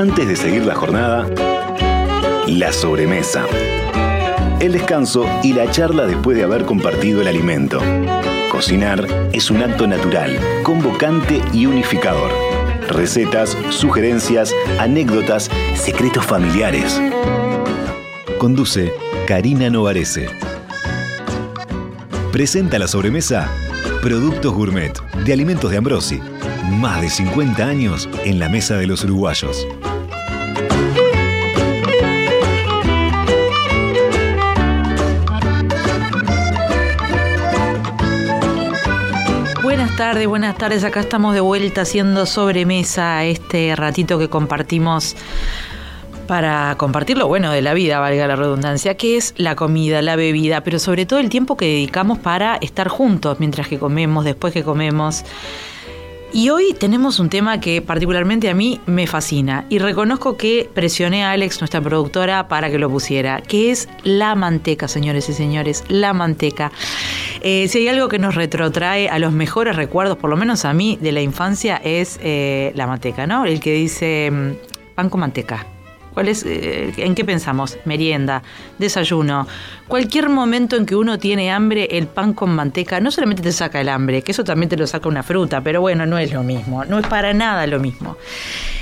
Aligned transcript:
Antes 0.00 0.26
de 0.26 0.34
seguir 0.34 0.64
la 0.64 0.74
jornada, 0.74 1.28
la 2.46 2.72
sobremesa. 2.72 3.44
El 4.58 4.72
descanso 4.72 5.26
y 5.42 5.52
la 5.52 5.70
charla 5.70 6.06
después 6.06 6.38
de 6.38 6.44
haber 6.44 6.64
compartido 6.64 7.20
el 7.20 7.28
alimento. 7.28 7.82
Cocinar 8.50 9.06
es 9.34 9.50
un 9.50 9.62
acto 9.62 9.86
natural, 9.86 10.40
convocante 10.62 11.42
y 11.52 11.66
unificador. 11.66 12.30
Recetas, 12.88 13.58
sugerencias, 13.68 14.54
anécdotas, 14.78 15.50
secretos 15.74 16.24
familiares. 16.24 16.98
Conduce 18.38 18.94
Karina 19.26 19.68
Novarese. 19.68 20.30
Presenta 22.32 22.78
la 22.78 22.88
sobremesa 22.88 23.50
Productos 24.00 24.54
Gourmet 24.54 24.94
de 25.26 25.32
Alimentos 25.34 25.70
de 25.70 25.76
Ambrosi. 25.76 26.22
Más 26.78 27.02
de 27.02 27.10
50 27.10 27.66
años 27.66 28.08
en 28.24 28.38
la 28.38 28.48
mesa 28.48 28.78
de 28.78 28.86
los 28.86 29.04
uruguayos. 29.04 29.66
Tardes, 40.00 40.26
buenas 40.26 40.56
tardes. 40.56 40.82
Acá 40.82 41.00
estamos 41.00 41.34
de 41.34 41.40
vuelta 41.40 41.82
haciendo 41.82 42.24
sobremesa 42.24 43.22
este 43.26 43.76
ratito 43.76 44.18
que 44.18 44.30
compartimos 44.30 45.14
para 46.26 46.74
compartir 46.78 47.18
lo 47.18 47.28
bueno 47.28 47.52
de 47.52 47.60
la 47.60 47.74
vida, 47.74 48.00
valga 48.00 48.26
la 48.26 48.34
redundancia, 48.34 48.96
que 48.96 49.18
es 49.18 49.34
la 49.36 49.56
comida, 49.56 50.00
la 50.00 50.16
bebida, 50.16 50.62
pero 50.62 50.78
sobre 50.78 51.04
todo 51.04 51.18
el 51.18 51.28
tiempo 51.28 51.54
que 51.58 51.66
dedicamos 51.66 52.18
para 52.18 52.56
estar 52.62 52.88
juntos 52.88 53.40
mientras 53.40 53.68
que 53.68 53.78
comemos, 53.78 54.24
después 54.24 54.54
que 54.54 54.64
comemos. 54.64 55.22
Y 56.32 56.50
hoy 56.50 56.74
tenemos 56.74 57.18
un 57.18 57.28
tema 57.28 57.58
que 57.58 57.82
particularmente 57.82 58.48
a 58.48 58.54
mí 58.54 58.80
me 58.86 59.08
fascina 59.08 59.66
y 59.68 59.78
reconozco 59.78 60.36
que 60.36 60.70
presioné 60.72 61.24
a 61.24 61.32
Alex, 61.32 61.60
nuestra 61.60 61.80
productora, 61.80 62.46
para 62.46 62.70
que 62.70 62.78
lo 62.78 62.88
pusiera, 62.88 63.40
que 63.40 63.72
es 63.72 63.88
la 64.04 64.36
manteca, 64.36 64.86
señores 64.86 65.28
y 65.28 65.32
señores, 65.32 65.84
la 65.88 66.12
manteca. 66.12 66.70
Eh, 67.40 67.66
si 67.66 67.78
hay 67.78 67.88
algo 67.88 68.08
que 68.08 68.20
nos 68.20 68.36
retrotrae 68.36 69.08
a 69.08 69.18
los 69.18 69.32
mejores 69.32 69.74
recuerdos, 69.74 70.18
por 70.18 70.30
lo 70.30 70.36
menos 70.36 70.64
a 70.64 70.72
mí, 70.72 70.98
de 71.00 71.10
la 71.10 71.20
infancia, 71.20 71.80
es 71.82 72.20
eh, 72.22 72.70
la 72.76 72.86
manteca, 72.86 73.26
¿no? 73.26 73.44
El 73.44 73.58
que 73.58 73.72
dice 73.72 74.30
mm, 74.30 74.94
pan 74.94 75.10
con 75.10 75.20
manteca. 75.20 75.66
¿Cuál 76.14 76.28
es, 76.28 76.44
eh, 76.44 76.92
¿En 76.96 77.14
qué 77.14 77.24
pensamos? 77.24 77.78
Merienda, 77.84 78.42
desayuno. 78.78 79.46
Cualquier 79.88 80.28
momento 80.28 80.76
en 80.76 80.86
que 80.86 80.96
uno 80.96 81.18
tiene 81.18 81.52
hambre, 81.52 81.88
el 81.92 82.06
pan 82.06 82.32
con 82.32 82.50
manteca 82.50 83.00
no 83.00 83.10
solamente 83.10 83.42
te 83.42 83.52
saca 83.52 83.80
el 83.80 83.88
hambre, 83.88 84.22
que 84.22 84.32
eso 84.32 84.44
también 84.44 84.68
te 84.68 84.76
lo 84.76 84.86
saca 84.86 85.08
una 85.08 85.22
fruta, 85.22 85.60
pero 85.60 85.80
bueno, 85.80 86.06
no 86.06 86.18
es 86.18 86.32
lo 86.32 86.42
mismo, 86.42 86.84
no 86.84 86.98
es 86.98 87.06
para 87.06 87.32
nada 87.32 87.66
lo 87.66 87.78
mismo. 87.78 88.16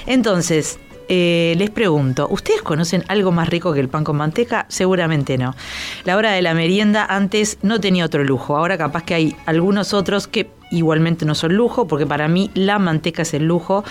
Entonces, 0.07 0.79
eh, 1.09 1.55
les 1.57 1.71
pregunto, 1.71 2.29
¿ustedes 2.31 2.61
conocen 2.61 3.03
algo 3.09 3.33
más 3.33 3.49
rico 3.49 3.73
que 3.73 3.81
el 3.81 3.89
pan 3.89 4.05
con 4.05 4.17
manteca? 4.17 4.67
Seguramente 4.69 5.39
no. 5.39 5.55
La 6.05 6.17
hora 6.17 6.33
de 6.33 6.43
la 6.43 6.53
merienda 6.53 7.07
antes 7.07 7.59
no 7.63 7.81
tenía 7.81 8.05
otro 8.05 8.25
lujo, 8.25 8.57
ahora 8.57 8.77
capaz 8.77 9.05
que 9.05 9.15
hay 9.15 9.37
algunos 9.47 9.95
otros 9.95 10.29
que 10.29 10.51
igualmente 10.71 11.25
no 11.25 11.35
son 11.35 11.55
lujo, 11.55 11.87
porque 11.87 12.07
para 12.07 12.29
mí 12.29 12.51
la 12.55 12.79
manteca 12.79 13.23
es 13.23 13.35
el 13.35 13.45
lujo. 13.45 13.85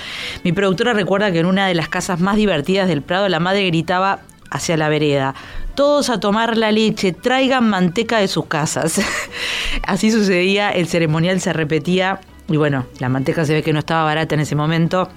Mi 0.44 0.52
productora 0.52 0.94
recuerda 0.94 1.32
que 1.32 1.40
en 1.40 1.46
una 1.46 1.68
de 1.68 1.76
las 1.76 1.90
casas 1.90 2.20
más 2.20 2.36
divertidas 2.36 2.88
del 2.88 3.02
Prado 3.02 3.30
la 3.30 3.40
madre 3.40 3.66
gritaba 3.68 4.20
hacia 4.50 4.78
la 4.78 4.90
vereda, 4.90 5.36
todos 5.76 6.10
a 6.10 6.20
tomar 6.20 6.58
la 6.58 6.72
leche, 6.72 7.12
traigan 7.12 7.70
manteca 7.70 8.20
de 8.20 8.28
sus 8.28 8.46
casas. 8.46 9.02
Así 9.84 10.12
sucedía, 10.12 10.70
el 10.72 10.88
ceremonial 10.88 11.42
se 11.42 11.54
repetía 11.54 12.22
y 12.50 12.58
bueno, 12.58 12.86
la 13.00 13.10
manteca 13.10 13.46
se 13.46 13.54
ve 13.54 13.64
que 13.64 13.74
no 13.74 13.80
estaba 13.80 14.04
barata 14.04 14.36
en 14.36 14.42
ese 14.42 14.56
momento. 14.56 15.10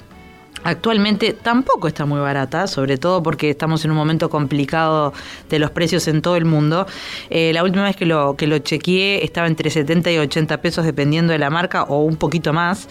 Actualmente 0.63 1.33
tampoco 1.33 1.89
está 1.89 2.05
muy 2.05 2.21
barata, 2.21 2.67
sobre 2.67 2.99
todo 2.99 3.23
porque 3.23 3.49
estamos 3.51 3.85
en 3.85 3.93
un 3.93 3.97
momento 3.97 4.29
complicado 4.29 5.15
de 5.49 5.59
los 5.59 5.71
precios 5.71 6.07
en 6.07 6.21
todo 6.21 6.37
el 6.37 6.45
mundo. 6.45 6.87
Eh, 7.31 7.53
la 7.55 7.65
última 7.65 7.85
vez 7.85 7.97
que 7.97 8.05
lo, 8.05 8.37
que 8.37 8.47
lo 8.47 8.59
chequeé 8.59 9.25
estaba 9.25 9.47
entre 9.47 9.71
70 9.71 10.11
y 10.11 10.19
80 10.19 10.61
pesos 10.61 10.85
dependiendo 10.85 11.33
de 11.33 11.39
la 11.39 11.49
marca 11.49 11.85
o 11.85 12.03
un 12.03 12.17
poquito 12.17 12.53
más, 12.53 12.89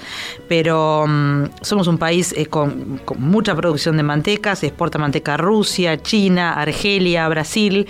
pero 0.48 1.06
mm, 1.08 1.44
somos 1.62 1.88
un 1.88 2.00
país 2.00 2.34
eh, 2.36 2.48
con, 2.48 3.00
con 3.06 3.22
mucha 3.22 3.56
producción 3.56 3.98
de 3.98 4.04
manteca, 4.04 4.56
se 4.56 4.68
exporta 4.68 4.98
manteca 4.98 5.36
a 5.36 5.38
Rusia, 5.38 6.02
China, 6.02 6.54
Argelia, 6.54 7.28
Brasil. 7.30 7.88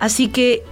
Así 0.00 0.28
que 0.28 0.64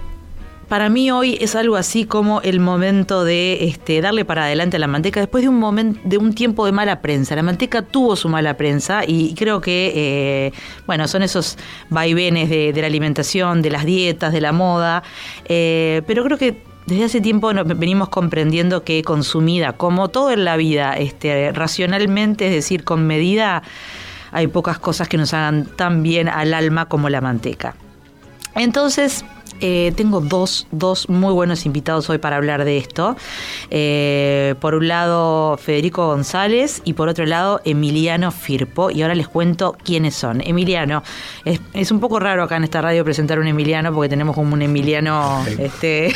para 0.67 0.89
mí 0.89 1.11
hoy 1.11 1.37
es 1.39 1.55
algo 1.55 1.75
así 1.75 2.05
como 2.05 2.41
el 2.41 2.59
momento 2.59 3.23
de 3.23 3.65
este, 3.65 4.01
darle 4.01 4.25
para 4.25 4.45
adelante 4.45 4.77
a 4.77 4.79
la 4.79 4.87
manteca 4.87 5.19
después 5.19 5.43
de 5.43 5.49
un 5.49 5.59
momento, 5.59 5.99
de 6.03 6.17
un 6.17 6.33
tiempo 6.33 6.65
de 6.65 6.71
mala 6.71 7.01
prensa. 7.01 7.35
La 7.35 7.43
manteca 7.43 7.81
tuvo 7.81 8.15
su 8.15 8.27
mala 8.27 8.57
prensa 8.57 9.03
y 9.07 9.33
creo 9.35 9.61
que 9.61 9.93
eh, 9.95 10.51
bueno 10.85 11.07
son 11.07 11.23
esos 11.23 11.57
vaivenes 11.89 12.49
de, 12.49 12.73
la 12.75 12.87
alimentación, 12.87 13.61
de 13.61 13.69
las 13.69 13.85
dietas, 13.85 14.33
de 14.33 14.41
la 14.41 14.51
moda, 14.51 15.03
eh, 15.45 16.01
pero 16.05 16.23
creo 16.23 16.37
que 16.37 16.61
desde 16.85 17.03
hace 17.03 17.21
tiempo 17.21 17.51
venimos 17.75 18.09
comprendiendo 18.09 18.83
que 18.83 19.03
consumida, 19.03 19.73
como 19.73 20.07
todo 20.07 20.31
en 20.31 20.45
la 20.45 20.55
vida, 20.55 20.93
este, 20.93 21.51
racionalmente, 21.51 22.47
es 22.47 22.53
decir, 22.53 22.85
con 22.85 23.05
medida, 23.05 23.61
hay 24.31 24.47
pocas 24.47 24.79
cosas 24.79 25.09
que 25.09 25.17
nos 25.17 25.33
hagan 25.33 25.65
tan 25.65 26.01
bien 26.01 26.29
al 26.29 26.53
alma 26.53 26.85
como 26.85 27.09
la 27.09 27.19
manteca. 27.19 27.75
Entonces, 28.55 29.25
eh, 29.61 29.91
tengo 29.95 30.21
dos, 30.21 30.67
dos, 30.71 31.09
muy 31.09 31.33
buenos 31.33 31.65
invitados 31.65 32.09
hoy 32.09 32.17
para 32.17 32.37
hablar 32.37 32.65
de 32.65 32.77
esto. 32.77 33.15
Eh, 33.69 34.55
por 34.59 34.75
un 34.75 34.87
lado, 34.87 35.57
Federico 35.57 36.07
González 36.07 36.81
y 36.85 36.93
por 36.93 37.09
otro 37.09 37.25
lado, 37.25 37.61
Emiliano 37.65 38.31
Firpo. 38.31 38.91
Y 38.91 39.01
ahora 39.01 39.15
les 39.15 39.27
cuento 39.27 39.75
quiénes 39.83 40.15
son. 40.15 40.41
Emiliano, 40.41 41.03
es, 41.45 41.91
un 41.91 41.99
poco 41.99 42.19
raro 42.19 42.43
acá 42.43 42.57
en 42.57 42.63
esta 42.63 42.81
radio 42.81 43.03
presentar 43.03 43.39
un 43.39 43.47
Emiliano 43.47 43.93
porque 43.93 44.09
tenemos 44.09 44.35
como 44.35 44.53
un 44.53 44.61
Emiliano 44.61 45.45
este, 45.57 46.13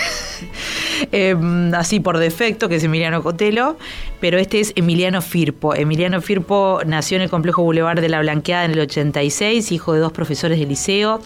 em, 1.11 1.73
así 1.73 1.99
por 1.99 2.17
defecto, 2.17 2.69
que 2.69 2.75
es 2.75 2.83
Emiliano 2.83 3.23
Cotelo, 3.23 3.77
pero 4.19 4.37
este 4.37 4.59
es 4.59 4.73
Emiliano 4.75 5.21
Firpo. 5.21 5.73
Emiliano 5.73 6.21
Firpo 6.21 6.81
nació 6.85 7.17
en 7.17 7.23
el 7.23 7.29
complejo 7.29 7.63
Boulevard 7.63 8.01
de 8.01 8.09
la 8.09 8.19
Blanqueada 8.19 8.65
en 8.65 8.71
el 8.71 8.79
86, 8.81 9.71
hijo 9.71 9.93
de 9.93 9.99
dos 9.99 10.11
profesores 10.11 10.59
de 10.59 10.65
liceo. 10.65 11.21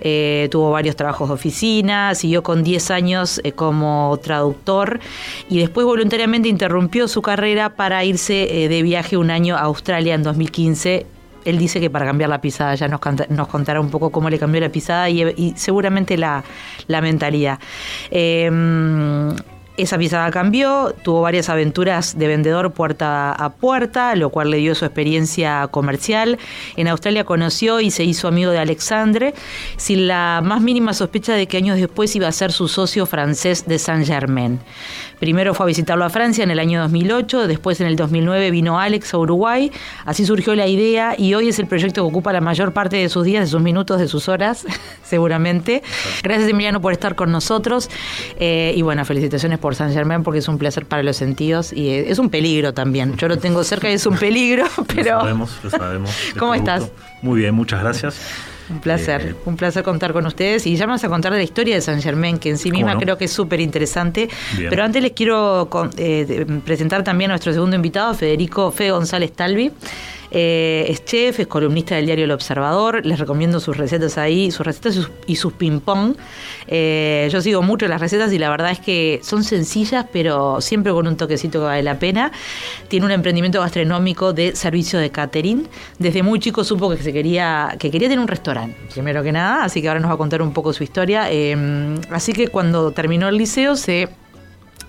Eh, 0.00 0.48
tuvo 0.50 0.70
varios 0.70 0.96
trabajos 0.96 1.28
de 1.28 1.34
oficina, 1.34 2.14
siguió 2.14 2.42
con 2.42 2.62
10 2.62 2.90
años 2.90 3.40
eh, 3.44 3.52
como 3.52 4.18
traductor 4.22 5.00
y 5.48 5.58
después 5.58 5.86
voluntariamente 5.86 6.48
interrumpió 6.48 7.08
su 7.08 7.22
carrera 7.22 7.74
para 7.76 8.04
irse 8.04 8.64
eh, 8.64 8.68
de 8.68 8.82
viaje 8.82 9.16
un 9.16 9.30
año 9.30 9.56
a 9.56 9.60
Australia 9.60 10.14
en 10.14 10.22
2015 10.22 11.06
él 11.44 11.58
dice 11.58 11.78
que 11.78 11.90
para 11.90 12.06
cambiar 12.06 12.30
la 12.30 12.40
pisada, 12.40 12.74
ya 12.74 12.88
nos, 12.88 13.00
nos 13.28 13.48
contará 13.48 13.78
un 13.78 13.90
poco 13.90 14.10
cómo 14.10 14.30
le 14.30 14.38
cambió 14.38 14.62
la 14.62 14.70
pisada 14.70 15.10
y, 15.10 15.52
seguramente 15.56 16.16
la, 16.16 16.42
la 16.86 17.02
mentalidad. 17.02 17.58
Esa 19.76 19.98
pisada 19.98 20.30
cambió, 20.30 20.94
tuvo 21.02 21.22
varias 21.22 21.48
aventuras 21.48 22.16
de 22.16 22.28
vendedor 22.28 22.72
puerta 22.72 23.32
a 23.32 23.50
puerta, 23.50 24.14
lo 24.14 24.30
cual 24.30 24.50
le 24.52 24.58
dio 24.58 24.72
su 24.76 24.84
experiencia 24.84 25.66
comercial. 25.68 26.38
En 26.76 26.86
Australia 26.86 27.24
conoció 27.24 27.80
y 27.80 27.90
se 27.90 28.04
hizo 28.04 28.28
amigo 28.28 28.52
de 28.52 28.58
Alexandre, 28.58 29.34
sin 29.76 30.06
la 30.06 30.42
más 30.44 30.60
mínima 30.60 30.92
sospecha 30.92 31.34
de 31.34 31.48
que 31.48 31.56
años 31.56 31.76
después 31.76 32.14
iba 32.14 32.28
a 32.28 32.32
ser 32.32 32.52
su 32.52 32.68
socio 32.68 33.04
francés 33.04 33.66
de 33.66 33.80
Saint-Germain. 33.80 34.60
Primero 35.18 35.54
fue 35.54 35.64
a 35.64 35.66
visitarlo 35.66 36.04
a 36.04 36.10
Francia 36.10 36.44
en 36.44 36.50
el 36.50 36.58
año 36.58 36.80
2008, 36.80 37.46
después 37.46 37.80
en 37.80 37.86
el 37.86 37.96
2009 37.96 38.50
vino 38.50 38.78
Alex 38.78 39.14
a 39.14 39.18
Uruguay, 39.18 39.70
así 40.04 40.24
surgió 40.24 40.54
la 40.54 40.66
idea 40.66 41.14
y 41.16 41.34
hoy 41.34 41.48
es 41.48 41.58
el 41.58 41.66
proyecto 41.66 42.02
que 42.02 42.08
ocupa 42.08 42.32
la 42.32 42.40
mayor 42.40 42.72
parte 42.72 42.96
de 42.96 43.08
sus 43.08 43.24
días, 43.24 43.44
de 43.44 43.50
sus 43.50 43.60
minutos, 43.60 43.98
de 43.98 44.08
sus 44.08 44.28
horas, 44.28 44.66
seguramente. 45.04 45.82
Gracias 46.22 46.48
Emiliano 46.48 46.80
por 46.80 46.92
estar 46.92 47.14
con 47.14 47.30
nosotros 47.30 47.90
eh, 48.38 48.74
y 48.76 48.82
bueno, 48.82 49.04
felicitaciones 49.04 49.58
por 49.58 49.74
San 49.74 49.92
Germán 49.92 50.22
porque 50.22 50.38
es 50.38 50.48
un 50.48 50.58
placer 50.58 50.86
para 50.86 51.02
los 51.02 51.16
sentidos 51.16 51.72
y 51.72 51.90
es 51.90 52.18
un 52.18 52.30
peligro 52.30 52.74
también. 52.74 53.16
Yo 53.16 53.28
lo 53.28 53.38
tengo 53.38 53.64
cerca 53.64 53.90
y 53.90 53.94
es 53.94 54.06
un 54.06 54.16
peligro, 54.16 54.66
pero... 54.94 55.14
Lo 55.14 55.20
sabemos, 55.20 55.58
lo 55.62 55.70
sabemos. 55.70 56.10
¿Cómo 56.38 56.54
estás? 56.54 56.90
Muy 57.22 57.40
bien, 57.40 57.54
muchas 57.54 57.80
gracias. 57.80 58.20
Un 58.70 58.80
placer, 58.80 59.20
eh, 59.22 59.34
un 59.44 59.56
placer 59.56 59.82
contar 59.82 60.12
con 60.12 60.26
ustedes 60.26 60.66
y 60.66 60.76
ya 60.76 60.86
vamos 60.86 61.04
a 61.04 61.08
contar 61.08 61.32
de 61.32 61.38
la 61.38 61.44
historia 61.44 61.74
de 61.74 61.80
San 61.80 62.00
Germán, 62.00 62.38
que 62.38 62.50
en 62.50 62.58
sí 62.58 62.70
misma 62.70 62.98
creo 62.98 63.18
que 63.18 63.26
es 63.26 63.32
súper 63.32 63.60
interesante. 63.60 64.28
Pero 64.56 64.82
antes 64.82 65.02
les 65.02 65.12
quiero 65.12 65.68
eh, 65.96 66.46
presentar 66.64 67.04
también 67.04 67.30
a 67.30 67.34
nuestro 67.34 67.52
segundo 67.52 67.76
invitado, 67.76 68.14
Federico 68.14 68.70
Fe 68.70 68.90
González 68.90 69.32
Talvi. 69.32 69.70
Eh, 70.36 70.86
es 70.88 71.04
chef, 71.04 71.38
es 71.38 71.46
columnista 71.46 71.94
del 71.94 72.06
diario 72.06 72.24
El 72.24 72.32
Observador. 72.32 73.06
Les 73.06 73.20
recomiendo 73.20 73.60
sus 73.60 73.76
recetas 73.76 74.18
ahí, 74.18 74.50
sus 74.50 74.66
recetas 74.66 74.98
y 75.26 75.36
sus, 75.36 75.52
ping-pong. 75.52 76.16
Eh, 76.66 77.28
yo 77.30 77.40
sigo 77.40 77.62
mucho 77.62 77.86
las 77.86 78.00
recetas 78.00 78.32
y 78.32 78.38
la 78.38 78.50
verdad 78.50 78.72
es 78.72 78.80
que 78.80 79.20
son 79.22 79.44
sencillas, 79.44 80.06
pero 80.12 80.60
siempre 80.60 80.92
con 80.92 81.06
un 81.06 81.16
toquecito 81.16 81.60
que 81.60 81.66
vale 81.66 81.82
la 81.84 82.00
pena. 82.00 82.32
Tiene 82.88 83.06
un 83.06 83.12
emprendimiento 83.12 83.60
gastronómico 83.60 84.32
de 84.32 84.56
servicio 84.56 84.98
de 84.98 85.10
catering. 85.10 85.68
Desde 86.00 86.24
muy 86.24 86.40
chico 86.40 86.64
supo 86.64 86.90
que 86.90 86.96
se 86.96 87.12
quería, 87.12 87.76
que 87.78 87.92
quería 87.92 88.08
tener 88.08 88.20
un 88.20 88.28
restaurante, 88.28 88.76
primero 88.92 89.22
que 89.22 89.30
nada, 89.30 89.64
así 89.64 89.80
que 89.80 89.88
ahora 89.88 90.00
nos 90.00 90.10
va 90.10 90.14
a 90.14 90.18
contar 90.18 90.42
un 90.42 90.52
poco 90.52 90.72
su 90.72 90.82
historia. 90.82 91.30
Eh, 91.30 91.56
así 92.10 92.32
que 92.32 92.48
cuando 92.48 92.90
terminó 92.90 93.28
el 93.28 93.38
liceo 93.38 93.76
se 93.76 94.08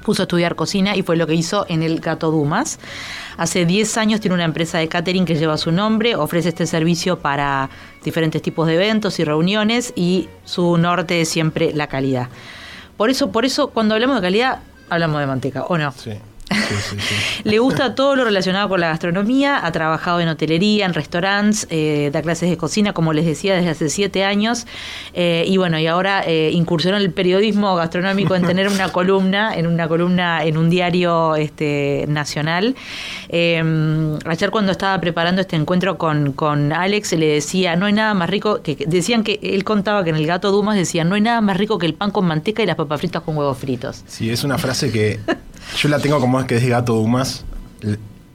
puso 0.06 0.22
a 0.22 0.26
estudiar 0.26 0.56
cocina 0.56 0.96
y 0.96 1.02
fue 1.02 1.18
lo 1.18 1.26
que 1.28 1.34
hizo 1.34 1.66
en 1.68 1.82
el 1.84 2.00
Gato 2.00 2.32
Dumas. 2.32 2.80
Hace 3.38 3.66
10 3.66 3.98
años 3.98 4.22
tiene 4.22 4.36
una 4.36 4.46
empresa 4.46 4.78
de 4.78 4.88
catering 4.88 5.26
que 5.26 5.36
lleva 5.36 5.58
su 5.58 5.72
nombre, 5.72 6.16
ofrece 6.16 6.50
este 6.50 6.68
servicio 6.68 7.20
para 7.20 7.70
diferentes 8.04 8.42
tipos 8.42 8.68
de 8.68 8.76
eventos 8.76 9.20
y 9.20 9.24
reuniones 9.24 9.92
y 9.96 10.30
su 10.46 10.78
norte 10.78 11.22
es 11.22 11.30
siempre 11.30 11.74
la 11.74 11.88
calidad. 11.88 12.30
Por 12.96 13.10
eso, 13.10 13.32
por 13.32 13.46
eso 13.46 13.70
cuando 13.70 13.96
hablamos 13.96 14.18
de 14.18 14.22
calidad, 14.22 14.60
hablamos 14.90 15.20
de 15.20 15.26
manteca, 15.26 15.64
¿o 15.64 15.78
no? 15.78 15.92
Sí. 15.92 16.12
Le 17.44 17.60
gusta 17.60 17.96
todo 17.96 18.16
lo 18.16 18.24
relacionado 18.24 18.70
con 18.70 18.80
la 18.80 18.90
gastronomía, 18.90 19.66
ha 19.66 19.72
trabajado 19.72 20.20
en 20.20 20.28
hotelería, 20.28 20.86
en 20.86 20.94
restaurantes, 20.94 21.68
eh, 21.70 22.10
da 22.14 22.22
clases 22.22 22.50
de 22.50 22.58
cocina, 22.58 22.94
como 22.94 23.14
les 23.14 23.26
decía, 23.26 23.56
desde 23.56 23.70
hace 23.70 23.90
siete 23.90 24.24
años. 24.24 24.66
Eh, 25.14 25.46
y 25.48 25.58
bueno, 25.58 25.80
y 25.80 25.88
ahora 25.88 26.24
eh, 26.26 26.52
incursionó 26.54 26.98
en 26.98 27.04
el 27.04 27.12
periodismo 27.12 27.76
gastronómico 27.76 28.36
en 28.36 28.44
tener 28.44 28.68
una 28.68 28.90
columna, 28.92 29.56
en 29.56 29.68
una 29.68 29.88
columna 29.88 30.44
en 30.44 30.58
un 30.58 30.70
diario 30.70 31.36
este, 31.36 32.06
nacional. 32.08 32.76
ayer 33.32 34.52
cuando 34.52 34.72
estaba 34.72 35.00
preparando 35.02 35.42
este 35.42 35.56
encuentro 35.56 35.98
con, 35.98 36.34
con 36.34 36.74
Alex, 36.74 37.14
le 37.14 37.28
decía, 37.28 37.76
no 37.76 37.86
hay 37.86 37.94
nada 37.94 38.14
más 38.14 38.30
rico, 38.30 38.62
que 38.62 38.76
decían 38.88 39.24
que 39.24 39.40
él 39.42 39.64
contaba 39.64 40.04
que 40.04 40.12
en 40.12 40.16
el 40.16 40.28
gato 40.28 40.52
Dumas 40.52 40.76
decía, 40.76 41.04
no 41.04 41.16
hay 41.16 41.22
nada 41.22 41.42
más 41.42 41.58
rico 41.58 41.78
que 41.78 41.86
el 41.86 41.94
pan 41.94 42.12
con 42.12 42.26
manteca 42.26 42.64
y 42.64 42.66
las 42.66 42.76
papas 42.76 43.00
fritas 43.00 43.24
con 43.24 43.36
huevos 43.38 43.58
fritos. 43.58 44.04
Sí, 44.08 44.30
es 44.30 44.44
una 44.44 44.58
frase 44.58 44.92
que 44.92 45.20
yo 45.78 45.90
la 45.90 46.00
tengo 46.00 46.20
como 46.20 46.40
es 46.40 46.46
que 46.46 46.58
es 46.58 46.68
gato 46.68 46.94
Dumas. 46.94 47.46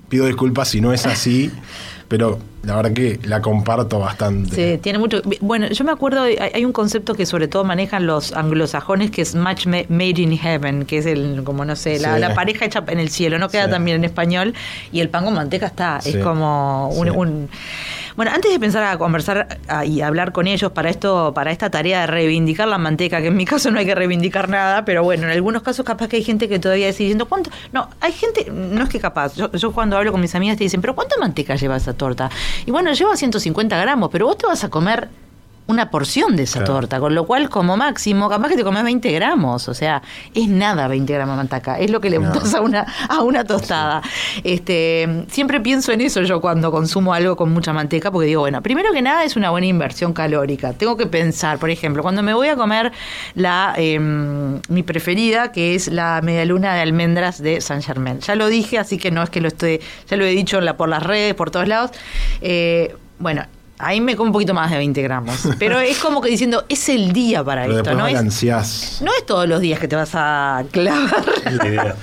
Pido 0.08 0.26
disculpas 0.26 0.68
si 0.68 0.80
no 0.80 0.92
es 0.92 1.06
así, 1.06 1.50
pero 2.08 2.38
la 2.62 2.76
verdad 2.76 2.92
que 2.92 3.18
la 3.24 3.40
comparto 3.40 3.98
bastante. 3.98 4.54
Sí, 4.54 4.78
tiene 4.78 4.98
mucho. 4.98 5.22
Bueno, 5.40 5.68
yo 5.68 5.84
me 5.84 5.92
acuerdo, 5.92 6.22
hay 6.22 6.64
un 6.64 6.72
concepto 6.72 7.14
que 7.14 7.24
sobre 7.24 7.48
todo 7.48 7.64
manejan 7.64 8.06
los 8.06 8.32
anglosajones 8.32 9.10
que 9.10 9.22
es 9.22 9.34
match 9.34 9.66
made 9.66 10.20
in 10.20 10.36
heaven, 10.36 10.84
que 10.84 10.98
es 10.98 11.06
el, 11.06 11.42
como 11.44 11.64
no 11.64 11.76
sé, 11.76 11.98
la, 11.98 12.34
pareja 12.34 12.66
hecha 12.66 12.84
en 12.88 12.98
el 12.98 13.08
cielo, 13.08 13.38
no 13.38 13.48
queda 13.48 13.70
tan 13.70 13.84
bien 13.84 13.98
en 13.98 14.04
español, 14.04 14.54
y 14.92 15.00
el 15.00 15.08
pan 15.08 15.24
con 15.24 15.34
manteca 15.34 15.66
está, 15.66 16.00
es 16.04 16.16
como 16.18 16.88
un 16.88 17.48
bueno, 18.20 18.32
antes 18.34 18.52
de 18.52 18.60
pensar 18.60 18.82
a 18.82 18.98
conversar 18.98 19.58
y 19.86 20.02
hablar 20.02 20.32
con 20.32 20.46
ellos 20.46 20.72
para 20.72 20.90
esto, 20.90 21.32
para 21.32 21.52
esta 21.52 21.70
tarea 21.70 22.02
de 22.02 22.06
reivindicar 22.06 22.68
la 22.68 22.76
manteca, 22.76 23.22
que 23.22 23.28
en 23.28 23.36
mi 23.38 23.46
caso 23.46 23.70
no 23.70 23.78
hay 23.78 23.86
que 23.86 23.94
reivindicar 23.94 24.50
nada, 24.50 24.84
pero 24.84 25.02
bueno, 25.02 25.24
en 25.24 25.30
algunos 25.30 25.62
casos 25.62 25.86
capaz 25.86 26.08
que 26.08 26.16
hay 26.16 26.22
gente 26.22 26.46
que 26.46 26.58
todavía 26.58 26.92
sigue 26.92 27.04
diciendo, 27.04 27.24
¿cuánto? 27.24 27.48
No, 27.72 27.88
hay 27.98 28.12
gente, 28.12 28.50
no 28.50 28.82
es 28.82 28.90
que 28.90 29.00
capaz, 29.00 29.36
yo, 29.36 29.50
yo 29.52 29.72
cuando 29.72 29.96
hablo 29.96 30.12
con 30.12 30.20
mis 30.20 30.34
amigas 30.34 30.58
te 30.58 30.64
dicen, 30.64 30.82
pero 30.82 30.94
¿cuánta 30.94 31.16
manteca 31.16 31.54
lleva 31.54 31.78
esa 31.78 31.94
torta? 31.94 32.28
Y 32.66 32.70
bueno, 32.70 32.92
lleva 32.92 33.16
150 33.16 33.80
gramos, 33.80 34.10
pero 34.12 34.26
vos 34.26 34.36
te 34.36 34.46
vas 34.46 34.64
a 34.64 34.68
comer 34.68 35.08
una 35.70 35.90
porción 35.90 36.36
de 36.36 36.42
esa 36.44 36.64
torta, 36.64 37.00
con 37.00 37.14
lo 37.14 37.26
cual 37.26 37.48
como 37.48 37.76
máximo, 37.76 38.28
capaz 38.28 38.48
que 38.48 38.56
te 38.56 38.64
comes 38.64 38.84
20 38.84 39.10
gramos, 39.12 39.68
o 39.68 39.74
sea, 39.74 40.02
es 40.34 40.48
nada 40.48 40.88
20 40.88 41.12
gramos 41.12 41.34
de 41.34 41.36
manteca, 41.36 41.78
es 41.78 41.90
lo 41.90 42.00
que 42.00 42.10
le 42.10 42.18
untas 42.18 42.54
a 42.54 42.60
una, 42.60 42.86
a 43.08 43.22
una 43.22 43.44
tostada. 43.44 44.02
Este, 44.44 45.24
siempre 45.28 45.60
pienso 45.60 45.92
en 45.92 46.00
eso 46.00 46.22
yo 46.22 46.40
cuando 46.40 46.70
consumo 46.70 47.14
algo 47.14 47.36
con 47.36 47.52
mucha 47.52 47.72
manteca, 47.72 48.10
porque 48.10 48.26
digo, 48.26 48.40
bueno, 48.40 48.62
primero 48.62 48.92
que 48.92 49.02
nada 49.02 49.24
es 49.24 49.36
una 49.36 49.50
buena 49.50 49.66
inversión 49.66 50.12
calórica. 50.12 50.72
Tengo 50.72 50.96
que 50.96 51.06
pensar, 51.06 51.58
por 51.58 51.70
ejemplo, 51.70 52.02
cuando 52.02 52.22
me 52.22 52.34
voy 52.34 52.48
a 52.48 52.56
comer 52.56 52.92
la 53.34 53.74
em, 53.76 54.60
mi 54.68 54.82
preferida, 54.82 55.52
que 55.52 55.74
es 55.74 55.88
la 55.88 56.20
medialuna 56.22 56.74
de 56.74 56.80
almendras 56.80 57.42
de 57.42 57.60
San 57.60 57.82
Germain. 57.82 58.20
Ya 58.20 58.34
lo 58.34 58.48
dije, 58.48 58.78
así 58.78 58.98
que 58.98 59.10
no 59.10 59.22
es 59.22 59.30
que 59.30 59.40
lo 59.40 59.48
estoy, 59.48 59.80
ya 60.08 60.16
lo 60.16 60.24
he 60.24 60.30
dicho 60.30 60.60
la, 60.60 60.76
por 60.76 60.88
las 60.88 61.02
redes, 61.02 61.34
por 61.34 61.50
todos 61.50 61.68
lados. 61.68 61.90
Eh, 62.40 62.94
bueno, 63.18 63.44
Ahí 63.80 64.00
me 64.00 64.16
como 64.16 64.28
un 64.28 64.32
poquito 64.32 64.54
más 64.54 64.70
de 64.70 64.76
20 64.76 65.02
gramos. 65.02 65.48
Pero 65.58 65.80
es 65.80 65.98
como 65.98 66.20
que 66.20 66.30
diciendo, 66.30 66.64
es 66.68 66.88
el 66.88 67.12
día 67.12 67.42
para 67.42 67.66
esto, 67.66 67.94
¿no? 67.94 68.06
Es, 68.06 68.42
no 69.02 69.12
es 69.12 69.26
todos 69.26 69.48
los 69.48 69.60
días 69.60 69.78
que 69.78 69.88
te 69.88 69.96
vas 69.96 70.10
a 70.14 70.64
clavar. 70.70 71.24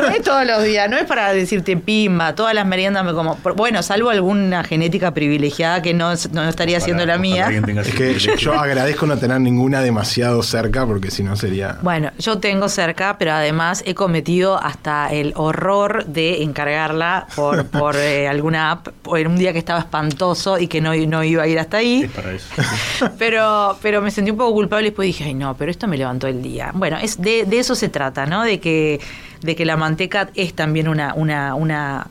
no 0.00 0.08
es 0.08 0.22
todos 0.22 0.46
los 0.46 0.62
días, 0.62 0.88
no 0.90 0.96
es 0.96 1.04
para 1.04 1.32
decirte 1.32 1.76
pimba, 1.76 2.34
todas 2.34 2.54
las 2.54 2.66
meriendas 2.66 3.04
me 3.04 3.12
como. 3.12 3.36
Bueno, 3.56 3.82
salvo 3.82 4.10
alguna 4.10 4.64
genética 4.64 5.14
privilegiada 5.14 5.82
que 5.82 5.94
no, 5.94 6.12
estaría 6.12 6.80
siendo 6.80 7.06
la 7.06 7.18
mía. 7.18 7.48
Es 7.50 7.94
que 7.94 8.18
yo, 8.18 8.52
agradezco 8.58 9.06
no 9.06 9.16
tener 9.16 9.40
ninguna 9.40 9.80
demasiado 9.80 10.42
cerca 10.42 10.86
porque 10.86 11.10
si 11.10 11.22
no 11.22 11.36
sería. 11.36 11.78
Bueno, 11.82 12.10
yo 12.18 12.38
tengo 12.38 12.68
cerca, 12.68 13.16
pero 13.18 13.32
además 13.32 13.82
he 13.86 13.94
cometido 13.94 14.62
hasta 14.62 15.08
el 15.08 15.32
horror 15.36 16.06
de 16.06 16.42
encargarla 16.42 17.26
por, 17.34 17.66
por 17.66 17.96
eh, 17.96 18.28
alguna 18.28 18.72
app 18.72 18.88
en 19.16 19.26
un 19.28 19.36
día 19.36 19.52
que 19.52 19.58
estaba 19.58 19.80
espantoso 19.80 20.58
y 20.58 20.66
que 20.66 20.80
no 20.80 20.94
no 20.94 21.24
iba 21.24 21.42
a 21.42 21.46
ir 21.46 21.58
hasta 21.58 21.78
ahí. 21.78 22.10
pero, 23.18 23.78
pero 23.82 24.02
me 24.02 24.10
sentí 24.10 24.30
un 24.30 24.36
poco 24.36 24.52
culpable 24.52 24.86
y 24.86 24.90
después 24.90 25.06
dije, 25.06 25.24
ay 25.24 25.34
no, 25.34 25.56
pero 25.56 25.70
esto 25.70 25.86
me 25.86 25.96
levantó 25.96 26.26
el 26.26 26.42
día. 26.42 26.70
Bueno, 26.74 26.98
es 26.98 27.20
de, 27.20 27.44
de 27.44 27.58
eso 27.58 27.74
se 27.74 27.88
trata, 27.88 28.26
¿no? 28.26 28.42
De 28.42 28.60
que, 28.60 29.00
de 29.40 29.56
que 29.56 29.64
la 29.64 29.76
manteca 29.76 30.30
es 30.34 30.54
también 30.54 30.88
una, 30.88 31.14
una, 31.14 31.54
una 31.54 32.08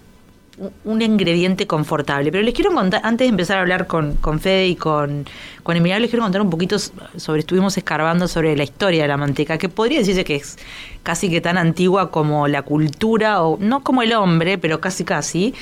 un 0.86 1.02
ingrediente 1.02 1.68
confortable. 1.68 2.32
Pero 2.32 2.44
les 2.44 2.54
quiero 2.54 2.72
contar, 2.74 3.02
antes 3.04 3.26
de 3.26 3.30
empezar 3.30 3.58
a 3.58 3.62
hablar 3.62 3.88
con, 3.88 4.16
con 4.16 4.40
Fede 4.40 4.68
y 4.68 4.76
con, 4.76 5.26
con 5.64 5.78
Emiliano, 5.78 6.02
les 6.02 6.10
quiero 6.10 6.24
contar 6.24 6.42
un 6.42 6.50
poquito 6.50 6.78
sobre, 6.80 7.42
estuvimos 7.42 7.78
escarbando 7.78 8.28
sobre 8.28 8.56
la 8.56 8.64
historia 8.64 9.04
de 9.04 9.08
la 9.08 9.18
manteca, 9.18 9.58
que 9.58 9.70
podría 9.70 10.00
decirse 10.00 10.24
que 10.24 10.36
es 10.36 10.58
casi 11.04 11.30
que 11.30 11.42
tan 11.42 11.58
antigua 11.58 12.12
como 12.12 12.48
la 12.48 12.64
cultura, 12.64 13.44
o 13.44 13.58
no 13.60 13.84
como 13.84 14.02
el 14.02 14.14
hombre, 14.14 14.58
pero 14.58 14.82
casi 14.82 15.04
casi. 15.04 15.54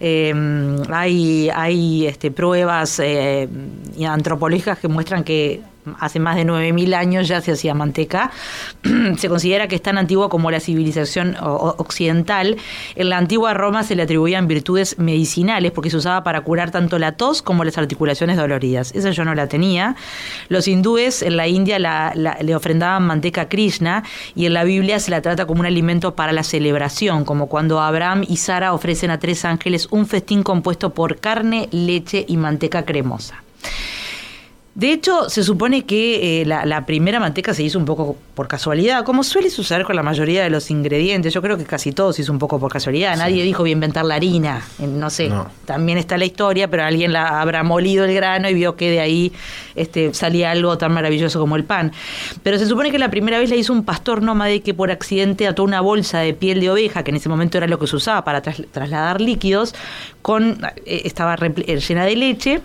Em, 0.00 0.76
hay 0.90 1.50
hay 1.50 2.06
este, 2.06 2.30
pruebas 2.30 3.00
eh, 3.00 3.48
antropológicas 4.06 4.78
que 4.78 4.88
muestran 4.88 5.24
que 5.24 5.62
hace 5.98 6.18
más 6.18 6.36
de 6.36 6.44
9.000 6.44 6.94
años 6.94 7.28
ya 7.28 7.40
se 7.40 7.52
hacía 7.52 7.74
manteca. 7.74 8.30
se 9.16 9.28
considera 9.28 9.68
que 9.68 9.76
es 9.76 9.82
tan 9.82 9.98
antiguo 9.98 10.28
como 10.28 10.50
la 10.50 10.60
civilización 10.60 11.36
occidental. 11.40 12.56
En 12.94 13.08
la 13.08 13.18
antigua 13.18 13.54
Roma 13.54 13.82
se 13.82 13.96
le 13.96 14.02
atribuían 14.02 14.46
virtudes 14.46 14.98
medicinales 14.98 15.72
porque 15.72 15.90
se 15.90 15.96
usaba 15.96 16.22
para 16.24 16.40
curar 16.42 16.70
tanto 16.70 16.98
la 16.98 17.12
tos 17.12 17.42
como 17.42 17.64
las 17.64 17.78
articulaciones 17.78 18.36
doloridas. 18.36 18.92
Esa 18.94 19.10
yo 19.10 19.24
no 19.24 19.34
la 19.34 19.46
tenía. 19.46 19.96
Los 20.48 20.68
hindúes 20.68 21.22
en 21.22 21.36
la 21.36 21.46
India 21.48 21.78
le 21.78 22.54
ofrendaban 22.54 23.06
manteca 23.06 23.42
a 23.42 23.48
Krishna 23.48 24.04
y 24.34 24.46
en 24.46 24.54
la 24.54 24.64
Biblia 24.64 24.98
se 24.98 25.10
la 25.10 25.22
trata 25.22 25.46
como 25.46 25.60
un 25.60 25.66
alimento 25.66 26.14
para 26.14 26.32
la 26.32 26.42
celebración, 26.42 27.24
como 27.24 27.48
cuando 27.48 27.80
Abraham 27.80 28.24
y 28.28 28.36
Sara 28.36 28.72
ofrecen 28.72 29.10
a 29.10 29.18
tres 29.18 29.44
ángeles 29.44 29.88
un 29.90 30.06
festín 30.06 30.42
compuesto 30.42 30.94
por 30.94 31.18
carne, 31.18 31.68
leche 31.70 32.24
y 32.26 32.36
manteca 32.36 32.84
cremosa. 32.84 33.42
De 34.74 34.92
hecho, 34.92 35.30
se 35.30 35.44
supone 35.44 35.84
que 35.84 36.42
eh, 36.42 36.44
la, 36.44 36.84
primera 36.84 37.20
manteca 37.20 37.54
se 37.54 37.62
hizo 37.62 37.78
un 37.78 37.84
poco 37.84 38.16
por 38.34 38.48
casualidad, 38.48 39.04
como 39.04 39.22
suele 39.22 39.48
suceder 39.48 39.84
con 39.84 39.94
la 39.94 40.02
mayoría 40.02 40.42
de 40.42 40.50
los 40.50 40.68
ingredientes. 40.68 41.32
Yo 41.32 41.40
creo 41.42 41.56
que 41.56 41.64
casi 41.64 41.92
todo 41.92 42.12
se 42.12 42.22
hizo 42.22 42.32
un 42.32 42.40
poco 42.40 42.58
por 42.58 42.72
casualidad. 42.72 43.16
Nadie 43.16 43.44
dijo 43.44 43.62
voy 43.62 43.70
a 43.70 43.72
inventar 43.74 44.04
la 44.04 44.16
harina. 44.16 44.62
No 44.80 45.10
sé, 45.10 45.30
también 45.64 45.96
está 45.96 46.18
la 46.18 46.24
historia, 46.24 46.68
pero 46.68 46.82
alguien 46.82 47.12
la 47.12 47.40
habrá 47.40 47.62
molido 47.62 48.04
el 48.04 48.12
grano 48.14 48.48
y 48.48 48.54
vio 48.54 48.74
que 48.74 48.90
de 48.90 48.98
ahí 48.98 49.32
este, 49.76 50.12
salía 50.12 50.50
algo 50.50 50.76
tan 50.76 50.92
maravilloso 50.92 51.38
como 51.38 51.54
el 51.54 51.62
pan. 51.62 51.92
Pero 52.42 52.58
se 52.58 52.66
supone 52.66 52.90
que 52.90 52.98
la 52.98 53.10
primera 53.10 53.38
vez 53.38 53.50
la 53.50 53.56
hizo 53.56 53.72
un 53.72 53.84
pastor 53.84 54.22
nómade 54.22 54.62
que 54.62 54.74
por 54.74 54.90
accidente 54.90 55.46
ató 55.46 55.62
una 55.62 55.82
bolsa 55.82 56.18
de 56.18 56.34
piel 56.34 56.58
de 56.58 56.70
oveja, 56.70 57.04
que 57.04 57.12
en 57.12 57.18
ese 57.18 57.28
momento 57.28 57.58
era 57.58 57.68
lo 57.68 57.78
que 57.78 57.86
se 57.86 57.94
usaba 57.94 58.24
para 58.24 58.42
trasladar 58.42 59.20
líquidos, 59.20 59.72
con 60.20 60.58
eh, 60.84 61.02
estaba 61.04 61.36
llena 61.36 62.04
de 62.06 62.16
leche 62.16 62.60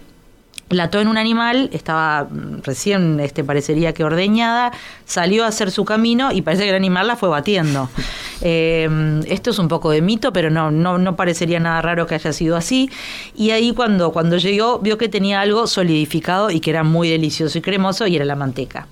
la 0.69 0.83
ató 0.85 0.99
en 1.01 1.07
un 1.07 1.17
animal, 1.17 1.69
estaba 1.73 2.25
mm, 2.25 2.61
recién, 2.63 3.19
este, 3.19 3.43
parecería 3.43 3.93
que 3.93 4.03
ordeñada, 4.03 4.71
salió 5.05 5.45
a 5.45 5.47
hacer 5.47 5.71
su 5.71 5.85
camino 5.85 6.31
y 6.31 6.41
parece 6.41 6.63
que 6.63 6.69
el 6.69 6.75
animal 6.75 7.07
la 7.07 7.15
fue 7.15 7.29
batiendo. 7.29 7.89
Em, 8.41 9.21
esto 9.27 9.49
es 9.49 9.59
un 9.59 9.67
poco 9.67 9.91
de 9.91 10.01
mito, 10.01 10.31
pero 10.31 10.49
no, 10.49 10.71
no, 10.71 10.97
no, 10.97 11.15
parecería 11.15 11.59
nada 11.59 11.81
raro 11.81 12.07
que 12.07 12.15
haya 12.15 12.33
sido 12.33 12.55
así. 12.55 12.89
Y 13.35 13.51
ahí 13.51 13.73
cuando, 13.73 14.11
cuando 14.11 14.37
llegó, 14.37 14.79
vio 14.79 14.97
que 14.97 15.09
tenía 15.09 15.41
algo 15.41 15.67
solidificado 15.67 16.49
y 16.51 16.59
que 16.59 16.69
era 16.69 16.83
muy 16.83 17.09
delicioso 17.09 17.57
y 17.57 17.61
cremoso, 17.61 18.07
y 18.07 18.15
era 18.15 18.25
la 18.25 18.35
manteca. 18.35 18.87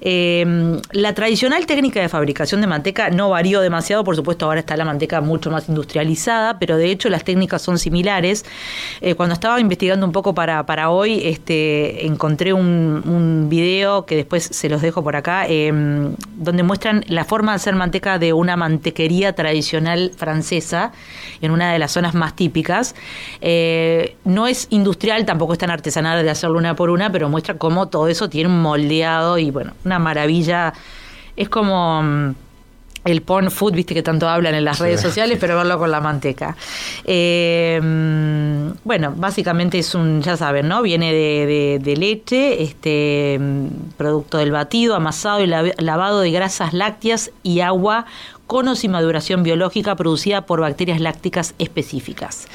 Em, 0.00 0.80
la 0.92 1.14
tradicional 1.14 1.66
técnica 1.66 2.00
de 2.00 2.08
fabricación 2.08 2.60
de 2.60 2.66
manteca 2.66 3.10
no 3.10 3.30
varió 3.30 3.60
demasiado, 3.60 4.04
por 4.04 4.16
supuesto 4.16 4.46
ahora 4.46 4.60
está 4.60 4.76
la 4.76 4.84
manteca 4.84 5.20
mucho 5.20 5.50
más 5.50 5.68
industrializada, 5.68 6.58
pero 6.58 6.76
de 6.76 6.90
hecho 6.90 7.08
las 7.08 7.24
técnicas 7.24 7.62
son 7.62 7.78
similares. 7.78 8.44
Eh, 9.00 9.14
cuando 9.14 9.32
estaba 9.34 9.60
investigando 9.60 10.06
un 10.06 10.12
poco 10.12 10.34
para, 10.34 10.64
para 10.66 10.90
hoy, 10.90 11.20
este, 11.24 12.06
encontré 12.06 12.52
un, 12.52 13.02
un, 13.06 13.48
video 13.48 14.04
que 14.04 14.16
después 14.16 14.44
se 14.44 14.68
los 14.68 14.82
dejo 14.82 15.02
por 15.02 15.16
acá, 15.16 15.46
em, 15.46 16.14
donde 16.36 16.62
muestran 16.62 17.04
la 17.08 17.24
forma 17.24 17.52
de 17.52 17.56
hacer 17.56 17.74
manteca 17.74 18.18
de 18.18 18.32
una 18.32 18.56
tradicional 18.92 20.12
francesa, 20.16 20.92
en 21.40 21.50
una 21.50 21.72
de 21.72 21.78
las 21.78 21.92
zonas 21.92 22.14
más 22.14 22.34
típicas. 22.36 22.94
Eh, 23.40 24.16
no 24.24 24.46
es 24.46 24.66
industrial, 24.70 25.24
tampoco 25.24 25.52
es 25.52 25.58
tan 25.58 25.70
artesanal 25.70 26.22
de 26.22 26.30
hacerlo 26.30 26.58
una 26.58 26.74
por 26.74 26.90
una, 26.90 27.10
pero 27.12 27.28
muestra 27.28 27.54
cómo 27.54 27.88
todo 27.88 28.08
eso 28.08 28.28
tiene 28.28 28.48
un 28.48 28.62
moldeado 28.62 29.38
y 29.38 29.50
bueno, 29.50 29.72
una 29.84 29.98
maravilla. 29.98 30.72
Es 31.36 31.48
como 31.48 32.02
mm, 32.02 32.34
el 33.04 33.22
porn 33.22 33.50
food, 33.50 33.72
viste 33.72 33.94
que 33.94 34.02
tanto 34.02 34.28
hablan 34.28 34.54
en 34.54 34.64
las 34.64 34.78
redes 34.78 35.00
sociales, 35.00 35.38
pero 35.40 35.56
verlo 35.56 35.78
con 35.78 35.90
la 35.90 36.00
manteca. 36.00 36.56
Eh, 37.04 37.80
bueno, 38.84 39.14
básicamente 39.16 39.78
es 39.78 39.94
un, 39.94 40.20
ya 40.20 40.36
saben, 40.36 40.68
¿no? 40.68 40.82
Viene 40.82 41.12
de, 41.12 41.96
leche, 41.96 42.62
este 42.62 43.40
producto 43.96 44.38
del 44.38 44.52
batido, 44.52 44.94
amasado 44.94 45.40
y 45.40 45.46
lavado 45.46 46.20
de 46.20 46.30
grasas 46.30 46.74
lácteas 46.74 47.30
y 47.42 47.60
agua 47.60 48.06
conos 48.48 48.82
y 48.82 48.88
maduración 48.88 49.44
biológica 49.44 49.94
producida 49.94 50.46
por 50.46 50.60
bacterias 50.60 51.00
lácticas 51.00 51.54
específicas. 51.60 52.48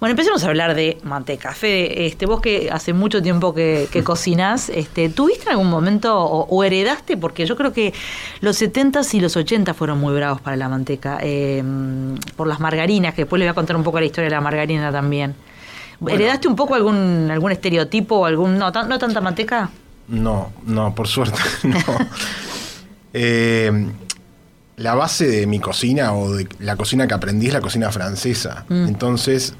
Bueno, 0.00 0.12
empecemos 0.12 0.42
a 0.44 0.46
hablar 0.48 0.74
de 0.74 0.96
manteca. 1.02 1.52
Fede, 1.52 2.06
este, 2.06 2.24
vos 2.24 2.40
que 2.40 2.70
hace 2.72 2.94
mucho 2.94 3.20
tiempo 3.20 3.52
que, 3.52 3.88
que 3.92 4.02
cocinás, 4.02 4.70
este, 4.70 5.10
¿tuviste 5.10 5.42
en 5.44 5.50
algún 5.50 5.68
momento 5.68 6.16
o, 6.18 6.46
o 6.48 6.64
heredaste? 6.64 7.16
Porque 7.18 7.44
yo 7.44 7.56
creo 7.56 7.72
que 7.74 7.92
los 8.40 8.62
70s 8.62 9.12
y 9.14 9.20
los 9.20 9.36
80 9.36 9.74
fueron 9.74 9.98
muy 9.98 10.14
bravos 10.14 10.40
para 10.40 10.56
la 10.56 10.68
manteca, 10.70 11.18
eh, 11.20 11.62
por 12.36 12.46
las 12.46 12.60
margarinas, 12.60 13.12
que 13.14 13.22
después 13.22 13.38
les 13.40 13.46
voy 13.48 13.50
a 13.50 13.54
contar 13.54 13.76
un 13.76 13.82
poco 13.82 14.00
la 14.00 14.06
historia 14.06 14.30
de 14.30 14.34
la 14.36 14.40
margarina 14.40 14.90
también. 14.90 15.34
¿Heredaste 16.06 16.48
un 16.48 16.56
poco 16.56 16.74
algún, 16.74 17.28
algún 17.30 17.50
estereotipo 17.52 18.16
o 18.20 18.24
algún. 18.24 18.56
No, 18.56 18.70
tan- 18.72 18.88
no 18.88 18.98
tanta 18.98 19.20
manteca? 19.20 19.68
No, 20.08 20.52
no, 20.66 20.94
por 20.94 21.08
suerte 21.08 21.38
no. 21.64 21.78
Eh, 23.16 23.70
la 24.76 24.94
base 24.94 25.26
de 25.28 25.46
mi 25.46 25.60
cocina 25.60 26.14
o 26.14 26.32
de 26.34 26.48
la 26.58 26.76
cocina 26.76 27.06
que 27.06 27.14
aprendí 27.14 27.46
es 27.48 27.52
la 27.52 27.60
cocina 27.60 27.90
francesa. 27.92 28.64
Mm. 28.68 28.88
Entonces, 28.88 29.54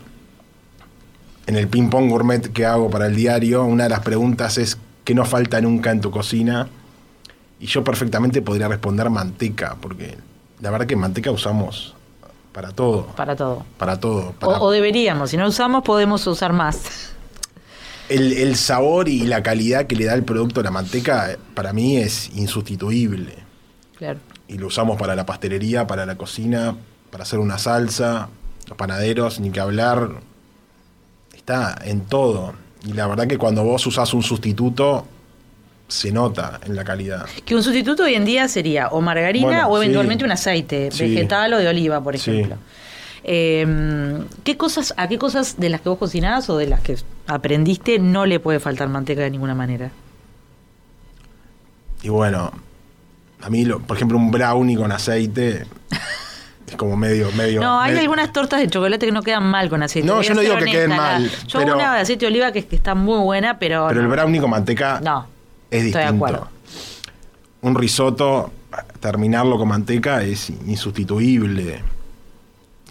en 1.47 1.57
el 1.57 1.69
ping 1.69 1.89
pong 1.91 2.09
gourmet 2.09 2.53
que 2.53 2.65
hago 2.67 2.91
para 2.91 3.07
el 3.07 3.15
diario, 3.17 3.65
una 3.65 3.85
de 3.85 3.91
las 3.91 4.01
preguntas 4.01 4.59
es 4.59 4.79
¿qué 5.05 5.15
no 5.15 5.25
falta 5.25 5.61
nunca 5.61 5.91
en 5.91 6.01
tu 6.01 6.11
cocina? 6.11 6.69
Y 7.61 7.67
yo 7.67 7.85
perfectamente 7.85 8.43
podría 8.43 8.69
responder 8.69 9.09
manteca, 9.11 9.77
porque 9.81 10.17
la 10.61 10.71
verdad 10.71 10.87
que 10.87 10.97
manteca 10.97 11.31
usamos 11.31 11.95
para 12.53 12.73
todo. 12.73 13.07
Para 13.17 13.37
todo. 13.37 13.65
Para 13.79 13.99
todo. 14.01 14.33
Para- 14.33 14.61
o 14.61 14.71
deberíamos, 14.71 15.31
si 15.31 15.37
no 15.37 15.47
usamos, 15.47 15.83
podemos 15.85 16.27
usar 16.27 16.53
más. 16.53 17.13
el, 18.09 18.33
el 18.33 18.57
sabor 18.57 19.09
y 19.09 19.21
la 19.21 19.43
calidad 19.43 19.87
que 19.87 19.97
le 19.97 20.05
da 20.05 20.15
el 20.15 20.25
producto 20.25 20.61
a 20.61 20.63
la 20.65 20.71
manteca, 20.71 21.33
eh, 21.33 21.39
para 21.55 21.73
mí 21.73 21.97
es 21.97 22.31
insustituible. 22.37 23.35
Claro. 23.97 24.19
Y 24.55 24.59
lo 24.59 24.69
usamos 24.69 24.97
para 24.97 25.17
la 25.17 25.27
pastelería, 25.27 25.85
para 25.85 26.07
la 26.07 26.15
cocina, 26.15 26.77
para 27.11 27.25
hacer 27.25 27.41
una 27.41 27.59
salsa, 27.59 28.29
los 28.69 28.79
panaderos, 28.79 29.41
ni 29.41 29.51
que 29.51 29.59
hablar. 29.59 30.11
Está 31.35 31.77
en 31.85 32.03
todo. 32.03 32.55
Y 32.87 32.93
la 32.93 33.09
verdad 33.09 33.27
que 33.27 33.37
cuando 33.37 33.65
vos 33.65 33.85
usás 33.85 34.15
un 34.15 34.23
sustituto, 34.23 35.09
se 35.89 36.13
nota 36.13 36.61
en 36.65 36.77
la 36.77 36.85
calidad. 36.85 37.27
Que 37.45 37.57
un 37.57 37.65
sustituto 37.65 38.05
hoy 38.05 38.15
en 38.15 38.25
día 38.25 38.47
sería 38.47 38.89
o 38.91 39.01
margarina 39.01 39.47
Bueno, 39.49 39.69
o 39.71 39.77
sí. 39.77 39.83
eventualmente 39.83 40.25
un 40.25 40.31
aceite 40.31 40.91
Sí. 40.93 41.03
vegetal 41.09 41.53
o 41.55 41.59
de 41.59 41.67
oliva, 41.67 42.01
por 42.01 42.17
Sí. 42.17 42.31
ejemplo. 42.31 42.57
Eh, 43.25 44.23
¿qué 44.45 44.57
cosas, 44.57 44.95
¿A 44.97 45.09
qué 45.09 45.19
cosas 45.19 45.59
de 45.59 45.69
las 45.69 45.81
que 45.81 45.89
vos 45.89 45.99
cocinás 45.99 46.49
o 46.49 46.59
de 46.59 46.69
las 46.69 46.81
que 46.81 46.97
aprendiste 47.27 47.99
no 47.99 48.25
le 48.25 48.39
puede 48.39 48.61
faltar 48.61 48.89
manteca 48.89 49.23
de 49.23 49.31
ninguna 49.31 49.57
manera? 49.57 49.91
Y 52.03 52.09
bueno, 52.09 52.53
a 53.45 53.51
mí, 53.51 53.65
lo- 53.65 53.81
por 53.81 53.97
ejemplo, 53.97 54.17
un 54.19 54.31
brownie 54.31 54.77
con 54.77 54.91
aceite 54.93 55.67
es 56.67 56.77
como 56.77 56.97
medio... 56.97 57.31
medio 57.33 57.61
No, 57.61 57.81
hay 57.81 57.91
medio- 57.93 58.03
algunas 58.03 58.33
tortas 58.33 58.61
de 58.61 58.69
chocolate 58.69 59.05
que 59.07 59.13
no 59.13 59.23
quedan 59.23 59.45
mal 59.45 59.69
con 59.69 59.83
aceite. 59.83 60.07
No, 60.09 60.17
Voy 60.17 60.25
yo 60.25 60.35
no 60.35 60.41
digo 60.41 60.57
que 60.57 60.65
queden 60.67 60.91
la- 60.91 60.97
mal, 60.97 61.31
Yo 61.47 61.59
hago 61.59 61.67
pero- 61.67 61.75
una 61.77 61.95
de 61.95 62.01
aceite 62.01 62.25
de 62.25 62.31
oliva 62.33 62.53
que, 62.53 62.65
que 62.67 62.77
está 62.77 62.95
muy 62.95 63.19
buena, 63.21 63.59
pero. 63.59 63.87
Pero 63.89 64.01
el 64.01 64.07
no. 64.09 64.13
brownie 64.13 64.41
con 64.41 64.51
manteca 64.51 65.01
No, 65.03 65.27
es 65.71 65.85
estoy 65.85 65.93
de 65.93 65.99
distinto. 66.07 66.25
acuerdo. 66.27 66.49
Un 67.63 67.75
risotto, 67.75 68.53
terminarlo 69.01 69.57
con 69.59 69.69
manteca 69.69 70.23
es 70.23 70.51
insustituible. 70.67 71.83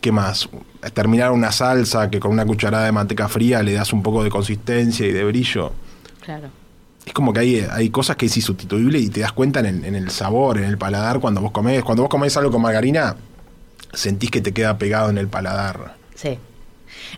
¿Qué 0.01 0.12
más? 0.12 0.50
Terminar 0.93 1.31
una 1.31 1.51
salsa 1.51 2.10
que 2.10 2.19
con 2.19 2.31
una 2.31 2.45
cucharada 2.45 2.86
de 2.86 2.91
manteca 2.91 3.27
fría 3.29 3.63
le 3.63 3.74
das 3.74 3.93
un 3.93 4.03
poco 4.03 4.24
de 4.24 4.29
consistencia 4.29 5.05
y 5.07 5.12
de 5.12 5.24
brillo. 5.24 5.72
Claro. 6.22 6.50
Es 7.05 7.13
como 7.13 7.33
que 7.33 7.39
hay, 7.41 7.67
hay 7.69 7.89
cosas 7.89 8.15
que 8.15 8.27
es 8.27 8.38
insustituible 8.38 9.00
y 9.00 9.10
te 9.10 9.22
das 9.22 9.33
cuenta 9.33 9.60
en 9.60 9.65
el, 9.65 9.86
en 9.86 9.95
el 9.95 10.10
sabor, 10.10 10.57
en 10.57 10.65
el 10.65 10.77
paladar 10.77 11.19
cuando 11.19 11.41
vos 11.41 11.51
comés. 11.51 11.83
Cuando 11.83 12.03
vos 12.03 12.10
comés 12.10 12.36
algo 12.38 12.51
con 12.51 12.62
margarina, 12.62 13.15
sentís 13.93 14.31
que 14.31 14.41
te 14.41 14.53
queda 14.53 14.77
pegado 14.77 15.10
en 15.10 15.17
el 15.17 15.27
paladar. 15.27 15.95
Sí. 16.15 16.38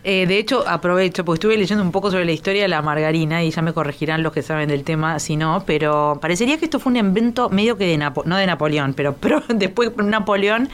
Eh, 0.03 0.25
de 0.27 0.37
hecho, 0.37 0.67
aprovecho, 0.67 1.25
porque 1.25 1.37
estuve 1.37 1.57
leyendo 1.57 1.83
un 1.83 1.91
poco 1.91 2.11
sobre 2.11 2.25
la 2.25 2.31
historia 2.31 2.63
de 2.63 2.67
la 2.67 2.81
margarina 2.81 3.43
y 3.43 3.51
ya 3.51 3.61
me 3.61 3.73
corregirán 3.73 4.23
los 4.23 4.33
que 4.33 4.41
saben 4.41 4.69
del 4.69 4.83
tema 4.83 5.19
si 5.19 5.35
no, 5.35 5.63
pero 5.65 6.19
parecería 6.21 6.57
que 6.57 6.65
esto 6.65 6.79
fue 6.79 6.91
un 6.91 6.97
invento 6.97 7.49
medio 7.49 7.77
que 7.77 7.85
de 7.85 7.97
no 7.97 8.37
de 8.37 8.45
Napoleón, 8.45 8.93
pero, 8.93 9.15
pero 9.19 9.43
después 9.47 9.91
Napoleón, 9.97 10.69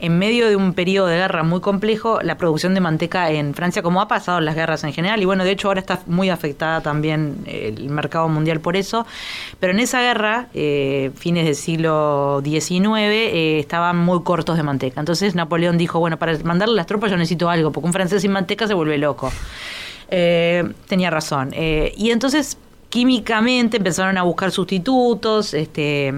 en 0.00 0.18
medio 0.18 0.48
de 0.48 0.56
un 0.56 0.74
periodo 0.74 1.06
de 1.06 1.16
guerra 1.16 1.42
muy 1.42 1.60
complejo, 1.60 2.20
la 2.22 2.36
producción 2.36 2.74
de 2.74 2.80
manteca 2.80 3.30
en 3.30 3.54
Francia, 3.54 3.82
como 3.82 4.00
ha 4.00 4.08
pasado 4.08 4.38
en 4.38 4.44
las 4.44 4.54
guerras 4.54 4.84
en 4.84 4.92
general, 4.92 5.20
y 5.22 5.24
bueno, 5.24 5.44
de 5.44 5.50
hecho 5.50 5.68
ahora 5.68 5.80
está 5.80 6.00
muy 6.06 6.30
afectada 6.30 6.80
también 6.80 7.38
el 7.46 7.88
mercado 7.88 8.28
mundial 8.28 8.60
por 8.60 8.76
eso, 8.76 9.06
pero 9.60 9.72
en 9.72 9.80
esa 9.80 10.00
guerra, 10.00 10.48
eh, 10.54 11.10
fines 11.16 11.44
del 11.44 11.54
siglo 11.54 12.40
XIX, 12.44 12.98
eh, 12.98 13.58
estaban 13.58 13.98
muy 13.98 14.22
cortos 14.22 14.56
de 14.56 14.62
manteca. 14.62 15.00
Entonces 15.00 15.34
Napoleón 15.34 15.78
dijo, 15.78 15.98
bueno, 15.98 16.18
para 16.18 16.36
mandarle 16.44 16.74
las 16.74 16.86
tropas 16.86 17.10
yo 17.10 17.16
necesito 17.16 17.48
algo, 17.48 17.72
porque 17.72 17.86
un 17.86 17.92
francés 17.92 18.22
sin 18.22 18.32
manteca 18.32 18.51
se 18.66 18.74
vuelve 18.74 18.98
loco. 18.98 19.32
Eh, 20.08 20.64
tenía 20.86 21.10
razón. 21.10 21.50
Eh, 21.54 21.92
y 21.96 22.10
entonces, 22.10 22.58
químicamente 22.90 23.78
empezaron 23.78 24.18
a 24.18 24.22
buscar 24.22 24.50
sustitutos, 24.50 25.54
este, 25.54 26.12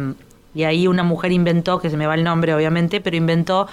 y 0.54 0.64
ahí 0.64 0.86
una 0.86 1.02
mujer 1.02 1.32
inventó, 1.32 1.78
que 1.78 1.90
se 1.90 1.96
me 1.96 2.06
va 2.06 2.14
el 2.14 2.24
nombre 2.24 2.54
obviamente, 2.54 3.00
pero 3.00 3.16
inventó 3.16 3.68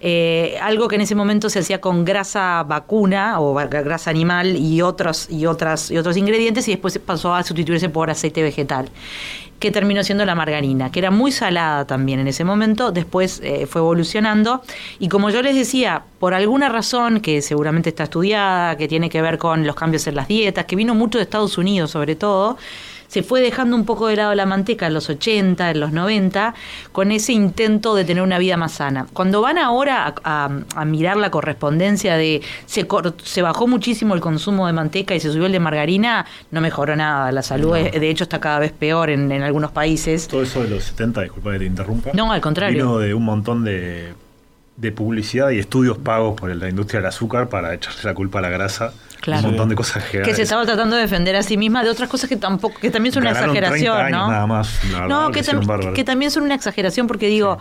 eh, 0.00 0.58
algo 0.60 0.88
que 0.88 0.96
en 0.96 1.02
ese 1.02 1.14
momento 1.14 1.48
se 1.48 1.60
hacía 1.60 1.80
con 1.80 2.04
grasa 2.04 2.62
vacuna 2.62 3.40
o 3.40 3.54
grasa 3.54 4.10
animal 4.10 4.56
y 4.56 4.82
otros 4.82 5.28
y 5.30 5.46
otras 5.46 5.90
y 5.90 5.98
otros 5.98 6.16
ingredientes 6.16 6.68
y 6.68 6.72
después 6.72 6.98
pasó 6.98 7.34
a 7.34 7.42
sustituirse 7.42 7.88
por 7.88 8.10
aceite 8.10 8.42
vegetal 8.42 8.90
que 9.58 9.70
terminó 9.70 10.04
siendo 10.04 10.24
la 10.24 10.34
margarina, 10.34 10.90
que 10.90 10.98
era 10.98 11.10
muy 11.10 11.32
salada 11.32 11.86
también 11.86 12.20
en 12.20 12.28
ese 12.28 12.44
momento, 12.44 12.92
después 12.92 13.40
eh, 13.42 13.66
fue 13.66 13.80
evolucionando. 13.80 14.62
Y 14.98 15.08
como 15.08 15.30
yo 15.30 15.40
les 15.42 15.54
decía, 15.54 16.02
por 16.18 16.34
alguna 16.34 16.68
razón 16.68 17.20
que 17.20 17.40
seguramente 17.40 17.88
está 17.88 18.04
estudiada, 18.04 18.76
que 18.76 18.86
tiene 18.88 19.08
que 19.08 19.22
ver 19.22 19.38
con 19.38 19.66
los 19.66 19.74
cambios 19.74 20.06
en 20.06 20.16
las 20.16 20.28
dietas, 20.28 20.66
que 20.66 20.76
vino 20.76 20.94
mucho 20.94 21.18
de 21.18 21.24
Estados 21.24 21.56
Unidos 21.56 21.90
sobre 21.90 22.16
todo, 22.16 22.58
se 23.08 23.22
fue 23.22 23.40
dejando 23.40 23.76
un 23.76 23.84
poco 23.84 24.06
de 24.08 24.16
lado 24.16 24.34
la 24.34 24.46
manteca 24.46 24.86
en 24.86 24.94
los 24.94 25.08
80, 25.08 25.70
en 25.70 25.80
los 25.80 25.92
90, 25.92 26.54
con 26.92 27.10
ese 27.12 27.32
intento 27.32 27.94
de 27.94 28.04
tener 28.04 28.22
una 28.22 28.38
vida 28.38 28.56
más 28.56 28.72
sana. 28.72 29.06
Cuando 29.12 29.40
van 29.40 29.58
ahora 29.58 30.06
a, 30.06 30.44
a- 30.46 30.50
a 30.74 30.84
mirar 30.84 31.16
la 31.16 31.30
correspondencia 31.30 32.16
de 32.16 32.42
se, 32.66 32.86
se 33.24 33.42
bajó 33.42 33.66
muchísimo 33.66 34.14
el 34.14 34.20
consumo 34.20 34.66
de 34.66 34.72
manteca 34.72 35.14
y 35.14 35.20
se 35.20 35.30
subió 35.32 35.46
el 35.46 35.52
de 35.52 35.60
margarina, 35.60 36.26
no 36.50 36.60
mejoró 36.60 36.96
nada. 36.96 37.32
La 37.32 37.42
salud, 37.42 37.76
es- 37.76 37.92
de 38.00 38.10
hecho, 38.10 38.24
está 38.24 38.40
cada 38.40 38.58
vez 38.58 38.72
peor 38.72 39.10
en, 39.10 39.30
en 39.32 39.42
algunos 39.42 39.70
países. 39.70 40.28
Todo 40.28 40.42
eso 40.42 40.62
de 40.62 40.70
los 40.70 40.84
70, 40.84 41.22
disculpa 41.22 41.52
que 41.52 41.58
te 41.60 41.64
interrumpa. 41.66 42.10
No, 42.12 42.32
al 42.32 42.40
contrario. 42.40 42.76
Vino 42.84 42.98
de 42.98 43.14
un 43.14 43.24
montón 43.24 43.64
de, 43.64 44.14
de 44.76 44.92
publicidad 44.92 45.50
y 45.50 45.58
estudios 45.58 45.96
pagos 45.98 46.38
por 46.38 46.54
la 46.54 46.68
industria 46.68 47.00
del 47.00 47.08
azúcar 47.08 47.48
para 47.48 47.72
echarle 47.74 48.00
la 48.04 48.14
culpa 48.14 48.40
a 48.40 48.42
la 48.42 48.48
grasa. 48.50 48.92
Claro. 49.22 49.40
Un 49.44 49.52
montón 49.52 49.70
de 49.70 49.74
cosas 49.74 50.04
que 50.04 50.22
que 50.22 50.34
se 50.34 50.42
estaba 50.42 50.64
tratando 50.66 50.94
de 50.96 51.02
defender 51.02 51.34
a 51.34 51.42
sí 51.42 51.56
misma 51.56 51.82
de 51.82 51.90
otras 51.90 52.08
cosas 52.08 52.28
que 52.28 52.36
tampoco 52.36 52.78
que 52.78 52.90
también 52.90 53.12
son 53.12 53.22
una 53.22 53.32
Ganaron 53.32 53.54
30 53.56 53.68
exageración, 53.76 54.06
años 54.06 54.20
¿no? 54.26 54.30
nada 54.32 54.46
más, 54.46 54.80
verdad, 54.92 55.08
no, 55.08 55.30
que, 55.32 55.40
hicieron 55.40 55.62
tam- 55.62 55.66
bárbaro. 55.66 55.94
que 55.94 56.04
también 56.04 56.30
son 56.30 56.42
una 56.44 56.54
exageración 56.54 57.06
porque 57.08 57.26
digo, 57.26 57.58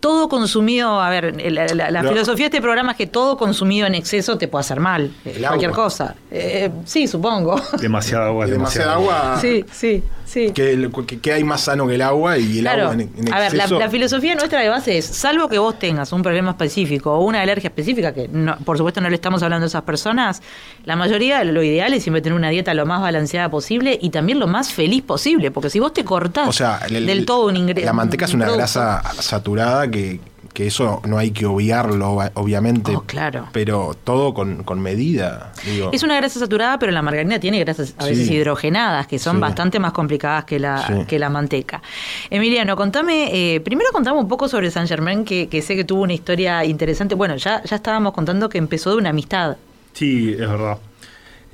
todo 0.00 0.28
consumido, 0.28 1.00
a 1.00 1.08
ver, 1.10 1.40
la, 1.52 1.66
la- 1.68 1.90
la 1.92 2.00
Pero- 2.00 2.12
filosofía 2.12 2.46
de 2.46 2.56
este 2.56 2.60
programa 2.60 2.90
es 2.92 2.98
que 2.98 3.06
todo 3.06 3.38
consumido 3.38 3.86
en 3.86 3.94
exceso 3.94 4.36
te 4.36 4.48
puede 4.48 4.60
hacer 4.62 4.80
mal, 4.80 5.12
cualquier 5.22 5.70
agua. 5.70 5.84
cosa. 5.84 6.14
Eh, 6.30 6.70
sí, 6.84 7.06
supongo. 7.06 7.58
Demasiada 7.80 8.26
agua. 8.26 8.46
Demasiada 8.46 8.94
agua. 8.94 9.38
sí, 9.40 9.64
sí, 9.70 10.02
sí. 10.32 10.52
Que, 10.52 11.32
hay 11.32 11.44
más 11.44 11.60
sano 11.62 11.86
que 11.86 11.94
el 11.96 12.02
agua 12.02 12.38
y 12.38 12.58
el 12.58 12.64
Claro. 12.64 12.82
agua 12.88 12.94
en, 12.94 13.00
en 13.16 13.32
a 13.32 13.38
ver, 13.38 13.54
la, 13.54 13.90
filosofía 13.90 14.34
nuestra 14.34 14.60
de 14.60 14.68
base 14.68 14.98
es, 14.98 15.04
salvo 15.04 15.48
que 15.48 15.58
vos 15.58 15.78
tengas 15.78 16.12
un 16.12 16.22
problema 16.22 16.50
específico 16.50 17.12
o 17.12 17.24
una 17.24 17.40
alergia 17.42 17.68
específica, 17.68 18.12
que 18.14 18.28
no- 18.28 18.56
por 18.64 18.76
supuesto 18.78 19.00
no 19.00 19.08
le 19.10 19.16
estamos 19.16 19.42
hablando 19.42 19.64
a 19.64 19.68
esas 19.68 19.82
personas, 19.82 20.42
la 20.84 20.96
mayoría, 20.96 21.44
lo 21.44 21.62
ideal 21.62 21.92
es 21.94 22.02
siempre 22.02 22.22
tener 22.22 22.36
una 22.36 22.50
dieta 22.50 22.72
lo 22.74 22.86
más 22.86 23.00
balanceada 23.02 23.50
posible 23.50 23.98
y 24.00 24.10
también 24.10 24.38
lo 24.38 24.46
más 24.46 24.72
feliz 24.72 25.02
posible, 25.02 25.50
porque 25.50 25.68
si 25.70 25.78
vos 25.80 25.92
te 25.92 26.04
cortás 26.04 26.48
O 26.48 26.52
sea, 26.52 26.80
el- 26.88 27.06
del 27.06 27.24
todo 27.26 27.46
un 27.46 27.56
ingreso... 27.56 27.84
La 27.86 27.92
manteca 27.92 28.24
es 28.24 28.34
una 28.34 28.50
grasa 28.50 29.02
saturada 29.20 29.88
que, 29.90 30.18
que 30.52 30.66
eso 30.66 31.00
no 31.06 31.16
hay 31.16 31.30
que 31.30 31.46
obviarlo, 31.46 32.18
obviamente. 32.34 32.94
Oh, 32.94 33.02
claro. 33.02 33.48
Pero 33.52 33.96
todo 34.04 34.34
con, 34.34 34.64
con 34.64 34.80
medida. 34.80 35.52
digo. 35.64 35.90
Es 35.92 36.02
una 36.02 36.16
grasa 36.16 36.38
saturada, 36.40 36.78
pero 36.78 36.92
la 36.92 37.00
margarina 37.00 37.40
tiene 37.40 37.58
grasas 37.60 37.94
a 37.98 38.04
veces 38.04 38.26
Sí. 38.28 38.34
hidrogenadas, 38.34 39.06
que 39.06 39.18
son 39.18 39.36
Sí. 39.36 39.40
bastante 39.40 39.78
más 39.78 39.92
complicadas 39.92 40.44
que 40.44 40.58
la, 40.58 40.86
Sí. 40.86 40.92
que 41.06 41.18
la 41.18 41.30
manteca. 41.30 41.80
Emiliano, 42.28 42.76
contame, 42.76 43.30
eh, 43.54 43.60
primero 43.60 43.90
contame 43.92 44.18
un 44.18 44.28
poco 44.28 44.46
sobre 44.48 44.70
Saint 44.70 44.88
Germain, 44.88 45.24
que, 45.24 45.48
que 45.48 45.62
sé 45.62 45.74
que 45.74 45.84
tuvo 45.84 46.02
una 46.02 46.12
historia 46.12 46.64
interesante. 46.64 47.14
Bueno, 47.14 47.36
ya, 47.36 47.62
ya 47.64 47.76
estábamos 47.76 48.12
contando 48.12 48.48
que 48.48 48.58
empezó 48.58 48.90
de 48.90 48.96
una 48.96 49.10
amistad. 49.10 49.56
Sí, 49.94 50.32
es 50.32 50.38
verdad. 50.40 50.78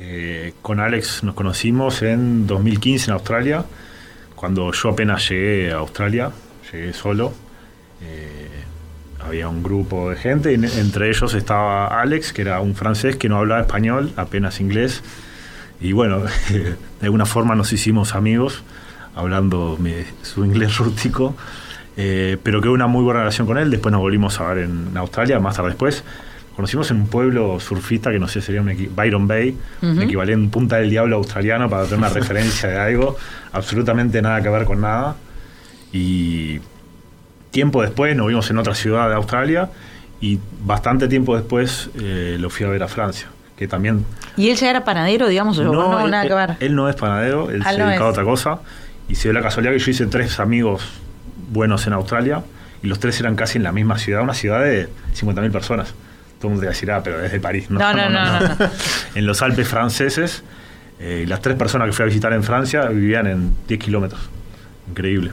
Eh, 0.01 0.55
con 0.63 0.81
Alex 0.81 1.23
nos 1.25 1.35
conocimos 1.35 2.03
en 2.03 2.47
2015 2.47 3.11
en 3.11 3.15
Australia, 3.15 3.65
cuando 4.37 4.73
yo 4.73 4.91
apenas 4.91 5.29
llegué 5.29 5.73
a 5.73 5.77
Australia, 5.77 6.31
llegué 6.73 6.93
solo. 6.93 7.33
Eh, 8.01 8.38
había 9.21 9.49
un 9.49 9.63
grupo 9.63 10.11
de 10.11 10.17
gente, 10.17 10.55
entre 10.55 11.09
ellos 11.09 11.35
estaba 11.35 12.01
Alex, 12.01 12.33
que 12.33 12.43
era 12.43 12.61
un 12.61 12.75
francés 12.75 13.17
que 13.17 13.29
no 13.29 13.37
hablaba 13.39 13.61
español, 13.61 14.13
apenas 14.17 14.61
inglés. 14.61 15.03
Y 15.81 15.93
bueno, 15.93 16.23
de 16.51 16.77
alguna 17.03 17.27
forma 17.27 17.55
nos 17.55 17.73
hicimos 17.73 18.15
amigos, 18.15 18.63
hablando 19.15 19.77
mi- 19.81 19.93
su 20.23 20.45
inglés 20.45 20.77
rústico. 20.79 21.35
Eh, 22.01 22.37
pero 22.45 22.61
quedó 22.61 22.73
una 22.73 22.87
muy 22.87 23.03
buena 23.03 23.21
relación 23.21 23.47
con 23.47 23.59
él. 23.59 23.71
Después 23.71 23.91
nos 23.93 24.01
volvimos 24.01 24.41
a 24.41 24.45
ver 24.55 24.65
en 24.65 24.97
Australia, 24.97 25.41
más 25.41 25.57
tarde 25.57 25.71
después. 25.71 26.05
Conocimos 26.55 26.91
en 26.93 26.99
un 26.99 27.07
pueblo 27.09 27.59
surfista 27.61 28.11
que 28.11 28.19
no 28.19 28.27
sé, 28.29 28.41
sería 28.41 28.61
un 28.61 28.73
Byron 28.95 29.27
Bay, 29.29 29.57
un 29.83 30.03
equivalente 30.03 30.45
un 30.45 30.51
Punta 30.51 30.77
del 30.77 30.91
Diablo 30.91 31.17
australiano 31.17 31.69
para 31.69 31.85
tener 31.85 31.99
una 31.99 32.09
referencia 32.21 32.69
de 32.69 32.79
algo. 32.79 33.17
Absolutamente 33.53 34.23
nada 34.23 34.41
que 34.43 34.49
ver 34.49 34.65
con 34.65 34.81
nada. 34.81 35.17
Y 35.93 36.61
tiempo 37.51 37.83
después 37.83 38.15
nos 38.17 38.29
vimos 38.29 38.51
en 38.51 38.59
otra 38.59 38.75
ciudad 38.75 39.09
de 39.09 39.15
Australia 39.15 39.71
y 40.21 40.39
bastante 40.65 41.09
tiempo 41.09 41.37
después 41.37 41.91
eh, 42.01 42.37
lo 42.39 42.51
fui 42.51 42.67
a 42.67 42.69
ver 42.69 42.83
a 42.83 42.89
Francia, 42.89 43.29
que 43.57 43.69
también... 43.69 44.05
¿Y 44.37 44.51
él 44.51 44.57
ya 44.57 44.71
era 44.71 44.85
panadero, 44.85 45.29
digamos, 45.29 45.59
o 45.59 45.65
no, 45.65 46.05
él, 46.05 46.11
nada 46.11 46.27
que 46.27 46.35
ver? 46.35 46.57
él 46.61 46.75
no 46.75 46.89
es 46.89 46.97
panadero, 46.97 47.51
él 47.51 47.63
Ah, 47.65 47.73
se 47.73 47.79
no 47.79 47.87
dedica 47.87 48.05
a 48.05 48.09
otra 48.09 48.25
cosa. 48.25 48.61
Y 49.09 49.15
se 49.15 49.25
dio 49.25 49.33
la 49.33 49.43
casualidad 49.43 49.73
que 49.73 49.79
yo 49.79 49.91
hice 49.91 50.07
tres 50.07 50.39
amigos 50.39 50.83
buenos 51.51 51.87
en 51.87 51.95
Australia 51.95 52.43
y 52.83 52.87
los 52.87 53.01
tres 53.01 53.19
eran 53.21 53.37
casi 53.37 53.59
en 53.59 53.65
la 53.65 53.73
misma 53.73 53.99
ciudad, 53.99 54.23
una 54.23 54.35
ciudad 54.35 54.63
de 54.63 54.89
50.000 55.19 55.51
personas. 55.51 55.95
Todo 56.39 56.49
el 56.49 56.55
mundo 56.55 56.61
te 56.61 56.69
decir, 56.69 56.91
ah, 56.91 57.01
pero 57.03 57.19
desde 57.19 57.41
París. 57.41 57.67
No, 57.71 57.79
no, 57.79 58.09
no, 58.09 58.25
no, 58.25 58.41
no. 58.41 58.71
en 59.15 59.27
los 59.27 59.43
Alpes 59.43 59.67
franceses, 59.67 60.45
eh, 61.01 61.25
las 61.27 61.41
tres 61.41 61.57
personas 61.57 61.87
que 61.87 61.93
fui 61.93 62.03
a 62.05 62.07
visitar 62.07 62.33
en 62.33 62.43
Francia 62.43 62.87
vivían 62.89 63.27
en 63.27 63.55
10 63.67 63.81
kilómetros. 63.81 64.21
Increíble. 64.89 65.33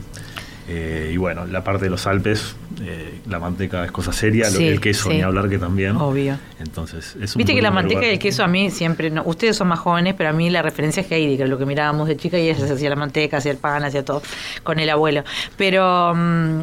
Eh, 0.68 1.10
y 1.12 1.16
bueno, 1.16 1.46
la 1.46 1.62
parte 1.62 1.84
de 1.84 1.90
los 1.90 2.06
Alpes, 2.06 2.56
eh, 2.82 3.20
la 3.28 3.38
manteca 3.38 3.84
es 3.84 3.92
cosa 3.92 4.12
seria, 4.12 4.50
lo 4.50 4.58
que 4.58 4.68
el 4.68 4.80
queso, 4.80 5.10
sí. 5.10 5.16
ni 5.16 5.22
hablar 5.22 5.48
que 5.48 5.58
también. 5.58 5.96
Obvio. 5.96 6.38
Entonces, 6.58 7.16
es 7.20 7.36
un 7.36 7.38
Viste 7.38 7.54
que 7.54 7.62
la 7.62 7.70
manteca 7.70 8.04
y 8.04 8.10
el 8.10 8.18
queso 8.18 8.42
a 8.42 8.48
mí 8.48 8.70
siempre, 8.70 9.10
no, 9.10 9.22
ustedes 9.24 9.56
son 9.56 9.68
más 9.68 9.78
jóvenes, 9.78 10.14
pero 10.18 10.30
a 10.30 10.32
mí 10.32 10.50
la 10.50 10.62
referencia 10.62 11.02
es 11.02 11.10
Heidi, 11.10 11.36
que 11.36 11.44
es 11.44 11.48
lo 11.48 11.56
que 11.58 11.66
mirábamos 11.66 12.08
de 12.08 12.16
chica 12.16 12.38
y 12.38 12.48
ella 12.48 12.66
se 12.66 12.72
hacía 12.72 12.90
la 12.90 12.96
manteca, 12.96 13.36
hacía 13.36 13.52
el 13.52 13.58
pan, 13.58 13.84
hacía 13.84 14.04
todo 14.04 14.22
con 14.64 14.80
el 14.80 14.90
abuelo. 14.90 15.22
Pero 15.56 16.14
mm, 16.14 16.62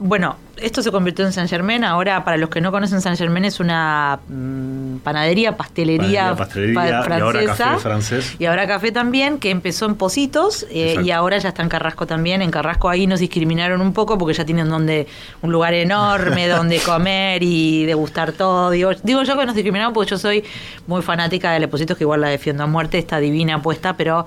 bueno, 0.00 0.36
esto 0.56 0.80
se 0.82 0.92
convirtió 0.92 1.24
en 1.26 1.32
Saint 1.32 1.50
Germain. 1.50 1.82
Ahora, 1.84 2.24
para 2.24 2.36
los 2.36 2.50
que 2.50 2.60
no 2.60 2.70
conocen, 2.70 3.00
Saint 3.00 3.18
Germain 3.18 3.44
es 3.44 3.58
una 3.60 4.18
mm, 4.28 4.98
panadería, 4.98 5.56
pastelería, 5.56 6.34
Panadería, 6.34 6.36
pastelería, 6.36 6.74
pa- 6.74 6.88
y 6.88 6.92
ahora 6.92 7.04
francesa. 7.30 7.64
café 7.64 7.78
francés. 7.80 8.36
Y 8.38 8.44
ahora 8.46 8.66
café 8.66 8.92
también, 8.92 9.38
que 9.38 9.50
empezó 9.50 9.86
en 9.86 9.94
Positos 9.96 10.66
eh, 10.70 10.96
y 11.02 11.10
ahora 11.10 11.38
ya 11.38 11.48
está 11.50 11.62
en 11.62 11.68
Carrasco 11.68 12.06
también. 12.06 12.42
En 12.42 12.50
Carrasco 12.50 12.88
ahí 12.88 13.06
nos 13.06 13.20
discriminaron 13.20 13.80
un 13.80 13.92
poco 13.92 14.18
porque 14.18 14.34
ya 14.34 14.44
tienen 14.44 14.68
donde 14.68 15.06
un 15.42 15.50
lugar 15.52 15.74
enorme 15.74 16.46
donde 16.48 16.78
comer 16.78 17.42
y 17.42 17.84
degustar 17.84 18.32
todo. 18.32 18.70
Digo, 18.70 18.90
digo 19.02 19.22
yo 19.24 19.36
que 19.38 19.46
nos 19.46 19.54
discriminaron 19.54 19.92
porque 19.92 20.10
yo 20.10 20.18
soy 20.18 20.44
muy 20.86 21.02
fanática 21.02 21.50
de 21.52 21.68
Positos, 21.68 21.96
que 21.98 22.04
igual 22.04 22.20
la 22.20 22.28
defiendo 22.28 22.62
a 22.62 22.66
muerte, 22.66 22.98
está 22.98 23.18
divina 23.18 23.60
puesta, 23.62 23.96
pero 23.96 24.24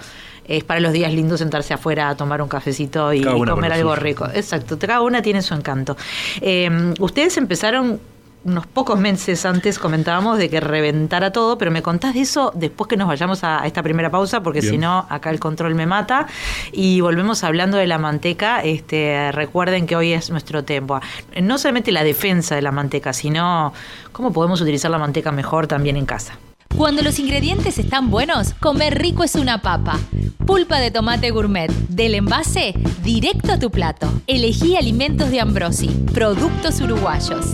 es 0.47 0.63
para 0.63 0.79
los 0.79 0.93
días 0.93 1.13
lindos 1.13 1.39
sentarse 1.39 1.73
afuera 1.73 2.09
a 2.09 2.15
tomar 2.15 2.41
un 2.41 2.49
cafecito 2.49 3.13
y, 3.13 3.23
comer 3.23 3.73
algo 3.73 3.91
suyo. 3.91 4.03
rico. 4.03 4.27
Exacto, 4.33 4.77
cada 4.79 5.01
una 5.01 5.21
tiene 5.21 5.41
su 5.41 5.53
encanto. 5.53 5.95
Eh, 6.41 6.93
ustedes 6.99 7.37
empezaron 7.37 7.99
unos 8.43 8.65
pocos 8.65 8.99
meses 8.99 9.45
antes 9.45 9.77
comentábamos 9.77 10.37
de 10.37 10.49
que 10.49 10.59
reventara 10.59 11.31
todo, 11.31 11.57
pero 11.57 11.69
me 11.69 11.81
contás 11.81 12.15
de 12.15 12.21
eso 12.21 12.51
después 12.55 12.87
que 12.87 12.97
nos 12.97 13.07
vayamos 13.07 13.43
a, 13.43 13.61
a 13.61 13.67
esta 13.67 13.83
primera 13.83 14.09
pausa, 14.09 14.41
porque 14.41 14.61
si 14.61 14.77
no, 14.77 15.05
acá 15.09 15.29
el 15.29 15.39
control 15.39 15.75
me 15.75 15.85
mata. 15.85 16.27
Y 16.71 17.01
volvemos 17.01 17.43
hablando 17.43 17.77
de 17.77 17.87
la 17.87 17.97
manteca. 17.97 18.61
Este, 18.61 19.31
recuerden 19.31 19.85
que 19.85 19.95
hoy 19.95 20.13
es 20.13 20.29
nuestro 20.31 20.63
tiempo. 20.63 20.99
No 21.39 21.57
solamente 21.57 21.91
la 21.91 22.03
defensa 22.03 22.55
de 22.55 22.61
la 22.61 22.71
manteca, 22.71 23.13
sino 23.13 23.73
cómo 24.11 24.33
podemos 24.33 24.59
utilizar 24.61 24.89
la 24.89 24.97
manteca 24.97 25.31
mejor 25.31 25.67
también 25.67 25.97
en 25.97 26.05
casa. 26.05 26.33
Cuando 26.77 27.01
los 27.03 27.19
ingredientes 27.19 27.77
están 27.77 28.09
buenos, 28.09 28.53
comer 28.55 28.97
rico 28.97 29.23
es 29.23 29.35
una 29.35 29.61
papa. 29.61 29.99
Pulpa 30.45 30.79
de 30.79 30.91
tomate 30.91 31.31
gourmet, 31.31 31.71
del 31.89 32.15
envase 32.15 32.73
directo 33.03 33.53
a 33.53 33.59
tu 33.59 33.69
plato. 33.69 34.11
Elegí 34.27 34.75
alimentos 34.75 35.29
de 35.29 35.39
Ambrosi, 35.39 35.89
productos 36.13 36.81
uruguayos. 36.81 37.53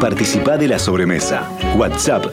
Participá 0.00 0.58
de 0.58 0.68
la 0.68 0.78
sobremesa. 0.78 1.48
WhatsApp 1.76 2.26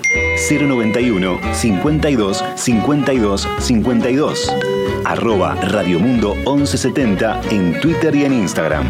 091 0.50 1.40
52 1.54 2.44
52 2.56 3.48
52. 3.60 4.81
Arroba 5.06 5.56
Radiomundo 5.56 6.36
1170 6.36 7.42
en 7.50 7.80
Twitter 7.80 8.16
y 8.16 8.26
en 8.26 8.34
Instagram. 8.34 8.86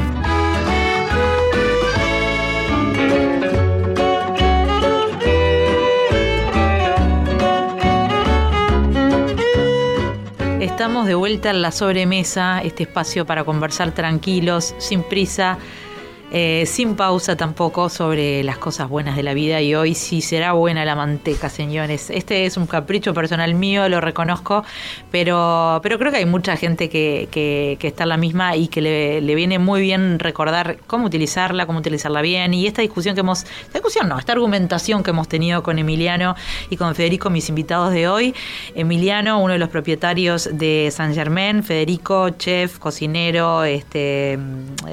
Estamos 10.59 11.07
de 11.07 11.15
vuelta 11.15 11.49
en 11.51 11.61
la 11.61 11.71
sobremesa, 11.71 12.61
este 12.61 12.83
espacio 12.83 13.25
para 13.25 13.43
conversar 13.43 13.91
tranquilos, 13.91 14.75
sin 14.79 15.03
prisa, 15.03 15.57
eh, 16.31 16.63
sin 16.65 16.95
pausa 16.95 17.35
tampoco, 17.35 17.89
sobre 17.89 18.43
las 18.43 18.57
cosas 18.57 18.89
buenas 18.89 19.15
de 19.15 19.23
la 19.23 19.33
vida. 19.33 19.61
Y 19.61 19.75
hoy 19.75 19.93
sí 19.95 20.21
será 20.21 20.53
buena 20.53 20.85
la 20.85 20.95
manteca, 20.95 21.49
señores. 21.49 22.09
Este 22.09 22.45
es 22.45 22.57
un 22.57 22.67
capricho 22.67 23.13
personal 23.13 23.53
mío, 23.53 23.87
lo 23.89 23.99
reconozco, 24.01 24.63
pero, 25.11 25.79
pero 25.83 25.99
creo 25.99 26.11
que 26.11 26.17
hay 26.19 26.25
mucha 26.25 26.55
gente 26.57 26.89
que, 26.89 27.27
que- 27.31 27.77
está 27.81 28.03
en 28.03 28.09
la 28.09 28.17
misma 28.17 28.55
y 28.55 28.69
que 28.69 28.79
le, 28.81 29.19
le 29.21 29.35
viene 29.35 29.59
muy 29.59 29.81
bien 29.81 30.17
recordar 30.19 30.77
cómo 30.87 31.07
utilizarla, 31.07 31.65
cómo 31.65 31.79
utilizarla 31.79 32.21
bien. 32.21 32.53
Y 32.53 32.65
esta 32.67 32.81
discusión 32.81 33.15
que 33.15 33.19
hemos, 33.21 33.43
esta 33.43 33.73
discusión 33.73 34.07
no, 34.07 34.17
esta 34.17 34.31
argumentación 34.31 35.03
que 35.03 35.09
hemos 35.09 35.27
tenido 35.27 35.61
con 35.63 35.77
Emiliano 35.77 36.35
y 36.69 36.77
con 36.77 36.95
Federico, 36.95 37.29
mis 37.29 37.49
invitados 37.49 37.91
de 37.91 38.07
hoy. 38.07 38.33
Emiliano, 38.75 39.39
uno 39.41 39.53
de 39.53 39.59
los 39.59 39.67
propietarios 39.69 40.49
de 40.53 40.89
San 40.91 41.13
Germain, 41.13 41.63
Federico, 41.63 42.29
chef, 42.29 42.79
cocinero, 42.79 43.65
este, 43.65 44.39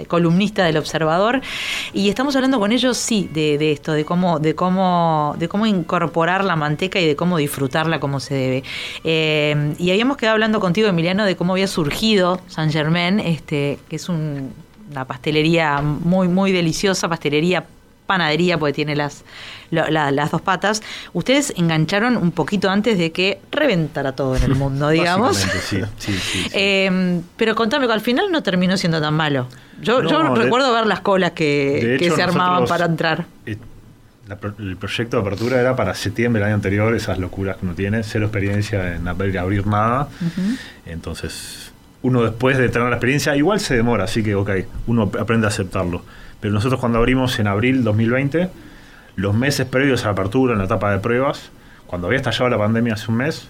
columnista 0.08 0.64
del 0.64 0.78
Observador. 0.78 1.27
Y 1.92 2.08
estamos 2.08 2.34
hablando 2.36 2.58
con 2.58 2.72
ellos, 2.72 2.96
sí, 2.96 3.28
de, 3.32 3.72
esto, 3.72 3.92
de 3.92 4.04
cómo, 4.04 4.38
de 4.38 4.54
cómo, 4.54 5.34
de 5.38 5.48
cómo 5.48 5.66
incorporar 5.66 6.44
la 6.44 6.56
manteca 6.56 6.98
y 7.00 7.06
de 7.06 7.16
cómo 7.16 7.36
disfrutarla 7.38 8.00
como 8.00 8.20
se 8.20 8.34
debe. 8.34 8.64
Eh, 9.04 9.74
y 9.78 9.90
habíamos 9.90 10.16
quedado 10.16 10.34
hablando 10.34 10.60
contigo, 10.60 10.88
Emiliano, 10.88 11.24
de 11.24 11.36
cómo 11.36 11.52
había 11.52 11.66
surgido 11.68 12.40
San 12.48 12.70
Germain, 12.70 13.20
este, 13.20 13.78
que 13.88 13.96
es 13.96 14.08
un- 14.08 14.52
una 14.90 15.04
pastelería 15.04 15.82
muy, 15.82 16.28
muy 16.28 16.50
deliciosa, 16.52 17.08
pastelería 17.08 17.64
panadería, 18.12 18.58
porque 18.58 18.72
tiene 18.72 18.96
las, 18.96 19.22
la- 19.70 20.10
las 20.10 20.30
dos 20.32 20.40
patas. 20.40 20.82
Ustedes 21.12 21.52
engancharon 21.56 22.16
un 22.16 22.32
poquito 22.32 22.70
antes 22.70 22.98
de 22.98 23.12
que 23.12 23.38
reventara 23.52 24.12
todo 24.12 24.34
en 24.34 24.42
el 24.42 24.54
mundo, 24.62 24.88
digamos. 24.88 25.36
Sí, 25.36 25.80
sí, 25.98 26.12
sí. 26.18 26.46
Eh, 26.52 27.20
pero 27.36 27.54
contame, 27.54 27.86
al 27.92 28.00
final 28.00 28.32
no 28.32 28.42
terminó 28.42 28.76
siendo 28.76 29.00
tan 29.00 29.14
malo. 29.14 29.46
Yo, 29.80 30.02
yo 30.02 30.24
No, 30.24 30.34
de- 30.34 30.42
recuerdo 30.44 30.72
ver 30.72 30.86
las 30.86 31.00
colas 31.00 31.32
que, 31.32 31.80
De 31.84 31.96
que 31.98 32.06
hecho, 32.06 32.16
se 32.16 32.22
armaban 32.22 32.64
para 32.66 32.86
entrar. 32.86 33.26
eh, 33.46 33.56
la 34.26 34.38
el 34.58 34.76
proyecto 34.76 35.16
de 35.16 35.20
apertura 35.22 35.60
era 35.60 35.76
para 35.76 35.94
septiembre 35.94 36.40
del 36.40 36.48
año 36.48 36.56
anterior, 36.56 36.94
esas 36.94 37.18
locuras 37.18 37.56
que 37.58 37.64
uno 37.66 37.74
tiene, 37.74 38.02
cero 38.02 38.26
experiencia 38.26 38.94
en 38.96 39.06
abrir, 39.06 39.38
abrir 39.38 39.66
nada. 39.66 40.08
Entonces, 40.84 41.72
uno 42.02 42.22
después 42.22 42.58
de 42.58 42.68
tener 42.68 42.88
la 42.88 42.96
experiencia, 42.96 43.36
igual 43.36 43.60
se 43.60 43.76
demora, 43.76 44.04
así 44.04 44.22
que, 44.22 44.34
ok, 44.34 44.50
uno 44.86 45.10
aprende 45.18 45.46
a 45.46 45.48
aceptarlo. 45.48 46.02
Pero 46.40 46.54
nosotros 46.54 46.80
cuando 46.80 46.98
abrimos 46.98 47.38
en 47.38 47.48
abril 47.48 47.82
2020, 47.82 48.48
los 49.16 49.34
meses 49.34 49.66
previos 49.66 50.02
a 50.02 50.06
la 50.06 50.12
apertura, 50.12 50.52
en 50.52 50.58
la 50.58 50.66
etapa 50.66 50.92
de 50.92 50.98
pruebas, 50.98 51.50
cuando 51.86 52.06
había 52.06 52.18
estallado 52.18 52.48
la 52.48 52.58
pandemia 52.58 52.94
hace 52.94 53.10
un 53.10 53.16
mes, 53.16 53.48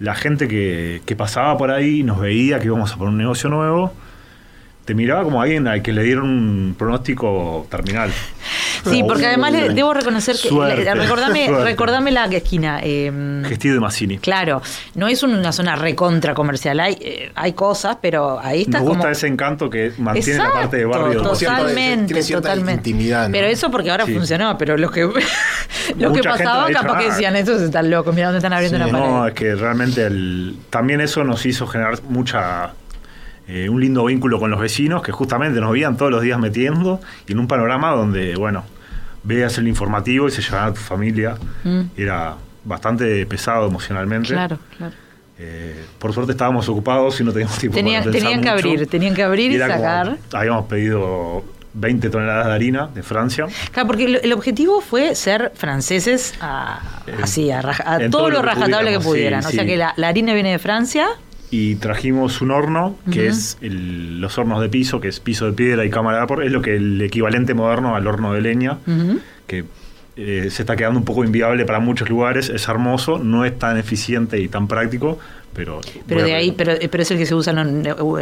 la 0.00 0.14
gente 0.14 0.48
que, 0.48 1.02
que 1.04 1.16
pasaba 1.16 1.56
por 1.58 1.70
ahí 1.70 2.02
nos 2.02 2.20
veía 2.20 2.58
que 2.58 2.66
íbamos 2.66 2.92
a 2.92 2.96
poner 2.96 3.10
un 3.10 3.18
negocio 3.18 3.50
nuevo, 3.50 3.92
te 4.84 4.94
miraba 4.94 5.22
como 5.22 5.40
alguien 5.40 5.68
al 5.68 5.82
que 5.82 5.92
le 5.92 6.02
dieron 6.02 6.28
un 6.28 6.74
pronóstico 6.76 7.66
terminal. 7.70 8.10
Sí, 8.84 9.02
porque 9.08 9.26
además 9.26 9.52
le 9.52 9.68
"Uy, 9.68 9.74
debo 9.74 9.94
reconocer 9.94 10.36
que. 10.36 10.50
le- 10.50 10.94
recordame, 10.94 11.46
suerte". 11.48 11.64
recordame 11.64 12.10
la 12.10 12.24
esquina. 12.26 12.80
eh, 12.82 13.42
Gestillo 13.48 13.74
de 13.74 13.80
Massini. 13.80 14.18
Claro, 14.18 14.62
no 14.94 15.08
es 15.08 15.22
una 15.22 15.52
zona 15.52 15.76
recontra 15.76 16.34
comercial, 16.34 16.80
hay, 16.80 16.96
eh, 17.00 17.32
hay 17.34 17.52
cosas, 17.52 17.96
pero 18.00 18.40
ahí 18.40 18.62
está 18.62 18.78
Nos 18.78 18.88
gusta 18.88 19.00
como... 19.02 19.12
ese 19.12 19.26
encanto 19.26 19.70
que 19.70 19.92
mantiene 19.98 20.38
la 20.42 20.52
parte 20.52 20.76
de 20.78 20.82
Exacto, 20.84 21.02
barrio. 21.04 21.22
Totalmente, 21.22 22.22
totalmente. 22.24 22.90
intimidad, 22.90 23.28
¿no? 23.28 23.32
Pero 23.32 23.46
eso 23.46 23.70
porque 23.70 23.90
ahora 23.90 24.06
Sí. 24.06 24.14
funcionó, 24.14 24.56
pero 24.58 24.76
los 24.76 24.90
que 24.90 25.02
los 25.98 26.12
que 26.12 26.22
pasaban 26.22 26.72
capaz 26.72 26.98
que 26.98 27.04
decían, 27.10 27.36
estos 27.36 27.62
están 27.62 27.90
locos, 27.90 28.14
mira 28.14 28.26
dónde 28.28 28.38
están 28.38 28.52
abriendo 28.52 28.78
Sí, 28.78 28.84
una 28.84 28.92
pared. 28.92 29.04
no, 29.12 29.26
es 29.28 29.34
que 29.34 29.54
realmente 29.54 30.04
el, 30.06 30.56
también 30.70 31.00
eso 31.00 31.24
nos 31.24 31.44
hizo 31.46 31.66
generar 31.66 32.02
mucha 32.08 32.72
eh, 33.54 33.68
un 33.68 33.80
lindo 33.80 34.04
vínculo 34.06 34.38
con 34.40 34.50
los 34.50 34.58
vecinos 34.60 35.02
que 35.02 35.12
justamente 35.12 35.60
nos 35.60 35.72
veían 35.72 35.96
todos 35.96 36.10
los 36.10 36.22
días 36.22 36.38
metiendo 36.38 37.00
y 37.26 37.32
en 37.32 37.38
un 37.38 37.46
panorama 37.46 37.90
donde, 37.90 38.34
bueno, 38.36 38.64
veías 39.24 39.58
el 39.58 39.68
informativo 39.68 40.26
y 40.28 40.30
se 40.30 40.40
llevaba 40.42 40.66
a 40.66 40.72
tu 40.74 40.80
familia. 40.80 41.34
Mm. 41.64 41.80
Era 41.96 42.34
bastante 42.64 43.26
pesado 43.26 43.66
emocionalmente. 43.68 44.28
Claro, 44.28 44.58
claro. 44.78 44.94
Eh, 45.38 45.84
por 45.98 46.12
suerte 46.12 46.32
estábamos 46.32 46.68
ocupados 46.68 47.20
y 47.20 47.24
no 47.24 47.32
teníamos 47.32 47.58
tiempo 47.58 47.74
Tenían- 47.76 48.02
para 48.02 48.12
pensar 48.12 48.30
tenían 48.30 48.44
que 48.44 48.52
mucho. 48.52 48.68
abrir, 48.68 48.86
tenían 48.88 49.14
que 49.14 49.22
abrir 49.22 49.52
y 49.52 49.58
como- 49.58 49.70
sacar. 49.72 50.16
habíamos 50.32 50.66
pedido 50.66 51.44
20 51.74 52.10
toneladas 52.10 52.46
de 52.46 52.52
harina 52.52 52.86
de 52.94 53.02
Francia. 53.02 53.46
Claro, 53.72 53.86
porque 53.88 54.04
el, 54.04 54.20
el 54.22 54.32
objetivo 54.34 54.80
fue 54.80 55.14
ser 55.14 55.50
franceses 55.54 56.34
a, 56.40 56.80
así, 57.22 57.50
a, 57.50 57.62
raja- 57.62 57.84
a 57.94 57.98
todo, 57.98 58.10
todo 58.10 58.30
lo 58.30 58.42
rajatable 58.42 58.92
que 58.92 59.00
sí, 59.00 59.04
pudieran. 59.08 59.44
o 59.44 59.48
sea 59.50 59.64
que 59.66 59.76
la, 59.76 59.94
la 59.96 60.08
harina 60.08 60.34
viene 60.34 60.52
de 60.52 60.58
Francia. 60.58 61.08
Y 61.52 61.74
trajimos 61.76 62.40
un 62.40 62.50
horno, 62.50 62.96
que 63.12 63.26
es 63.28 63.58
el- 63.60 64.20
los 64.22 64.38
hornos 64.38 64.60
de 64.62 64.68
piso, 64.70 65.00
que 65.00 65.08
es 65.08 65.20
piso 65.20 65.44
de 65.46 65.52
piedra 65.52 65.84
y 65.84 65.90
cámara 65.90 66.16
de 66.16 66.22
vapor, 66.22 66.42
es 66.44 66.50
lo 66.50 66.62
que 66.62 66.74
el 66.76 67.00
equivalente 67.02 67.52
moderno 67.52 67.94
al 67.94 68.06
horno 68.06 68.32
de 68.32 68.40
leña, 68.40 68.78
que 69.46 69.64
eh, 70.16 70.48
se 70.50 70.62
está 70.62 70.76
quedando 70.76 70.98
un 70.98 71.04
poco 71.04 71.24
inviable 71.24 71.64
para 71.64 71.80
muchos 71.80 72.08
lugares, 72.10 72.48
es 72.48 72.68
hermoso, 72.68 73.18
no 73.18 73.44
es 73.44 73.58
tan 73.58 73.76
eficiente 73.78 74.38
y 74.40 74.48
tan 74.48 74.68
práctico, 74.68 75.18
pero... 75.54 75.80
Pero 76.06 76.22
de 76.24 76.34
ahí, 76.34 76.52
pero, 76.52 76.72
pero 76.90 77.02
es 77.02 77.10
el 77.10 77.18
que 77.18 77.26
se 77.26 77.34
usa 77.34 77.52
no- 77.52 77.64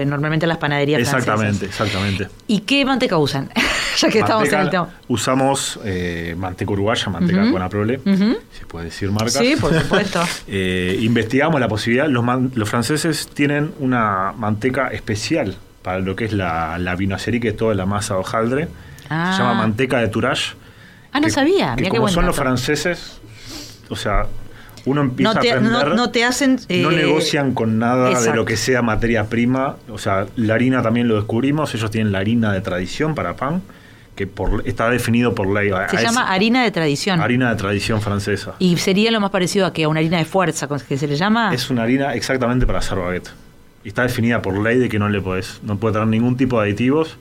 normalmente 0.04 0.44
en 0.46 0.48
las 0.48 0.58
panaderías 0.58 1.00
Exactamente, 1.00 1.66
francesas. 1.68 1.86
exactamente. 1.86 2.28
¿Y 2.48 2.60
qué 2.60 2.84
manteca 2.84 3.18
usan? 3.18 3.50
ya 3.98 4.08
que 4.08 4.18
estamos 4.20 4.52
en 4.52 4.60
el 4.60 4.70
tema. 4.70 4.88
Usamos 5.08 5.78
eh, 5.84 6.34
manteca 6.36 6.72
uruguaya, 6.72 7.08
manteca 7.08 7.42
Ujú. 7.42 7.52
con 7.52 7.62
Aprole, 7.62 8.00
Ujú. 8.04 8.36
se 8.58 8.66
puede 8.66 8.86
decir 8.86 9.10
marcas. 9.10 9.34
Sí, 9.34 9.54
por 9.60 9.72
supuesto. 9.74 10.20
Eh, 10.48 10.98
investigamos 11.02 11.60
la 11.60 11.68
posibilidad, 11.68 12.08
los, 12.08 12.24
man- 12.24 12.50
los 12.54 12.68
franceses 12.68 13.28
tienen 13.32 13.72
una 13.78 14.32
manteca 14.36 14.88
especial 14.88 15.56
para 15.82 16.00
lo 16.00 16.14
que 16.16 16.24
es 16.26 16.32
la, 16.32 16.78
la 16.78 16.94
vinacería, 16.96 17.40
que 17.40 17.48
es 17.48 17.56
toda 17.56 17.74
la 17.74 17.86
masa 17.86 18.14
de 18.14 18.20
hojaldre. 18.20 18.68
Ah. 19.08 19.32
Se 19.36 19.42
llama 19.42 19.54
manteca 19.54 19.98
de 19.98 20.08
Tourage. 20.08 20.54
Ah, 21.12 21.20
no 21.20 21.26
que- 21.26 21.32
sabía. 21.32 21.74
Que 21.76 21.84
qué 21.84 21.90
como 21.90 22.08
son 22.08 22.26
los 22.26 22.36
franceses, 22.36 23.20
o 23.88 23.96
sea, 23.96 24.26
uno 24.86 25.02
empieza 25.02 25.34
No 25.34 25.40
te, 25.40 25.50
a 25.50 25.54
aprender... 25.56 25.88
no, 25.88 25.94
no 25.94 26.10
te 26.10 26.24
hacen. 26.24 26.56
no 26.68 26.90
eh, 26.90 26.96
negocian 26.96 27.52
con 27.54 27.78
nada 27.78 28.20
de 28.20 28.34
lo 28.34 28.44
que 28.44 28.56
sea 28.56 28.82
materia 28.82 29.24
prima. 29.24 29.76
O 29.90 29.98
sea, 29.98 30.26
la 30.36 30.54
harina 30.54 30.82
también 30.82 31.08
lo 31.08 31.16
descubrimos. 31.16 31.74
Ellos 31.74 31.90
tienen 31.90 32.12
la 32.12 32.18
harina 32.18 32.52
de 32.52 32.60
tradición 32.60 33.14
para 33.14 33.36
pan, 33.36 33.62
que 34.14 34.26
por, 34.26 34.62
está 34.66 34.88
definido 34.88 35.34
por 35.34 35.48
ley. 35.52 35.70
Se 35.90 36.02
llama 36.02 36.30
harina 36.32 36.62
de 36.62 36.70
tradición. 36.70 37.20
harina 37.20 37.50
de 37.50 37.56
tradición 37.56 38.00
francesa. 38.00 38.54
Y 38.58 38.76
sería 38.78 39.10
lo 39.10 39.20
más 39.20 39.30
parecido 39.30 39.66
a 39.66 39.72
que 39.72 39.84
a 39.84 39.88
una 39.88 40.00
harina 40.00 40.18
de 40.18 40.24
fuerza, 40.24 40.68
que 40.88 40.96
se 40.96 41.06
le 41.06 41.16
llama. 41.16 41.52
Es 41.52 41.68
una 41.70 41.82
harina 41.82 42.14
exactamente 42.14 42.66
para 42.66 42.78
hacer 42.78 42.98
baguette. 42.98 43.30
Y 43.84 43.88
está 43.88 44.02
definida 44.02 44.40
por 44.42 44.56
ley 44.58 44.78
de 44.78 44.88
que 44.88 44.98
no 44.98 45.08
le 45.08 45.20
podés, 45.20 45.60
no 45.62 45.76
puede 45.78 45.94
tener 45.94 46.08
ningún 46.08 46.36
tipo 46.36 46.60
de 46.60 46.68
aditivos. 46.68 47.16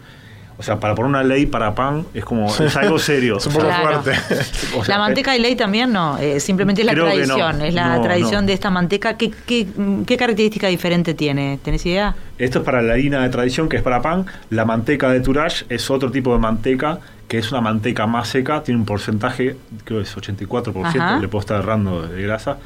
O 0.60 0.64
sea, 0.64 0.78
para 0.78 0.94
poner 0.94 1.10
una 1.10 1.24
ley 1.24 1.46
para 1.46 1.74
pan 1.74 2.06
es 2.14 2.26
como, 2.26 2.54
es 2.54 2.76
algo 2.76 3.00
serio. 3.00 3.38
Es 3.38 3.48
un 3.48 3.54
poco 3.54 3.66
Claro. 3.68 4.02
fuerte. 4.04 4.20
o 4.78 4.84
sea, 4.84 4.98
la 4.98 5.06
manteca 5.06 5.32
de 5.32 5.40
ley 5.40 5.56
también 5.56 5.94
no, 5.94 6.18
eh, 6.18 6.42
simplemente 6.42 6.82
es 6.82 6.86
la 6.86 6.92
no. 6.94 7.06
tradición, 7.06 7.62
es 7.62 7.74
la 7.74 7.96
No, 7.96 8.02
tradición 8.02 8.42
no. 8.44 8.48
de 8.48 8.54
esta 8.54 8.70
manteca. 8.70 9.16
¿Qué, 9.16 9.32
qué, 9.48 9.66
qué 10.06 10.18
característica 10.18 10.68
diferente 10.68 11.14
tiene? 11.14 11.60
¿Tenés 11.64 11.86
idea? 11.86 12.14
Esto 12.38 12.60
es 12.60 12.66
para 12.66 12.82
la 12.82 12.94
harina 12.94 13.24
de 13.24 13.30
tradición, 13.30 13.70
que 13.70 13.78
es 13.78 13.84
para 13.84 14.02
pan. 14.02 14.26
La 14.50 14.66
manteca 14.66 15.10
de 15.12 15.22
Tourage 15.22 15.66
es 15.70 15.90
otro 15.90 16.12
tipo 16.12 16.34
de 16.34 16.40
manteca, 16.40 17.00
que 17.30 17.38
es 17.38 17.52
una 17.54 17.62
manteca 17.62 18.06
más 18.06 18.28
seca, 18.28 18.62
tiene 18.62 18.82
un 18.82 18.86
porcentaje, 18.86 19.56
creo 19.86 20.00
que 20.00 20.04
es 20.04 20.18
84%, 20.18 20.86
Ajá. 21.00 21.20
le 21.20 21.28
puedo 21.30 21.40
estar 21.40 21.60
errando 21.60 22.06
de 22.06 22.22
grasa, 22.22 22.58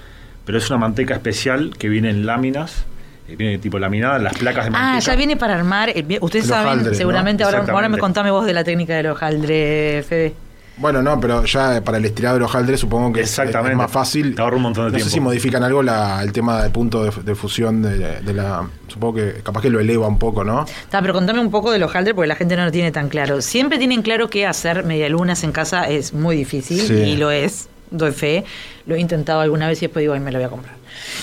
pero 0.45 0.57
es 0.57 0.67
una 0.71 0.79
manteca 0.79 1.13
especial 1.13 1.75
que 1.77 1.89
viene 1.89 2.09
en 2.09 2.25
láminas, 2.25 2.71
eh, 2.79 2.85
viene 3.27 3.57
tipo 3.57 3.79
laminada, 3.79 4.19
las 4.19 4.33
placas 4.33 4.65
de 4.65 4.71
manteca. 4.71 4.95
Ah, 4.97 4.99
ya 4.99 5.15
viene 5.15 5.37
para 5.37 5.55
armar. 5.55 5.89
el- 5.89 6.05
ustedes 6.21 6.45
El 6.45 6.49
saben, 6.49 6.67
hojaldre, 6.67 6.91
¿no? 6.91 6.97
seguramente, 6.97 7.43
ahora, 7.43 7.65
ahora 7.69 7.89
me 7.89 7.97
contame 7.97 8.31
vos 8.31 8.45
de 8.45 8.53
la 8.53 8.63
técnica 8.63 8.95
del 8.95 9.07
hojaldre, 9.07 10.03
Fede. 10.07 10.33
Bueno, 10.75 11.03
no, 11.03 11.19
pero 11.19 11.45
ya 11.45 11.81
para 11.83 11.99
el 11.99 12.05
estirado 12.05 12.33
del 12.35 12.43
hojaldre 12.45 12.77
supongo 12.77 13.13
que 13.13 13.21
es- 13.21 13.29
Exactamente. 13.29 13.73
es 13.73 13.77
más 13.77 13.91
fácil. 13.91 14.33
Te 14.33 14.41
ahorra 14.41 14.55
un 14.55 14.63
montón 14.63 14.85
de 14.85 14.91
no 14.91 14.95
tiempo. 14.97 15.07
sé 15.09 15.13
si 15.13 15.19
modifican 15.19 15.61
algo 15.63 15.83
la- 15.83 16.21
el 16.23 16.31
tema 16.31 16.63
del 16.63 16.71
punto 16.71 17.03
de, 17.03 17.11
de 17.23 17.35
fusión 17.35 17.83
de, 17.83 18.21
de 18.21 18.33
la... 18.33 18.67
Supongo 18.87 19.13
que 19.19 19.33
capaz 19.43 19.61
que 19.61 19.69
lo 19.69 19.79
eleva 19.79 20.07
un 20.07 20.17
poco, 20.17 20.43
¿no? 20.43 20.65
Está, 20.65 20.99
pero 21.01 21.13
contame 21.13 21.39
un 21.41 21.51
poco 21.51 21.69
del 21.71 21.83
hojaldre 21.83 22.15
porque 22.15 22.27
la 22.27 22.35
gente 22.35 22.55
no 22.55 22.65
lo 22.65 22.71
tiene 22.71 22.91
tan 22.91 23.07
claro. 23.09 23.41
Siempre 23.43 23.77
tienen 23.77 24.01
claro 24.01 24.29
que 24.31 24.47
hacer 24.47 24.83
medialunas 24.83 25.43
en 25.43 25.51
casa 25.51 25.87
es 25.87 26.11
muy 26.13 26.35
difícil 26.35 26.79
Sí. 26.81 26.93
y 26.93 27.17
lo 27.17 27.29
es, 27.29 27.69
doy 27.93 28.11
fe. 28.11 28.43
Lo 28.85 28.95
he 28.95 28.99
intentado 28.99 29.39
alguna 29.41 29.67
vez 29.67 29.77
y 29.81 29.85
después 29.85 30.03
digo, 30.03 30.13
ay, 30.13 30.19
me 30.19 30.31
lo 30.31 30.39
voy 30.39 30.45
a 30.45 30.49
comprar. 30.49 30.75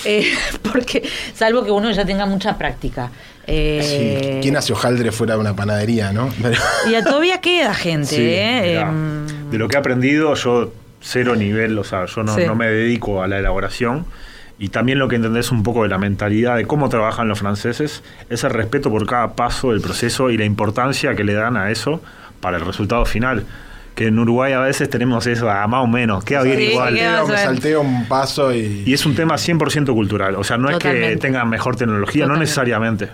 Eh, 0.05 0.25
porque, 0.71 1.03
salvo 1.35 1.63
que 1.63 1.71
uno 1.71 1.91
ya 1.91 2.05
tenga 2.05 2.25
mucha 2.25 2.57
práctica. 2.57 3.11
Eh, 3.47 4.31
Sí. 4.33 4.39
¿Quién 4.41 4.55
hace 4.57 4.73
hojaldre 4.73 5.11
fuera 5.11 5.33
de 5.35 5.39
una 5.41 5.55
panadería, 5.55 6.11
no? 6.11 6.29
Pero- 6.41 6.57
Y 6.89 7.03
todavía 7.03 7.39
queda 7.41 7.73
gente, 7.73 8.07
Sí, 8.15 8.21
¿eh? 8.21 8.79
Em, 8.79 9.27
de 9.51 9.57
lo 9.57 9.67
que 9.67 9.75
he 9.75 9.79
aprendido, 9.79 10.33
yo 10.35 10.73
cero 11.01 11.35
nivel, 11.35 11.77
o 11.77 11.83
sea, 11.83 12.05
yo 12.05 12.23
no, 12.23 12.35
Sí. 12.35 12.43
no 12.45 12.55
me 12.55 12.67
dedico 12.67 13.21
a 13.23 13.27
la 13.27 13.39
elaboración. 13.39 14.05
Y 14.59 14.69
también 14.69 14.99
lo 14.99 15.07
que 15.07 15.15
entendés 15.15 15.51
un 15.51 15.63
poco 15.63 15.81
de 15.81 15.89
la 15.89 15.97
mentalidad 15.97 16.55
de 16.55 16.65
cómo 16.67 16.87
trabajan 16.87 17.27
los 17.27 17.39
franceses 17.39 18.03
es 18.29 18.43
el 18.43 18.51
respeto 18.51 18.91
por 18.91 19.07
cada 19.07 19.33
paso 19.35 19.71
del 19.71 19.81
proceso 19.81 20.29
y 20.29 20.37
la 20.37 20.45
importancia 20.45 21.15
que 21.15 21.23
le 21.23 21.33
dan 21.33 21.57
a 21.57 21.71
eso 21.71 21.99
para 22.41 22.57
el 22.57 22.65
resultado 22.65 23.03
final. 23.05 23.43
Que 23.95 24.07
en 24.07 24.17
Uruguay 24.17 24.53
a 24.53 24.59
veces 24.59 24.89
tenemos 24.89 25.27
eso, 25.27 25.49
a 25.49 25.67
más 25.67 25.83
o 25.83 25.87
menos, 25.87 26.23
queda 26.23 26.43
bien 26.43 26.57
Sí, 26.57 26.63
igual. 26.71 26.97
Salteo, 26.97 27.27
me 27.27 27.37
salteo 27.37 27.81
un 27.81 28.05
paso 28.05 28.53
y... 28.53 28.83
Y 28.85 28.93
es 28.93 29.05
un 29.05 29.15
tema 29.15 29.35
100% 29.35 29.93
cultural, 29.93 30.35
o 30.35 30.43
sea, 30.43 30.57
no 30.57 30.69
es 30.69 30.77
que 30.77 31.17
tengan 31.17 31.49
mejor 31.49 31.75
tecnología, 31.75 32.25
no 32.25 32.35
necesariamente. 32.37 33.09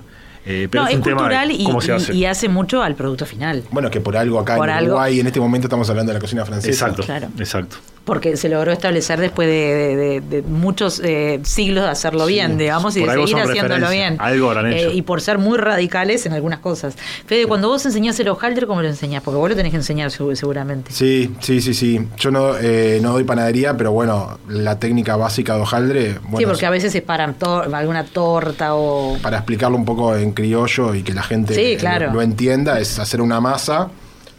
Eh, 0.50 0.70
pero 0.72 0.84
no, 0.84 0.88
es 0.88 0.94
es 0.94 0.98
un 1.00 1.04
tema 1.04 1.18
cultural 1.18 1.48
de 1.50 1.54
y, 1.56 1.64
cómo 1.66 1.82
se 1.82 1.92
y- 1.92 1.96
hace. 1.96 2.14
y 2.14 2.26
hace 2.26 2.48
mucho 2.48 2.82
al 2.82 2.96
producto 2.96 3.26
final. 3.26 3.64
Bueno, 3.72 3.90
que 3.92 4.00
por 4.00 4.16
algo 4.16 4.40
acá 4.40 4.56
Por 4.56 4.70
en 4.70 4.76
algo. 4.76 4.92
Uruguay, 4.92 5.20
en 5.20 5.28
este 5.28 5.40
momento 5.42 5.68
estamos 5.68 5.90
hablando 5.90 6.12
de 6.12 6.20
la 6.20 6.22
cocina 6.22 6.46
francesa. 6.46 6.72
Exacto, 6.86 7.04
Claro. 7.04 7.28
exacto. 7.38 7.78
Porque 8.08 8.38
se 8.38 8.50
logró 8.50 8.72
establecer 8.72 9.20
después 9.20 9.48
de, 9.48 9.54
de- 9.54 9.96
de- 9.96 10.22
de 10.22 10.42
muchos 10.42 11.00
eh, 11.04 11.40
siglos 11.44 11.84
de 11.84 11.90
hacerlo 11.92 12.26
bien, 12.26 12.58
digamos, 12.58 12.96
y 12.98 13.02
de 13.04 13.12
seguir 13.12 13.36
haciéndolo 13.38 13.90
bien. 13.90 14.16
Algo 14.20 14.50
habrán 14.50 14.72
hecho. 14.74 14.90
Eh, 14.90 14.94
y 14.96 15.02
por 15.04 15.22
ser 15.22 15.38
muy 15.38 15.58
radicales 15.58 16.26
en 16.26 16.32
algunas 16.34 16.60
cosas. 16.60 16.96
Fede, 17.26 17.46
cuando 17.46 17.68
vos 17.68 17.86
enseñás 17.86 18.20
el 18.22 18.30
hojaldre, 18.30 18.66
¿cómo 18.66 18.82
lo 18.82 18.88
enseñás? 18.88 19.22
Porque 19.24 19.38
vos 19.38 19.50
lo 19.50 19.56
tenés 19.56 19.72
que 19.72 19.78
enseñar 19.78 20.10
segu- 20.10 20.34
seguramente. 20.36 20.92
Sí, 20.92 21.36
sí, 21.42 21.62
sí, 21.62 21.74
sí. 21.74 22.08
Yo 22.18 22.32
no, 22.32 22.58
eh, 22.58 23.00
no 23.02 23.12
doy 23.12 23.26
panadería, 23.26 23.76
pero 23.76 23.92
bueno, 23.92 24.40
la 24.48 24.80
técnica 24.80 25.18
básica 25.18 25.56
de 25.56 25.62
hojaldre, 25.62 26.14
bueno, 26.24 26.38
sí, 26.38 26.46
porque 26.46 26.66
a 26.66 26.70
veces 26.70 26.96
es 26.96 27.02
para 27.02 27.32
to- 27.34 27.64
alguna 27.76 28.06
torta 28.06 28.74
o... 28.76 29.18
para 29.22 29.38
explicarlo 29.38 29.76
un 29.78 29.84
poco 29.86 30.16
en 30.16 30.32
criollo 30.32 30.96
y 30.96 31.04
que 31.04 31.14
la 31.14 31.24
gente 31.24 31.54
Sí, 31.54 31.62
eh, 31.74 31.78
claro. 31.78 32.08
lo, 32.08 32.14
lo 32.14 32.22
entienda, 32.22 32.80
es 32.80 33.00
hacer 33.00 33.20
una 33.22 33.42
masa, 33.42 33.90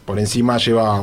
por 0.07 0.19
encima 0.19 0.57
lleva 0.57 1.03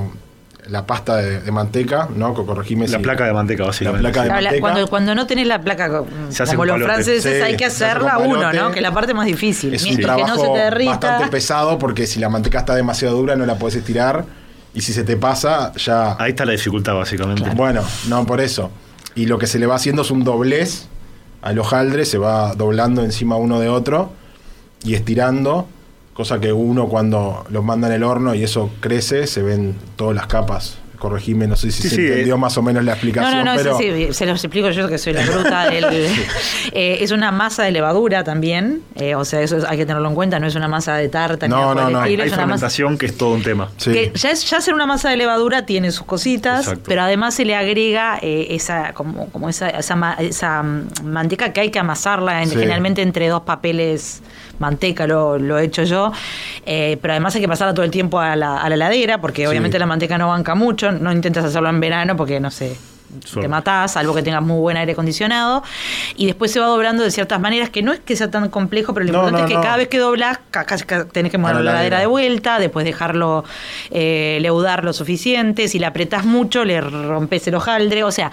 la 0.69 0.85
pasta 0.85 1.17
de, 1.17 1.41
de 1.41 1.51
manteca, 1.51 2.07
¿no? 2.15 2.33
Co- 2.33 2.45
Corregime 2.45 2.87
La 2.87 2.97
si- 2.97 3.03
placa 3.03 3.25
de 3.25 3.33
manteca, 3.33 3.63
básicamente. 3.65 4.01
placa 4.01 4.21
de 4.23 4.27
la- 4.27 4.33
manteca. 4.35 4.59
cuando, 4.61 4.87
cuando 4.87 5.15
no 5.15 5.27
tenés 5.27 5.47
la 5.47 5.61
placa 5.61 5.89
co- 5.89 6.07
Se 6.29 6.43
hace 6.43 6.55
como 6.55 6.65
los 6.65 6.81
franceses, 6.81 7.23
Sí, 7.37 7.41
hay 7.41 7.55
que 7.57 7.65
hacerla 7.65 8.17
uno. 8.17 8.51
¿no? 8.51 8.71
Que 8.71 8.79
es 8.79 8.83
la 8.83 8.91
parte 8.93 9.13
más 9.13 9.25
difícil. 9.27 9.73
Es 9.73 9.83
un 9.83 9.95
que 9.95 10.01
no 10.01 10.15
trabajo 10.15 10.41
se 10.41 10.47
te 10.51 10.57
derrita. 10.59 10.91
bastante 10.91 11.27
pesado 11.27 11.77
porque 11.77 12.07
si 12.07 12.19
la 12.19 12.29
manteca 12.29 12.59
está 12.59 12.75
demasiado 12.75 13.15
dura 13.17 13.35
no 13.35 13.45
la 13.45 13.57
puedes 13.57 13.75
estirar 13.75 14.25
y 14.73 14.81
si 14.81 14.91
se 14.93 15.03
te 15.03 15.17
pasa 15.17 15.71
ya... 15.73 16.15
Ahí 16.19 16.31
está 16.31 16.45
la 16.45 16.51
dificultad, 16.53 16.95
básicamente. 16.95 17.49
Bueno, 17.55 17.81
no 18.09 18.25
por 18.25 18.41
eso. 18.41 18.71
Y 19.15 19.27
lo 19.27 19.37
que 19.37 19.47
se 19.47 19.59
le 19.59 19.65
va 19.67 19.75
haciendo 19.75 20.01
es 20.01 20.11
un 20.11 20.23
doblez 20.23 20.87
al 21.41 21.59
hojaldre, 21.59 22.05
se 22.05 22.17
va 22.17 22.55
doblando 22.55 23.03
encima 23.03 23.35
uno 23.37 23.59
de 23.59 23.69
otro 23.69 24.11
y 24.83 24.95
estirando, 24.95 25.67
cosa 26.15 26.39
que 26.39 26.51
uno 26.51 26.87
cuando 26.87 27.45
los 27.49 27.63
manda 27.63 27.87
en 27.87 27.93
el 27.93 28.03
horno 28.03 28.33
y 28.33 28.43
eso 28.43 28.71
crece, 28.79 29.27
se 29.27 29.43
ven 29.43 29.75
todas 29.95 30.15
las 30.15 30.25
capas. 30.27 30.79
Corregime, 30.97 31.45
no 31.45 31.57
sé 31.57 31.71
si 31.71 31.83
Sí, 31.83 31.89
se 31.89 31.95
sí, 31.97 32.01
entendió 32.07 32.35
eh. 32.35 32.37
más 32.37 32.57
o 32.57 32.61
menos 32.63 32.83
la 32.83 32.91
No, 32.91 32.95
explicación, 32.95 33.43
no, 33.45 33.51
no, 33.51 33.57
pero 33.57 33.77
sí, 33.77 33.91
sí, 34.07 34.13
se 34.13 34.25
los 34.25 34.41
explico 34.43 34.69
yo 34.71 34.87
que 34.87 34.97
soy 34.97 35.11
la 35.13 35.23
bruta 35.25 35.69
del... 35.69 35.85
Eh, 36.71 36.97
es 37.03 37.11
una 37.11 37.31
masa 37.31 37.63
de 37.63 37.71
levadura 37.71 38.23
también, 38.23 38.81
eh, 38.95 39.13
o 39.15 39.23
sea, 39.23 39.41
eso 39.41 39.57
es- 39.57 39.63
hay 39.65 39.77
que 39.77 39.85
tenerlo 39.85 40.09
en 40.09 40.15
cuenta, 40.15 40.39
no 40.39 40.47
es 40.47 40.55
una 40.55 40.67
masa 40.67 40.95
de 40.95 41.07
tarta, 41.09 41.47
No, 41.47 41.75
ni 41.75 41.81
no, 41.81 41.89
no. 41.89 42.03
estilo, 42.03 42.23
Hay 42.23 42.29
es 42.29 42.33
una 42.33 42.47
masa... 42.47 42.69
fermentación 42.69 42.97
que 42.97 43.05
es 43.05 43.17
todo 43.17 43.33
un 43.35 43.43
tema. 43.43 43.69
sí. 43.77 43.91
Que 43.93 44.11
ya, 44.15 44.31
es, 44.31 44.49
ya 44.49 44.57
hacer 44.57 44.73
una 44.73 44.85
masa 44.87 45.09
de 45.09 45.17
levadura 45.17 45.65
tiene 45.65 45.91
sus 45.91 46.05
cositas, 46.05 46.61
Exacto. 46.61 46.83
pero 46.87 47.03
además 47.03 47.33
se 47.35 47.45
le 47.45 47.55
agrega 47.55 48.17
eh, 48.21 48.47
esa 48.51 48.93
como, 48.93 49.29
como 49.29 49.47
esa, 49.47 49.69
esa, 49.69 49.95
ma- 49.95 50.15
esa, 50.15 50.63
mm, 50.63 50.87
manteca 51.03 51.53
que 51.53 51.61
hay 51.61 51.69
que 51.71 51.79
amasarla 51.79 52.41
en- 52.41 52.49
Sí. 52.49 52.55
generalmente 52.55 53.01
entre 53.03 53.27
dos 53.29 53.43
papeles 53.43 54.21
manteca, 54.59 55.07
lo, 55.07 55.37
lo 55.37 55.57
he 55.59 55.65
hecho 55.65 55.83
yo, 55.83 56.11
eh, 56.65 56.97
pero 57.01 57.13
además 57.13 57.35
hay 57.35 57.41
que 57.41 57.47
pasarla 57.47 57.73
todo 57.73 57.85
el 57.85 57.91
tiempo 57.91 58.19
a 58.19 58.35
la, 58.35 58.57
a 58.61 58.69
la 58.69 58.75
heladera, 58.75 59.19
porque 59.21 59.43
Sí. 59.43 59.47
obviamente 59.47 59.77
la 59.79 59.85
manteca 59.85 60.17
no 60.17 60.29
banca 60.29 60.55
mucho, 60.55 60.91
no 60.91 61.11
intentas 61.11 61.45
hacerlo 61.45 61.69
en 61.69 61.79
verano 61.79 62.15
porque 62.15 62.39
no 62.39 62.49
sé. 62.51 62.75
Te 63.39 63.47
matás, 63.47 63.93
salvo 63.93 64.13
que 64.13 64.23
tengas 64.23 64.41
muy 64.41 64.59
buen 64.59 64.75
aire 64.75 64.91
acondicionado. 64.91 65.63
Y 66.17 66.25
después 66.25 66.51
se 66.51 66.59
va 66.59 66.65
doblando 66.65 67.01
de 67.01 67.11
ciertas 67.11 67.39
maneras, 67.39 67.69
que 67.69 67.81
no 67.81 67.93
es 67.93 67.99
que 68.01 68.13
sea 68.17 68.29
tan 68.29 68.49
complejo, 68.49 68.93
pero 68.93 69.05
lo 69.05 69.11
No, 69.13 69.17
importante 69.19 69.41
no, 69.41 69.45
es 69.47 69.51
que 69.51 69.55
no. 69.55 69.61
cada 69.61 69.77
vez 69.77 69.87
que 69.87 69.99
doblas, 69.99 70.39
tenés 71.13 71.31
que 71.31 71.37
mover 71.37 71.55
la 71.57 71.61
la 71.61 71.71
heladera 71.71 71.99
de 71.99 72.07
vuelta, 72.07 72.59
después 72.59 72.83
dejarlo 72.83 73.45
eh, 73.91 74.39
leudar 74.41 74.83
lo 74.83 74.91
suficiente. 74.91 75.69
Si 75.69 75.79
le 75.79 75.85
apretás 75.85 76.25
mucho, 76.25 76.65
le 76.65 76.81
rompes 76.81 77.47
el 77.47 77.55
hojaldre. 77.55 78.03
O 78.03 78.11
sea, 78.11 78.31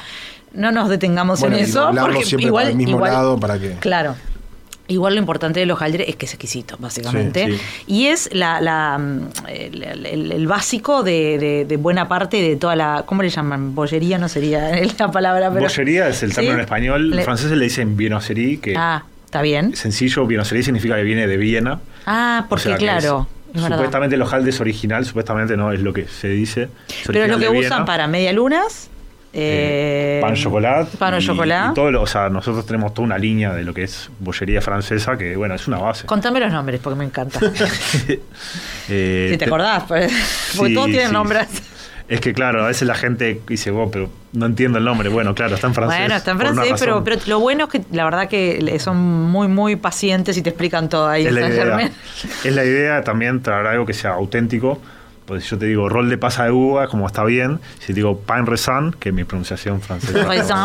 no 0.53 0.73
nos 0.73 0.89
detengamos 0.89 1.39
Bueno, 1.41 1.59
en 1.59 1.65
eso. 1.65 1.91
Porque 2.01 2.25
siempre 2.25 2.47
igual, 2.47 2.65
para 2.65 2.71
el 2.71 2.77
mismo 2.77 2.97
igual- 2.97 3.13
lado 3.13 3.39
para 3.39 3.59
que- 3.61 3.77
Claro. 3.79 4.17
Igual 4.93 5.15
lo 5.15 5.21
importante 5.21 5.61
del 5.61 5.71
hojaldre 5.71 6.09
es 6.11 6.17
que 6.17 6.27
es 6.27 6.33
exquisito, 6.35 6.77
básicamente. 6.79 7.47
Sí, 7.47 7.53
sí. 7.57 7.63
Y 7.87 8.07
es 8.07 8.29
la, 8.33 8.61
la, 8.61 8.99
mm, 8.99 9.29
el, 9.49 9.83
el- 9.83 10.33
el 10.33 10.47
básico 10.47 11.03
de, 11.03 11.39
de- 11.39 11.65
de 11.65 11.77
buena 11.77 12.09
parte 12.09 12.43
de 12.43 12.57
toda 12.57 12.77
la. 12.77 13.05
¿Cómo 13.07 13.23
le 13.23 13.31
llaman? 13.31 13.75
Bollería 13.75 14.19
no 14.19 14.29
sería 14.29 14.71
la 14.99 15.11
palabra, 15.11 15.51
pero. 15.51 15.63
Bollería 15.63 16.09
es 16.09 16.23
el 16.23 16.35
término 16.35 16.53
¿Sí? 16.53 16.59
en 16.59 16.61
español. 16.61 17.11
Le- 17.11 17.17
Los 17.17 17.25
franceses 17.25 17.57
le 17.57 17.65
dicen 17.65 17.97
viennoserie, 17.97 18.61
que 18.61 18.75
Ah, 18.77 19.05
está 19.25 19.41
bien. 19.43 19.75
sencillo, 19.75 20.27
viennoserie 20.27 20.63
significa 20.63 20.97
que 20.97 21.03
viene 21.05 21.27
de 21.27 21.37
Viena. 21.37 21.81
Ah, 22.07 22.47
porque 22.49 22.63
O 22.63 22.65
sea 22.71 22.77
que 22.79 22.85
claro. 22.85 23.29
Es 23.55 23.61
supuestamente 23.63 24.17
el 24.17 24.23
hojaldre 24.23 24.49
es 24.51 24.61
original, 24.63 25.05
supuestamente 25.05 25.59
no 25.59 25.73
es 25.73 25.81
lo 25.81 25.93
que 25.93 26.07
se 26.09 26.29
dice. 26.29 26.69
Pero 27.07 27.25
es 27.25 27.31
lo 27.31 27.39
que 27.39 27.51
de 27.51 27.59
usan 27.59 27.85
para 27.85 28.07
medialunas. 28.07 28.89
Eh, 29.35 30.19
pan 30.21 30.35
chocolate. 30.35 30.97
Pan 30.99 31.19
y- 31.19 31.25
chocolate. 31.25 31.71
y 31.73 31.75
todo 31.75 31.91
lo- 31.91 32.03
o 32.03 32.07
sea, 32.07 32.29
nosotros 32.29 32.67
tenemos 32.67 32.93
toda 32.93 33.07
una 33.07 33.17
línea 33.19 33.55
de 33.55 33.65
lo 33.65 33.73
que 33.73 33.85
es 33.85 34.11
bollería 34.19 34.61
francesa, 34.61 35.17
que 35.17 35.37
bueno, 35.37 35.55
es 35.55 35.67
una 35.67 35.79
base. 35.79 36.07
Contame 36.07 36.39
los 36.41 36.53
nombres 36.53 36.81
porque 36.83 36.99
me 36.99 37.05
encanta. 37.05 37.39
Eh, 38.89 39.29
si 39.31 39.39
te 39.39 39.45
acordás, 39.45 39.85
pues, 39.87 40.13
porque 40.57 40.69
sí, 40.71 40.75
todos 40.75 40.89
tienen 40.89 41.09
sí. 41.09 41.13
nombres. 41.13 41.47
Es 42.09 42.21
que 42.21 42.35
claro, 42.35 42.65
a 42.65 42.67
veces 42.67 42.87
la 42.87 42.95
gente 42.97 43.41
dice, 43.49 43.71
vos, 43.71 43.89
pero 43.91 44.11
no 44.33 44.47
entiendo 44.47 44.77
el 44.77 44.85
nombre. 44.85 45.09
Bueno, 45.09 45.35
claro, 45.35 45.55
está 45.55 45.69
en 45.69 45.75
francés. 45.75 45.99
Bueno, 46.01 46.15
está 46.17 46.33
en 46.33 46.39
francés, 46.39 46.73
pero, 46.79 47.03
pero 47.05 47.17
lo 47.27 47.41
bueno 47.41 47.65
es 47.65 47.71
que 47.71 47.83
la 47.93 48.05
verdad 48.05 48.29
que 48.29 48.77
son 48.81 48.99
muy, 48.99 49.49
muy 49.49 49.77
pacientes 49.77 50.37
y 50.37 50.43
te 50.43 50.51
explican 50.51 50.89
todo 50.89 51.09
ahí. 51.09 51.25
es 51.27 51.33
la, 51.33 51.49
idea, 51.49 51.91
es 52.45 52.55
la 52.55 52.65
idea 52.65 53.03
también 53.05 53.41
traer 53.41 53.67
algo 53.67 53.87
que 53.87 53.95
sea 53.95 54.11
auténtico. 54.13 54.83
Pues 55.33 55.49
yo 55.49 55.57
te 55.57 55.65
digo 55.65 55.89
rol 55.89 56.11
de 56.11 56.19
pasa 56.19 56.45
de 56.45 56.51
uva, 56.51 56.89
como 56.89 57.07
está 57.07 57.25
bien. 57.25 57.59
Si 57.79 57.87
te 57.87 57.93
digo 57.95 58.19
pain 58.19 58.45
raisin, 58.45 58.93
que 59.01 59.13
mi 59.13 59.25
pronunciación 59.25 59.81
francesa 59.81 60.19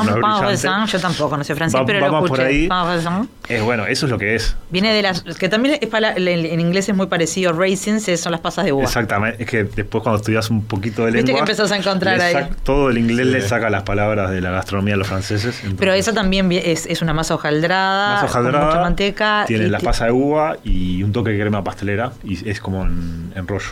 no 0.03 0.19
pan 0.19 0.41
raisin, 0.43 0.85
yo 0.87 0.99
tampoco 0.99 1.37
no 1.37 1.43
sé 1.45 1.55
francés, 1.55 1.79
Va- 1.79 1.85
pero 1.85 1.99
lo 2.01 2.05
vamos 2.11 2.25
escuché. 2.25 2.41
por 2.41 2.47
ahí. 2.49 2.67
Pan 2.67 2.85
raisin. 2.87 3.29
Es 3.47 3.63
bueno, 3.63 3.85
eso 3.85 4.07
es 4.07 4.11
lo 4.11 4.17
que 4.17 4.35
es. 4.35 4.57
Viene 4.69 4.91
de 4.93 5.01
las. 5.03 5.21
que 5.21 5.47
también 5.47 5.77
es 5.81 5.87
para, 5.87 6.13
en 6.17 6.27
en 6.27 6.59
inglés 6.59 6.89
es 6.89 6.95
muy 6.97 7.07
parecido. 7.07 7.53
Raisins 7.53 8.09
son 8.19 8.33
las 8.33 8.41
pasas 8.41 8.65
de 8.65 8.73
uva. 8.73 8.83
Exactamente. 8.83 9.41
Es 9.43 9.49
que 9.49 9.63
después 9.63 10.03
cuando 10.03 10.17
estudias 10.19 10.49
un 10.49 10.65
poquito 10.65 11.05
de 11.05 11.11
Viste 11.11 11.27
lengua... 11.27 11.45
que 11.45 11.51
empezás 11.51 11.71
a 11.71 11.77
encontrar 11.77 12.19
ahí. 12.19 12.33
sac- 12.33 12.55
Todo 12.63 12.89
el 12.89 12.97
inglés 12.97 13.25
Sí. 13.27 13.31
le 13.31 13.41
saca 13.43 13.69
las 13.69 13.83
palabras 13.83 14.31
de 14.31 14.41
la 14.41 14.51
gastronomía 14.51 14.95
a 14.95 14.97
los 14.97 15.07
franceses. 15.07 15.61
Pero 15.79 15.93
esa 15.93 16.11
también 16.13 16.51
es, 16.51 16.87
es 16.87 17.01
una 17.01 17.13
masa 17.13 17.35
hojaldrada, 17.35 18.15
Masa 18.15 18.25
hojaldrada, 18.25 18.59
con 18.59 18.67
mucha 18.67 18.81
manteca. 18.81 19.45
Tiene 19.47 19.67
y 19.67 19.69
la 19.69 19.77
ti- 19.79 19.85
pasa 19.85 20.05
de 20.07 20.11
uva 20.11 20.57
y 20.65 21.03
un 21.03 21.13
toque 21.13 21.29
de 21.31 21.39
crema 21.39 21.63
pastelera 21.63 22.11
y 22.25 22.49
es 22.49 22.59
como 22.59 22.83
en, 22.83 23.31
en 23.33 23.47
rollo. 23.47 23.67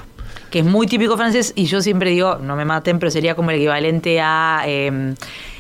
Que 0.56 0.60
es 0.60 0.66
muy 0.66 0.88
típico 0.88 1.18
francés 1.18 1.52
y 1.54 1.66
yo 1.66 1.82
siempre 1.82 2.12
digo, 2.12 2.38
no 2.38 2.56
me 2.56 2.64
maten, 2.64 2.98
pero 2.98 3.12
sería 3.12 3.36
como 3.36 3.52
el 3.52 3.58
equivalente 3.58 4.22
a 4.22 4.62
eh, 4.66 5.14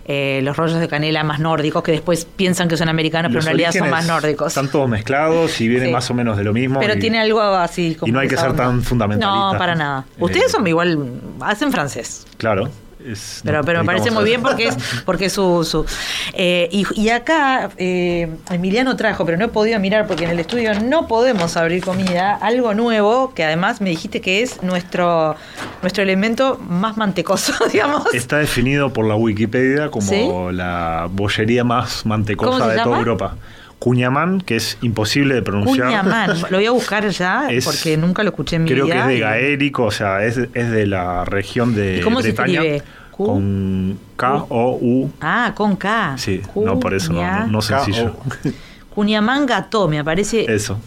eh, 0.06 0.40
los 0.42 0.56
rollos 0.56 0.80
de 0.80 0.88
canela 0.88 1.22
más 1.26 1.42
nórdicos 1.42 1.84
que 1.84 1.92
después 1.92 2.24
piensan 2.24 2.70
que 2.70 2.78
son 2.78 2.88
americanos, 2.88 3.28
pero 3.30 3.42
en 3.42 3.46
realidad 3.46 3.74
son 3.74 3.90
más 3.90 4.08
nórdicos. 4.08 4.48
Están 4.48 4.70
todos 4.72 4.88
mezclados 4.88 5.60
y 5.60 5.68
vienen 5.68 5.88
Sí. 5.90 5.94
más 5.94 6.10
o 6.10 6.14
menos 6.14 6.38
de 6.38 6.46
lo 6.46 6.54
mismo. 6.54 6.80
Pero 6.80 6.94
y- 6.96 7.00
tiene 7.00 7.20
algo 7.20 7.42
así 7.42 7.96
como 7.96 8.08
y 8.08 8.14
no 8.14 8.20
hay 8.22 8.30
que 8.30 8.38
ser 8.38 8.54
tan 8.56 8.82
fundamentalistas. 8.84 9.52
No, 9.54 9.60
para 9.60 9.76
nada. 9.76 10.06
Eh, 10.18 10.24
Ustedes 10.24 10.50
son 10.50 10.66
igual, 10.66 10.98
hacen 11.42 11.74
francés. 11.74 12.26
Claro. 12.38 12.70
Es- 13.12 13.42
Pero, 13.44 13.60
no, 13.60 13.64
pero 13.64 13.80
me 13.80 13.86
parece 13.86 14.12
muy 14.12 14.24
bien 14.24 14.42
porque 14.42 14.68
es 14.68 14.76
porque 15.06 15.26
es 15.26 15.34
su... 15.34 15.64
su 15.64 15.86
eh, 16.34 16.68
y, 16.72 16.86
y 17.00 17.10
acá 17.10 17.70
eh, 17.78 18.30
Emiliano 18.50 18.96
trajo, 18.96 19.26
pero 19.26 19.38
no 19.38 19.46
he 19.46 19.50
podido 19.50 19.80
mirar 19.80 20.08
porque 20.08 20.24
en 20.26 20.32
el 20.32 20.40
estudio 20.40 20.74
no 20.82 21.08
podemos 21.08 21.56
abrir 21.58 21.84
comida, 21.84 22.36
algo 22.36 22.74
nuevo 22.74 23.34
que 23.34 23.44
además 23.44 23.82
me 23.82 23.90
dijiste 23.90 24.22
que 24.22 24.42
es 24.42 24.62
nuestro, 24.64 25.36
nuestro 25.82 26.04
elemento 26.04 26.60
más 26.68 26.98
mantecoso, 26.98 27.54
digamos. 27.72 28.14
Está 28.14 28.38
definido 28.38 28.92
por 28.92 29.06
la 29.06 29.16
Wikipedia 29.16 29.90
como 29.92 30.02
¿Sí? 30.10 30.28
la 30.56 31.08
bollería 31.12 31.64
más 31.64 32.02
¿Cómo 32.04 32.10
mantecosa 32.16 32.68
de 32.68 32.80
toda? 32.80 32.98
Europa. 33.00 33.36
Cuñamán, 33.80 34.42
que 34.42 34.56
es 34.56 34.78
imposible 34.82 35.36
de 35.36 35.42
pronunciar. 35.42 35.88
Cuñamán, 35.88 36.42
lo 36.50 36.58
voy 36.58 36.66
a 36.66 36.72
buscar 36.72 37.08
ya 37.10 37.50
Es- 37.50 37.66
porque 37.66 37.98
nunca 37.98 38.24
lo 38.24 38.30
escuché 38.30 38.56
en 38.56 38.64
mi 38.64 38.70
Creo 38.72 38.86
vida. 38.86 38.96
que 38.96 39.02
es 39.02 39.08
de 39.08 39.20
gaérico, 39.20 39.84
o 39.84 39.92
sea, 39.92 40.24
es, 40.24 40.38
es 40.54 40.72
de 40.72 40.86
la 40.88 41.26
región 41.26 41.76
de 41.76 41.98
¿Y 41.98 42.02
cómo 42.02 42.22
se 42.22 42.30
Bretaña. 42.30 42.62
escribe? 42.62 42.84
Cu- 43.12 43.26
Con 43.28 44.00
K-O-U. 44.18 45.12
Ah, 45.22 45.54
con 45.56 45.76
K. 45.76 46.16
Sí, 46.18 46.42
no 46.56 46.80
por 46.80 46.94
eso, 46.94 47.14
no, 47.14 47.22
no, 47.22 47.48
no 47.48 47.62
sencillo. 47.62 48.16
Cuñamán 48.96 49.46
Gató, 49.46 49.88
me 49.88 50.00
aparece. 50.00 50.46
Eso, 50.54 50.80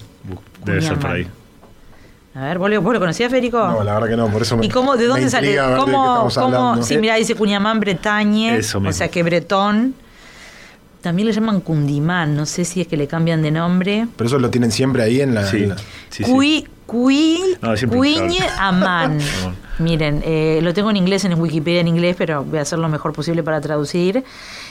debe 0.64 0.80
ser 0.82 0.98
por 0.98 1.10
ahí. 1.10 1.26
A 2.34 2.40
ver, 2.42 2.58
¿vos 2.58 2.70
lo, 2.70 2.80
vos 2.82 2.92
lo 2.94 3.00
conocías, 3.00 3.30
Federico? 3.30 3.58
No, 3.58 3.82
la 3.82 3.94
verdad 3.94 4.08
que 4.10 4.16
no, 4.16 4.28
por 4.28 4.42
eso 4.42 4.56
me 4.56 4.64
¿Y 4.64 4.68
cómo, 4.68 4.96
de 4.96 5.06
dónde 5.06 5.28
sale? 5.28 5.48
de 5.48 5.54
qué 5.54 5.76
¿Cómo, 5.76 6.82
sí, 6.82 6.98
mira, 6.98 7.16
dice 7.16 7.34
Cuñamán 7.34 7.80
Bretañe, 7.80 8.56
Eso 8.58 8.78
o 8.78 8.80
mismo. 8.80 8.92
sea 8.92 9.08
que 9.08 9.22
bretón. 9.22 9.94
También 11.00 11.26
le 11.28 11.32
llaman 11.32 11.60
Cundimán, 11.60 12.34
no 12.36 12.44
sé 12.44 12.64
si 12.64 12.80
es 12.80 12.88
que 12.88 12.96
le 12.96 13.06
cambian 13.06 13.40
de 13.42 13.50
nombre. 13.50 14.08
Pero 14.16 14.26
eso 14.28 14.38
lo 14.38 14.50
tienen 14.50 14.72
siempre 14.72 15.02
ahí 15.02 15.20
en 15.20 15.34
la. 15.34 15.46
Sí, 15.46 15.62
en 15.64 15.68
la- 15.70 15.76
sí, 15.76 15.84
sí. 16.10 16.24
Cui, 16.24 16.68
Cui, 16.86 17.38
No, 17.60 17.74
es 17.74 17.80
siempre 17.80 17.98
Cuiñ 17.98 18.30
usable. 18.30 18.48
Amán. 18.58 19.18
Miren, 19.78 20.22
eh, 20.24 20.58
lo 20.62 20.72
tengo 20.72 20.88
en 20.90 20.96
inglés, 20.96 21.22
en 21.26 21.38
Wikipedia 21.38 21.80
en 21.80 21.88
inglés, 21.88 22.16
pero 22.18 22.42
voy 22.44 22.58
a 22.58 22.62
hacer 22.62 22.78
lo 22.78 22.88
mejor 22.88 23.12
posible 23.12 23.42
para 23.42 23.60
traducir. 23.60 24.24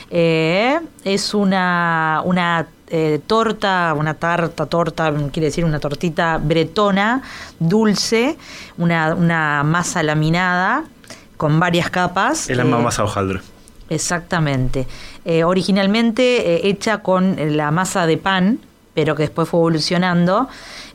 Eh, 0.09 0.79
es 1.03 1.33
una, 1.35 2.21
una 2.25 2.67
eh, 2.89 3.19
torta, 3.27 3.93
una 3.95 4.15
tarta, 4.15 4.65
torta, 4.65 5.13
quiere 5.31 5.45
decir 5.47 5.63
una 5.63 5.79
tortita 5.79 6.39
bretona, 6.39 7.21
dulce, 7.59 8.35
una, 8.79 9.13
una 9.13 9.61
masa 9.63 10.01
laminada 10.01 10.85
con 11.37 11.59
varias 11.59 11.89
capas. 11.91 12.49
Es 12.49 12.57
la 12.57 12.63
eh, 12.63 12.65
masa 12.65 13.03
hojaldre. 13.03 13.41
Exactamente. 13.89 14.87
Eh, 15.25 15.43
originalmente 15.43 16.55
eh, 16.55 16.61
hecha 16.69 16.99
con 16.99 17.35
la 17.57 17.71
masa 17.71 18.07
de 18.07 18.17
pan, 18.17 18.59
pero 18.93 19.15
que 19.15 19.23
después 19.23 19.47
fue 19.47 19.59
evolucionando 19.59 20.47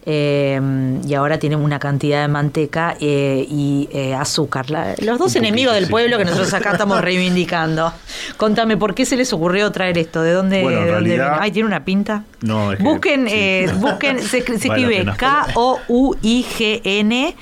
eh, 0.05 0.61
y 1.07 1.15
ahora 1.15 1.39
tiene 1.39 1.55
una 1.55 1.79
cantidad 1.79 2.23
de 2.23 2.27
manteca 2.29 2.97
eh, 3.01 3.47
y 3.49 3.89
eh, 3.93 4.15
azúcar. 4.15 4.69
La- 4.71 4.95
los 5.01 5.19
dos 5.19 5.37
Un 5.37 5.45
enemigos 5.45 5.71
poquito, 5.71 5.75
del 5.75 5.85
sí. 5.85 5.91
pueblo 5.91 6.19
que 6.19 6.25
nosotros 6.25 6.53
acá 6.53 6.73
estamos 6.73 7.01
reivindicando. 7.01 7.93
Contame, 8.37 8.77
¿por 8.77 8.95
qué 8.97 9.07
se 9.07 9.17
les 9.17 9.33
ocurrió 9.33 9.71
traer 9.71 9.99
esto? 9.99 10.21
¿De 10.23 10.33
dónde? 10.33 10.63
Bueno, 10.63 10.81
en 10.81 10.87
de 10.87 10.93
dónde 10.93 11.09
realidad-? 11.17 11.39
Ay, 11.41 11.53
tiene 11.53 11.69
una 11.69 11.85
pinta. 11.85 12.25
No, 12.41 12.73
es 12.73 12.79
que- 12.79 12.85
busquen, 12.85 13.29
sí. 13.29 13.35
eh, 13.35 13.73
busquen, 13.77 14.19
se, 14.21 14.43
se 14.59 14.69
Vale 14.69 14.83
la 14.83 15.13
escribe. 15.13 15.17
K-O-U-I-G-N 15.17 17.37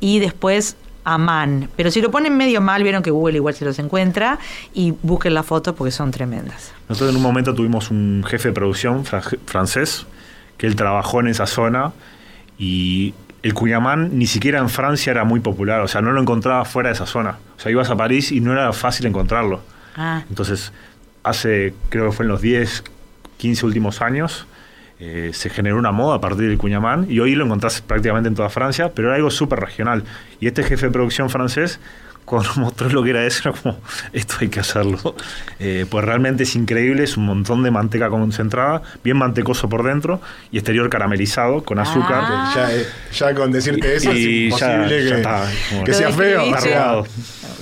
y 0.00 0.18
después 0.20 0.76
Amán. 1.04 1.68
Pero 1.76 1.90
si 1.90 2.00
lo 2.00 2.10
ponen 2.10 2.36
medio 2.36 2.60
mal, 2.60 2.82
vieron 2.82 3.02
que 3.02 3.10
Google 3.10 3.36
igual 3.36 3.54
se 3.54 3.64
los 3.64 3.78
encuentra 3.78 4.38
y 4.72 4.94
busquen 5.02 5.34
las 5.34 5.44
fotos 5.46 5.74
porque 5.74 5.90
son 5.90 6.10
tremendas. 6.10 6.72
Nosotros 6.88 7.10
en 7.10 7.16
un 7.16 7.22
momento 7.22 7.54
tuvimos 7.54 7.90
un 7.90 8.24
jefe 8.26 8.48
de 8.48 8.54
producción 8.54 9.04
fra- 9.04 9.22
francés 9.46 10.06
que 10.56 10.66
él 10.66 10.76
trabajó 10.76 11.20
en 11.20 11.28
esa 11.28 11.46
zona 11.46 11.92
y 12.58 13.14
el 13.42 13.52
Cuyamán 13.54 14.18
ni 14.18 14.26
siquiera 14.26 14.58
en 14.60 14.68
Francia 14.70 15.10
era 15.10 15.24
muy 15.24 15.40
popular, 15.40 15.80
o 15.82 15.88
sea, 15.88 16.00
no 16.00 16.12
lo 16.12 16.20
encontraba 16.20 16.64
fuera 16.64 16.88
de 16.88 16.94
esa 16.94 17.06
zona. 17.06 17.38
O 17.56 17.60
sea, 17.60 17.70
ibas 17.70 17.90
a 17.90 17.96
París 17.96 18.32
y 18.32 18.40
no 18.40 18.52
era 18.52 18.72
fácil 18.72 19.06
encontrarlo. 19.06 19.60
Ah, 19.96 20.22
Entonces, 20.28 20.72
hace, 21.22 21.74
creo 21.90 22.06
que 22.10 22.12
fue 22.16 22.24
en 22.24 22.30
los 22.30 22.40
10, 22.40 22.84
15 23.36 23.66
últimos 23.66 24.00
años, 24.00 24.46
eh, 25.00 25.30
se 25.32 25.50
generó 25.50 25.76
una 25.76 25.90
moda 25.90 26.16
a 26.16 26.20
partir 26.20 26.48
del 26.48 26.58
cuñamán 26.58 27.06
y 27.10 27.18
hoy 27.18 27.34
lo 27.34 27.44
encontrás 27.44 27.80
prácticamente 27.80 28.28
en 28.28 28.34
toda 28.34 28.48
Francia, 28.48 28.92
pero 28.94 29.08
era 29.08 29.16
algo 29.16 29.30
súper 29.30 29.60
regional. 29.60 30.04
Y 30.40 30.46
este 30.46 30.62
jefe 30.62 30.86
de 30.86 30.92
producción 30.92 31.30
francés, 31.30 31.80
cuando 32.24 32.48
mostró 32.56 32.88
lo 32.88 33.02
que 33.02 33.10
era 33.10 33.26
eso, 33.26 33.48
era 33.48 33.58
como, 33.58 33.78
esto 34.12 34.36
hay 34.40 34.48
que 34.48 34.60
hacerlo. 34.60 35.16
Eh, 35.58 35.84
pues 35.90 36.04
realmente 36.04 36.44
es 36.44 36.54
increíble, 36.54 37.02
es 37.04 37.16
un 37.16 37.26
montón 37.26 37.62
de 37.64 37.70
manteca 37.72 38.08
concentrada, 38.08 38.82
bien 39.02 39.16
mantecoso 39.16 39.68
por 39.68 39.82
dentro 39.82 40.20
y 40.52 40.58
exterior 40.58 40.88
caramelizado 40.88 41.64
con 41.64 41.80
azúcar. 41.80 42.22
Ah. 42.26 42.52
Ya, 42.54 42.72
eh, 42.72 42.86
ya 43.12 43.34
con 43.34 43.50
decirte 43.50 43.96
eso 43.96 44.12
Y 44.12 44.46
es 44.46 44.52
imposible 44.54 45.04
ya 45.04 45.10
que, 45.10 45.16
está, 45.16 45.50
que 45.84 45.94
sea 45.94 46.12
feo. 46.12 46.40
Está 46.40 46.60
robado. 46.60 47.06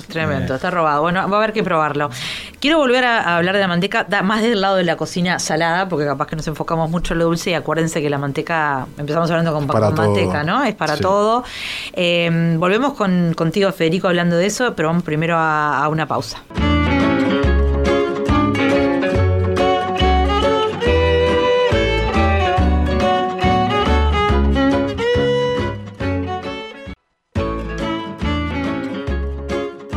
tremendo, 0.07 0.55
está 0.55 0.69
robado. 0.69 1.01
Bueno, 1.01 1.27
va 1.27 1.35
a 1.35 1.39
haber 1.39 1.53
que 1.53 1.63
probarlo. 1.63 2.09
Quiero 2.63 2.77
volver 2.77 3.03
a, 3.03 3.19
a 3.19 3.35
hablar 3.39 3.55
de 3.55 3.59
la 3.59 3.67
manteca, 3.67 4.05
da- 4.07 4.21
más 4.23 4.41
del 4.41 4.61
lado 4.61 4.77
de 4.77 4.85
la 4.85 4.95
cocina 4.95 5.37
salada, 5.37 5.89
porque 5.89 6.05
capaz 6.05 6.27
que 6.27 6.37
nos 6.37 6.47
enfocamos 6.47 6.89
mucho 6.89 7.11
en 7.13 7.19
lo 7.19 7.25
dulce 7.25 7.49
y 7.49 7.55
acuérdense 7.55 8.01
que 8.01 8.09
la 8.09 8.17
manteca, 8.17 8.87
empezamos 8.97 9.29
hablando 9.31 9.51
con, 9.51 9.67
con 9.67 9.93
manteca, 9.93 10.45
¿no? 10.45 10.63
Es 10.63 10.73
para 10.73 10.95
Sí. 10.95 11.01
todo. 11.01 11.43
Eh, 11.91 12.55
volvemos 12.57 12.93
con, 12.93 13.33
contigo, 13.33 13.69
Federico, 13.73 14.07
hablando 14.07 14.37
de 14.37 14.45
eso, 14.45 14.75
pero 14.77 14.87
vamos 14.87 15.03
primero 15.03 15.35
a- 15.37 15.83
a 15.83 15.89
una 15.89 16.07
pausa. 16.07 16.37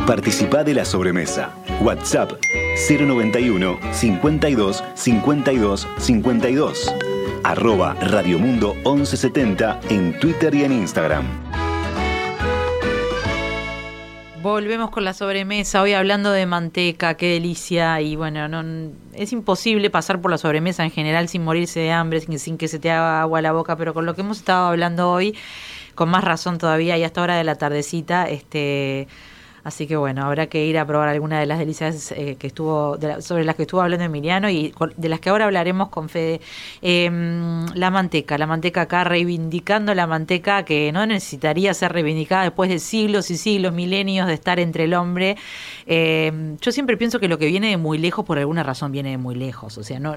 Participá 0.07 0.63
de 0.63 0.73
la 0.73 0.85
sobremesa. 0.85 1.53
WhatsApp 1.81 2.31
091 2.89 3.77
52 3.91 4.81
52 4.93 5.87
52. 5.97 6.95
Arroba 7.43 7.93
Radiomundo 7.95 8.73
1170 8.85 9.81
en 9.89 10.17
Twitter 10.17 10.55
y 10.55 10.63
en 10.63 10.71
Instagram. 10.71 11.25
Volvemos 14.41 14.91
con 14.91 15.03
la 15.03 15.13
sobremesa, 15.13 15.81
hoy 15.81 15.91
hablando 15.91 16.31
de 16.31 16.45
manteca, 16.45 17.15
qué 17.15 17.33
delicia, 17.33 17.99
y 17.99 18.15
bueno, 18.15 18.47
no, 18.47 18.63
es 19.13 19.33
imposible 19.33 19.89
pasar 19.89 20.21
por 20.21 20.31
la 20.31 20.37
sobremesa 20.37 20.85
en 20.85 20.91
general 20.91 21.27
sin 21.27 21.43
morirse 21.43 21.81
de 21.81 21.91
hambre, 21.91 22.21
sin, 22.21 22.57
que 22.57 22.69
se 22.69 22.79
te 22.79 22.91
haga 22.91 23.19
agua 23.21 23.41
la 23.41 23.51
boca, 23.51 23.75
pero 23.75 23.93
con 23.93 24.05
lo 24.05 24.15
que 24.15 24.21
hemos 24.21 24.37
estado 24.37 24.67
hablando 24.67 25.11
hoy, 25.11 25.35
con 25.95 26.07
más 26.07 26.23
razón 26.23 26.59
todavía, 26.59 26.97
y 26.97 27.03
hasta 27.03 27.21
hora 27.21 27.35
de 27.35 27.43
la 27.43 27.55
tardecita, 27.55 28.29
este 28.29 29.09
Así 29.67 29.85
que 29.85 29.97
bueno, 29.97 30.23
habrá 30.25 30.47
que 30.47 30.65
ir 30.65 30.77
a 30.77 30.85
probar 30.85 31.09
alguna 31.09 31.41
de 31.41 31.45
las 31.45 31.59
delicias 31.59 32.13
eh, 32.13 32.37
que 32.39 32.47
estuvo 32.47 32.95
de 32.95 33.07
la- 33.09 33.21
sobre 33.21 33.43
las 33.43 33.57
que 33.57 33.63
estuvo 33.63 33.81
hablando 33.81 34.05
Emiliano 34.05 34.49
y 34.49 34.73
de 34.95 35.09
las 35.09 35.19
que 35.19 35.29
ahora 35.29 35.43
hablaremos 35.43 35.89
con 35.89 36.07
Fede. 36.07 36.39
Em, 36.81 37.65
la 37.75 37.91
manteca, 37.91 38.37
la 38.37 38.47
manteca 38.47 38.83
acá 38.83 39.03
reivindicando 39.03 39.93
la 39.93 40.07
manteca 40.07 40.63
que 40.63 40.89
no 40.93 41.05
necesitaría 41.05 41.73
ser 41.73 41.91
reivindicada 41.91 42.43
después 42.43 42.69
de 42.69 42.79
siglos 42.79 43.29
y 43.29 43.35
siglos, 43.35 43.73
milenios 43.73 44.27
de 44.27 44.35
estar 44.35 44.57
entre 44.57 44.85
el 44.85 44.93
hombre. 44.93 45.35
Em, 45.85 46.55
yo 46.61 46.71
siempre 46.71 46.95
pienso 46.95 47.19
que 47.19 47.27
lo 47.27 47.37
que 47.37 47.47
viene 47.47 47.67
de 47.71 47.77
muy 47.77 47.97
lejos 47.97 48.23
por 48.23 48.39
alguna 48.39 48.63
razón 48.63 48.93
viene 48.93 49.09
de 49.11 49.17
muy 49.17 49.35
lejos, 49.35 49.77
o 49.77 49.83
sea, 49.83 49.99
no 49.99 50.15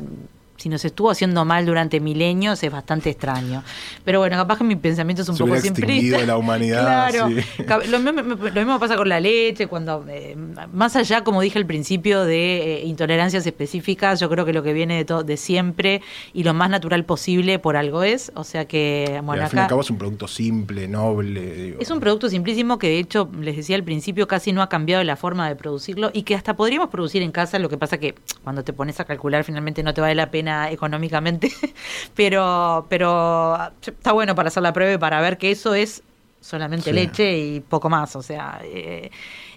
si 0.60 0.68
nos 0.68 0.84
estuvo 0.84 1.10
haciendo 1.10 1.44
mal 1.44 1.64
durante 1.66 2.00
milenios 2.00 2.62
es 2.62 2.70
bastante 2.70 3.10
extraño. 3.10 3.62
Pero 4.04 4.18
bueno, 4.20 4.36
capaz 4.36 4.58
que 4.58 4.64
mi 4.64 4.76
pensamiento 4.76 5.22
es 5.22 5.28
un 5.28 5.36
Se 5.36 5.44
poco 5.44 5.56
simplista. 5.60 6.24
la 6.26 6.36
humanidad, 6.36 7.10
Claro. 7.10 7.28
sí. 7.28 7.90
Lo, 7.90 7.98
mismo- 7.98 8.22
lo 8.36 8.52
mismo 8.52 8.78
pasa 8.78 8.96
con 8.96 9.08
la 9.08 9.20
leche, 9.20 9.66
cuando 9.66 10.04
eh, 10.08 10.36
más 10.72 10.96
allá, 10.96 11.24
como 11.24 11.40
dije 11.40 11.58
al 11.58 11.66
principio, 11.66 12.24
de 12.24 12.82
eh, 12.82 12.84
intolerancias 12.86 13.46
específicas, 13.46 14.20
yo 14.20 14.28
creo 14.28 14.44
que 14.44 14.52
lo 14.52 14.62
que 14.62 14.72
viene 14.72 14.96
de 14.96 15.04
todo, 15.04 15.22
de 15.24 15.36
siempre 15.36 16.02
y 16.32 16.42
lo 16.44 16.52
más 16.54 16.68
natural 16.70 17.04
posible 17.04 17.58
por 17.58 17.76
algo 17.76 18.02
es. 18.02 18.30
O 18.34 18.44
sea 18.44 18.66
que, 18.66 19.16
Y 19.18 19.24
bueno, 19.24 19.42
al 19.44 19.48
fin 19.48 19.58
y 19.58 19.60
al 19.60 19.64
acá 19.64 19.68
cabo 19.70 19.80
es 19.80 19.90
un 19.90 19.98
producto 19.98 20.28
simple, 20.28 20.88
noble. 20.88 21.54
digo. 21.54 21.76
es 21.80 21.90
un 21.90 22.00
producto 22.00 22.28
simplísimo 22.28 22.78
que 22.78 22.88
de 22.88 22.98
hecho, 22.98 23.30
les 23.40 23.56
decía 23.56 23.76
al 23.76 23.84
principio, 23.84 24.28
casi 24.28 24.52
no 24.52 24.60
ha 24.62 24.68
cambiado 24.68 25.02
la 25.04 25.16
forma 25.16 25.48
de 25.48 25.56
producirlo 25.56 26.10
y 26.12 26.22
que 26.22 26.34
hasta 26.34 26.54
podríamos 26.54 26.88
producir 26.90 27.22
en 27.22 27.32
casa, 27.32 27.58
lo 27.58 27.68
que 27.68 27.78
pasa 27.78 27.98
que 27.98 28.14
cuando 28.44 28.62
te 28.64 28.72
pones 28.72 29.00
a 29.00 29.04
calcular 29.04 29.44
finalmente 29.44 29.82
no 29.82 29.94
te 29.94 30.00
vale 30.00 30.14
la 30.14 30.30
pena 30.30 30.49
económicamente, 30.70 31.50
pero, 32.14 32.86
pero 32.88 33.56
está 33.84 34.12
bueno 34.12 34.34
para 34.34 34.48
hacer 34.48 34.62
la 34.62 34.72
prueba 34.72 34.92
y 34.94 34.98
para 34.98 35.20
ver 35.20 35.38
que 35.38 35.50
eso 35.50 35.74
es 35.74 36.02
solamente 36.40 36.90
Sí. 36.90 36.92
leche 36.94 37.38
y 37.38 37.60
poco 37.60 37.90
más, 37.90 38.16
o 38.16 38.22
sea, 38.22 38.60
eh, 38.64 39.10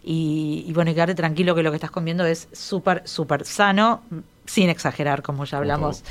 y, 0.03 0.65
y 0.67 0.73
bueno, 0.73 0.91
y 0.91 0.93
quedarte 0.93 1.15
tranquilo 1.15 1.55
que 1.55 1.63
lo 1.63 1.71
que 1.71 1.75
estás 1.77 1.91
comiendo 1.91 2.25
es 2.25 2.49
súper, 2.51 3.07
súper 3.07 3.45
sano, 3.45 4.01
sin 4.45 4.69
exagerar, 4.69 5.21
como 5.21 5.45
ya 5.45 5.59
hablamos. 5.59 6.03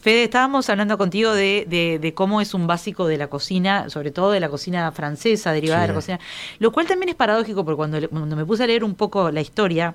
Fede, 0.00 0.24
estábamos 0.24 0.68
hablando 0.68 0.98
contigo 0.98 1.32
de, 1.32 1.64
de- 1.66 1.98
de 1.98 2.12
cómo 2.12 2.42
es 2.42 2.52
un 2.52 2.66
básico 2.66 3.06
de 3.06 3.16
la 3.16 3.28
cocina, 3.28 3.88
sobre 3.88 4.10
todo 4.10 4.30
de 4.30 4.40
la 4.40 4.50
cocina 4.50 4.92
francesa, 4.92 5.52
derivada 5.52 5.80
de 5.82 5.88
la 5.88 5.94
cocina, 5.94 6.20
lo 6.58 6.70
cual 6.72 6.86
también 6.86 7.08
es 7.08 7.14
paradójico, 7.14 7.64
porque 7.64 7.76
cuando, 7.76 8.06
cuando 8.10 8.36
me 8.36 8.44
puse 8.44 8.64
a 8.64 8.66
leer 8.66 8.84
un 8.84 8.94
poco 8.94 9.30
la 9.30 9.40
historia, 9.40 9.94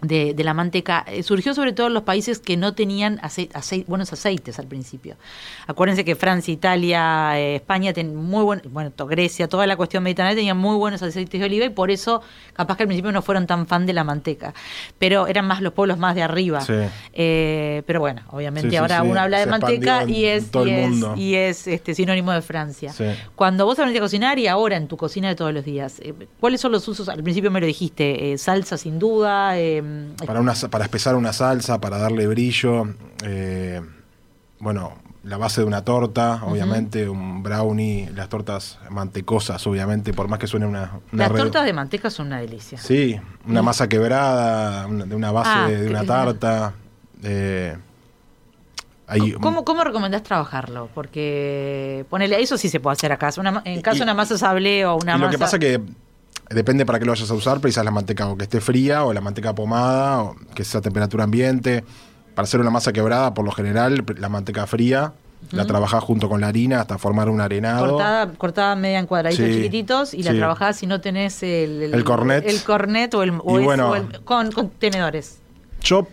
de, 0.00 0.32
de 0.32 0.44
la 0.44 0.54
manteca 0.54 1.04
eh, 1.08 1.22
surgió 1.24 1.54
sobre 1.54 1.72
todo 1.72 1.88
en 1.88 1.94
los 1.94 2.04
países 2.04 2.38
que 2.38 2.56
no 2.56 2.72
tenían 2.74 3.20
buenos 3.86 4.12
aceites 4.12 4.58
al 4.58 4.66
principio. 4.66 5.16
Acuérdense 5.66 6.04
que 6.04 6.14
Francia, 6.14 6.52
Italia, 6.54 7.38
eh, 7.38 7.56
España, 7.56 7.92
ten 7.92 8.14
muy 8.14 8.44
buen, 8.44 8.62
bueno, 8.70 8.92
Grecia, 8.96 9.48
toda 9.48 9.66
la 9.66 9.76
cuestión 9.76 10.04
mediterránea 10.04 10.36
tenían 10.36 10.56
muy 10.56 10.76
buenos 10.76 11.02
aceites 11.02 11.40
de 11.40 11.44
oliva 11.44 11.64
y 11.64 11.70
por 11.70 11.90
eso 11.90 12.22
capaz 12.52 12.76
que 12.76 12.84
al 12.84 12.86
principio 12.86 13.10
no 13.10 13.22
fueron 13.22 13.46
tan 13.46 13.66
fan 13.66 13.86
de 13.86 13.92
la 13.92 14.04
manteca. 14.04 14.54
Pero 14.98 15.26
eran 15.26 15.46
más 15.46 15.60
los 15.62 15.72
pueblos 15.72 15.98
más 15.98 16.14
de 16.14 16.22
arriba. 16.22 16.60
Sí. 16.60 16.74
Eh, 17.12 17.82
pero 17.86 17.98
bueno, 18.00 18.22
obviamente 18.30 18.68
Sí, 18.68 18.70
sí, 18.70 18.76
ahora 18.76 19.02
uno 19.02 19.20
habla 19.20 19.38
de 19.38 19.44
Se 19.44 19.50
manteca 19.50 20.04
y 20.04 20.26
es, 20.26 20.48
y 20.54 20.70
es, 20.70 20.90
mundo. 20.90 21.14
y 21.16 21.34
es, 21.34 21.66
este, 21.66 21.94
sinónimo 21.94 22.32
de 22.32 22.42
Francia. 22.42 22.94
Cuando 23.34 23.64
vos 23.64 23.78
aprendiste 23.78 23.98
a 23.98 24.02
cocinar 24.02 24.38
y 24.38 24.46
ahora 24.46 24.76
en 24.76 24.86
tu 24.86 24.96
cocina 24.96 25.28
de 25.28 25.34
todos 25.34 25.52
los 25.52 25.64
días, 25.64 26.00
¿cuáles 26.38 26.60
son 26.60 26.70
los 26.72 26.86
usos? 26.86 27.08
Al 27.08 27.22
principio 27.22 27.50
me 27.50 27.60
lo 27.60 27.66
dijiste, 27.66 28.36
salsa 28.38 28.76
sin 28.76 28.98
duda. 29.00 29.58
eh, 29.58 29.82
Para, 30.26 30.40
una, 30.40 30.54
para 30.70 30.84
espesar 30.84 31.14
una 31.16 31.32
salsa, 31.32 31.80
para 31.80 31.98
darle 31.98 32.26
brillo. 32.26 32.88
eh, 33.24 33.80
bueno, 34.60 34.94
la 35.24 35.36
base 35.36 35.60
de 35.60 35.66
una 35.66 35.84
torta, 35.84 36.40
obviamente, 36.44 37.08
un 37.08 37.42
brownie, 37.42 38.08
las 38.14 38.28
tortas 38.28 38.78
mantecosas, 38.90 39.64
obviamente, 39.66 40.12
por 40.12 40.26
más 40.28 40.38
que 40.38 40.46
suene 40.46 40.66
una... 40.66 41.00
una 41.12 41.28
Las 41.28 41.36
tortas 41.36 41.64
de 41.66 41.72
manteca 41.72 42.08
son 42.10 42.28
una 42.28 42.40
delicia. 42.40 42.78
Sí, 42.78 43.20
una 43.46 43.62
masa 43.62 43.88
quebrada, 43.88 44.86
una- 44.86 45.04
de 45.04 45.14
una 45.14 45.30
base 45.30 45.50
Ah, 45.52 45.68
de, 45.68 45.82
de 45.82 45.90
una 45.90 46.04
tarta. 46.04 46.72
eh, 47.22 47.76
hay- 49.06 49.32
¿Cómo, 49.32 49.64
¿Cómo 49.64 49.84
recomendás 49.84 50.22
trabajarlo? 50.22 50.88
Porque 50.94 52.04
ponele, 52.10 52.40
eso 52.42 52.56
sí 52.58 52.68
se 52.68 52.78
puede 52.80 52.92
hacer 52.94 53.12
acá. 53.12 53.30
Una 53.38 53.62
en 53.64 53.80
caso 53.80 53.98
de 53.98 54.02
una 54.04 54.14
masa 54.14 54.36
sablé 54.38 54.84
o 54.86 54.96
una 54.96 55.12
y 55.12 55.18
masa. 55.18 55.24
lo 55.24 55.30
que 55.30 55.38
pasa 55.38 55.58
que 55.58 55.80
depende 56.50 56.86
para 56.86 56.98
qué 56.98 57.04
lo 57.04 57.12
vayas 57.12 57.30
a 57.30 57.34
usar, 57.34 57.60
precisas 57.60 57.84
la 57.84 57.90
manteca 57.90 58.26
o 58.28 58.36
que 58.36 58.44
esté 58.44 58.60
fría 58.60 59.04
o 59.04 59.12
la 59.12 59.20
manteca 59.20 59.54
pomada 59.54 60.22
o 60.22 60.36
que 60.54 60.64
sea 60.64 60.78
a 60.78 60.82
temperatura 60.82 61.24
ambiente. 61.24 61.84
Para 62.34 62.44
hacer 62.44 62.60
una 62.60 62.70
masa 62.70 62.92
quebrada, 62.92 63.34
por 63.34 63.44
lo 63.44 63.50
general, 63.50 64.04
la 64.18 64.28
manteca 64.28 64.66
fría 64.66 65.12
la 65.52 65.66
trabajás 65.66 66.02
junto 66.02 66.28
con 66.28 66.40
la 66.40 66.48
harina 66.48 66.80
hasta 66.80 66.98
formar 66.98 67.28
un 67.28 67.40
arenado. 67.40 67.86
Cortada, 67.90 68.32
cortada 68.32 68.76
media 68.76 68.98
en 68.98 69.06
cuadraditos 69.06 69.46
Sí, 69.46 69.52
chiquititos 69.54 70.14
y 70.14 70.22
la 70.24 70.32
sí. 70.32 70.36
trabajás 70.38 70.76
si 70.76 70.86
no 70.86 71.00
tenés 71.00 71.42
el, 71.44 71.94
El 71.94 72.04
cornet. 72.04 72.44
El 72.46 72.62
cornet 72.62 73.14
o 73.14 73.22
el, 73.22 73.32
o 73.44 73.60
Y 73.60 73.64
bueno. 73.64 73.90
o 73.90 73.94
el- 73.96 74.20
con, 74.24 74.50
con 74.52 74.68
tenedores. 74.70 75.38
Yo, 75.80 76.08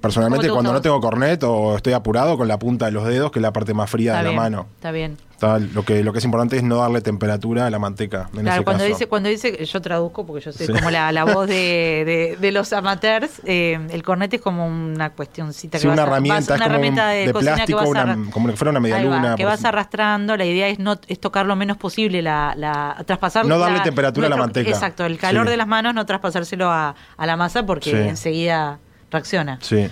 personalmente, 0.00 0.46
¿Cómo 0.48 0.54
te 0.60 0.64
cuando 0.64 0.72
no 0.72 0.80
tengo 0.82 1.00
cornet 1.00 1.42
o 1.44 1.76
estoy 1.76 1.92
apurado 1.92 2.36
con 2.36 2.48
la 2.48 2.58
punta 2.58 2.86
de 2.86 2.92
los 2.92 3.04
dedos, 3.06 3.30
que 3.30 3.38
es 3.38 3.42
la 3.42 3.52
parte 3.52 3.74
más 3.74 3.90
fría 3.90 4.12
Está 4.12 4.22
de 4.22 4.28
bien, 4.30 4.36
la 4.36 4.42
mano. 4.42 4.66
Está 4.76 4.90
bien. 4.92 5.16
Está- 5.32 5.58
lo, 5.60 5.84
que, 5.84 6.02
lo 6.02 6.12
que 6.12 6.18
es 6.18 6.24
importante 6.24 6.56
es 6.56 6.64
no 6.64 6.78
darle 6.78 7.00
temperatura 7.00 7.66
a 7.66 7.70
la 7.70 7.78
manteca. 7.78 8.28
En 8.34 8.40
Claro, 8.40 8.56
ese 8.56 8.64
cuando 8.64 8.82
caso. 8.82 8.88
dice, 8.94 9.06
cuando 9.06 9.28
dice, 9.28 9.64
yo 9.64 9.80
traduzco 9.80 10.26
porque 10.26 10.44
yo 10.44 10.52
soy 10.52 10.66
Sí. 10.66 10.72
como 10.72 10.90
la, 10.90 11.12
la 11.12 11.22
voz 11.24 11.46
de, 11.46 11.54
de- 12.04 12.36
de 12.40 12.52
los 12.52 12.72
amateurs, 12.72 13.40
eh, 13.44 13.78
el 13.90 14.02
cornet 14.02 14.34
es 14.34 14.40
como 14.40 14.66
una 14.66 15.10
cuestioncita 15.10 15.78
Sí, 15.78 15.82
que 15.86 15.88
una 15.92 16.02
vas 16.02 16.08
a- 16.08 16.12
herramienta, 16.12 16.34
vas- 16.40 16.46
una 16.48 16.54
es 16.56 16.60
como 16.62 16.70
herramienta 16.72 17.08
de, 17.08 17.26
de 17.26 17.32
cocina 17.32 17.54
plástico, 17.54 17.78
que 17.78 17.84
vas 17.84 18.04
una- 18.16 18.30
como 18.32 18.48
que 18.48 18.56
fuera 18.56 18.70
una 18.72 18.80
media 18.80 18.96
Ahí 18.96 19.04
va, 19.06 19.16
luna, 19.16 19.36
que 19.36 19.44
vas 19.44 19.54
ejemplo. 19.60 19.68
arrastrando, 19.68 20.36
la 20.36 20.44
idea 20.44 20.66
es 20.68 20.80
no 20.80 20.96
es 21.06 21.20
tocar 21.20 21.46
lo 21.46 21.54
menos 21.54 21.76
posible 21.76 22.20
la, 22.20 22.54
la 22.56 22.96
traspasar 23.06 23.46
No 23.46 23.58
darle 23.60 23.78
la- 23.78 23.84
temperatura 23.84 24.26
a 24.26 24.30
la 24.30 24.36
manteca. 24.36 24.70
Exacto, 24.70 25.04
el 25.06 25.18
calor 25.18 25.46
Sí. 25.46 25.50
de 25.52 25.56
las 25.56 25.68
manos 25.68 25.94
no 25.94 26.04
traspasárselo 26.04 26.68
a, 26.68 26.96
a 27.16 27.26
la 27.26 27.36
masa 27.36 27.64
porque 27.64 27.90
Sí. 27.90 27.96
enseguida 27.96 28.80
reacciona. 29.10 29.58
Sí. 29.62 29.88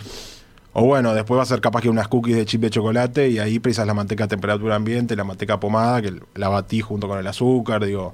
O 0.73 0.85
bueno, 0.85 1.15
después 1.15 1.39
va 1.39 1.43
a 1.43 1.47
ser 1.47 1.61
capaz 1.63 1.81
que 1.81 1.89
unas 1.89 2.07
cookies 2.09 2.37
de 2.37 2.45
chip 2.45 2.61
de 2.61 2.69
chocolate 2.71 3.31
y 3.31 3.39
ahí 3.39 3.59
precisas 3.59 3.87
la 3.87 3.95
manteca 3.95 4.25
a 4.25 4.29
temperatura 4.29 4.75
ambiente, 4.75 5.17
la 5.17 5.25
manteca 5.25 5.59
pomada, 5.59 6.03
que 6.03 6.21
la 6.35 6.49
batí 6.49 6.81
junto 6.83 7.09
con 7.09 7.19
el 7.19 7.27
azúcar, 7.27 7.85
digo, 7.87 8.13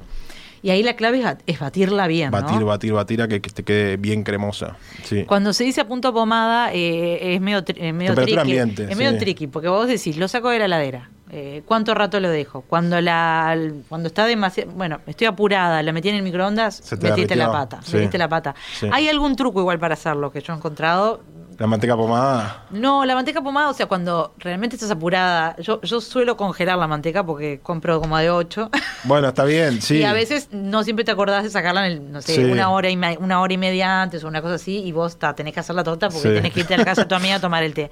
Y 0.62 0.70
ahí 0.70 0.84
la 0.84 0.94
clave 0.94 1.18
es, 1.18 1.24
bat- 1.24 1.40
es 1.44 1.58
batirla 1.58 2.06
bien, 2.06 2.30
¿no? 2.30 2.40
batir, 2.40 2.62
batir, 2.64 2.92
batir 2.92 3.20
a 3.22 3.26
que, 3.26 3.40
que 3.40 3.50
te 3.50 3.64
quede 3.64 3.96
bien 3.96 4.22
cremosa. 4.22 4.76
Sí. 5.02 5.24
Cuando 5.24 5.52
se 5.52 5.64
dice 5.64 5.80
a 5.80 5.88
punto 5.88 6.12
pomada, 6.12 6.72
eh, 6.72 7.34
es 7.34 7.40
medio, 7.40 7.64
tri- 7.64 7.74
eh, 7.78 7.92
medio 7.92 8.14
Temperatura 8.14 8.42
tricky. 8.42 8.58
ambiente, 8.60 8.86
es 8.92 8.96
medio 8.96 9.10
sí. 9.10 9.18
tricky, 9.18 9.46
porque 9.48 9.66
vos 9.66 9.88
decís, 9.88 10.16
lo 10.16 10.28
saco 10.28 10.50
de 10.50 10.60
la 10.60 10.66
heladera. 10.66 11.10
Eh, 11.34 11.62
¿Cuánto 11.64 11.94
rato 11.94 12.20
lo 12.20 12.28
dejo? 12.28 12.60
Cuando 12.60 13.00
la 13.00 13.56
cuando 13.88 14.08
está 14.08 14.26
demasiado. 14.26 14.70
Bueno, 14.72 15.00
estoy 15.06 15.26
apurada, 15.26 15.82
la 15.82 15.90
metí 15.90 16.10
en 16.10 16.16
el 16.16 16.22
microondas, 16.22 16.82
metiste 17.00 17.36
la 17.36 17.50
pata. 17.50 17.80
sí. 17.82 17.96
Metiste 17.96 18.18
la 18.18 18.28
pata. 18.28 18.54
Sí. 18.78 18.86
¿Hay 18.92 19.08
algún 19.08 19.34
truco 19.34 19.60
igual 19.60 19.78
para 19.78 19.94
hacerlo 19.94 20.30
que 20.30 20.42
yo 20.42 20.52
he 20.52 20.56
encontrado? 20.56 21.22
La 21.58 21.66
manteca 21.66 21.96
pomada, 21.96 22.64
No, 22.70 23.04
la 23.04 23.14
manteca 23.14 23.40
pomada, 23.42 23.68
o 23.70 23.74
sea, 23.74 23.86
cuando 23.86 24.34
realmente 24.38 24.76
estás 24.76 24.90
apurada, 24.90 25.56
yo, 25.58 25.80
yo 25.82 26.00
suelo 26.00 26.36
congelar 26.36 26.78
la 26.78 26.86
manteca 26.86 27.24
porque 27.24 27.60
compro 27.62 28.00
como 28.00 28.16
de 28.18 28.30
8. 28.30 28.70
bueno, 29.04 29.28
está 29.28 29.44
bien, 29.44 29.80
sí. 29.82 29.98
Y 29.98 30.02
a 30.04 30.12
veces 30.12 30.48
no 30.52 30.82
siempre 30.84 31.04
te 31.04 31.10
acordás 31.12 31.42
de 31.44 31.50
sacarla 31.50 31.86
en, 31.86 31.92
el, 31.92 32.12
no 32.12 32.22
sé, 32.22 32.34
Sí. 32.36 32.44
una 32.44 32.70
hora 32.70 32.90
y 32.90 32.96
una 33.18 33.40
hora 33.40 33.52
y 33.52 33.58
media 33.58 34.02
antes 34.02 34.24
o 34.24 34.28
una 34.28 34.40
cosa 34.42 34.54
así, 34.54 34.78
y 34.82 34.92
vos 34.92 35.18
ta, 35.18 35.34
tenés 35.34 35.54
que 35.54 35.60
hacer 35.60 35.74
la 35.76 35.84
torta 35.84 36.08
porque 36.08 36.28
Sí. 36.28 36.34
tenés 36.34 36.52
que 36.52 36.60
irte 36.60 36.74
a 36.74 36.78
la 36.78 36.84
casa 36.84 37.02
de 37.02 37.08
tu 37.08 37.14
amiga 37.14 37.36
a 37.36 37.40
tomar 37.40 37.62
el 37.62 37.74
té. 37.74 37.90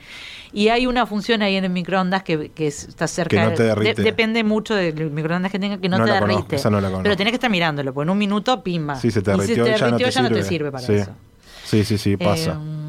Y 0.53 0.69
hay 0.69 0.87
una 0.87 1.07
función 1.07 1.43
ahí 1.43 1.57
en 1.57 1.65
el 1.65 1.71
microondas 1.71 2.23
que, 2.25 2.51
que 2.51 2.67
es- 2.67 2.85
está 2.89 3.07
cerca. 3.07 3.37
Que 3.37 3.43
no 3.51 3.55
te 3.55 3.63
de- 3.63 3.69
derrite. 3.69 4.03
depende 4.03 4.43
mucho 4.43 4.75
del 4.75 5.11
microondas 5.11 5.53
que 5.53 5.59
tenga, 5.59 5.79
que 5.79 5.89
no, 5.89 5.99
No 5.99 6.05
te 6.07 6.11
conozco, 6.13 6.27
derrite. 6.35 6.57
esa 6.57 6.71
no 6.71 6.81
la 6.81 6.89
conozco. 6.89 7.03
Pero 7.05 7.17
tenés 7.17 7.31
que 7.33 7.37
estar 7.37 7.51
mirándolo, 7.51 7.95
porque 7.95 8.07
en 8.07 8.11
un 8.11 8.19
minuto, 8.19 8.63
pimba. 8.63 8.97
Sí, 8.97 9.11
se 9.11 9.23
te 9.23 9.31
Y 9.31 9.35
derritió, 9.37 9.65
ya, 9.77 9.91
no 9.91 9.97
te, 9.99 10.11
ya 10.11 10.23
no 10.23 10.29
te 10.31 10.43
sirve 10.43 10.73
para 10.73 10.85
sí. 10.87 10.95
eso. 10.95 11.11
Sí, 11.65 11.85
sí, 11.85 11.99
sí, 11.99 12.17
pasa. 12.17 12.53
Eh, 12.61 12.80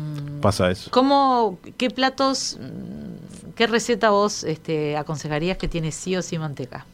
pasa 0.42 0.70
eso. 0.72 0.90
¿Cómo, 0.92 1.60
qué 1.78 1.90
platos, 1.90 2.58
mm, 2.60 3.54
qué 3.56 3.68
receta 3.68 4.10
vos 4.10 4.44
este, 4.44 4.98
aconsejarías 4.98 5.58
que 5.58 5.68
tiene 5.68 5.92
sí 5.92 6.16
o 6.18 6.22
sí 6.22 6.38
manteca? 6.38 6.86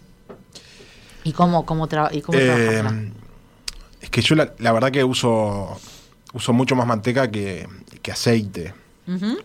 ¿Y 1.23 1.31
cómo, 1.33 1.65
cómo, 1.65 1.87
tra- 1.89 2.09
y 2.13 2.21
cómo 2.21 2.37
Eh, 2.37 3.11
es 4.01 4.09
que 4.09 4.21
yo 4.21 4.35
la, 4.35 4.53
la 4.59 4.71
verdad 4.71 4.91
que 4.91 5.03
uso, 5.03 5.79
uso 6.33 6.53
mucho 6.53 6.75
más 6.75 6.85
manteca 6.87 7.29
que, 7.31 7.67
que 8.01 8.11
aceite. 8.11 8.73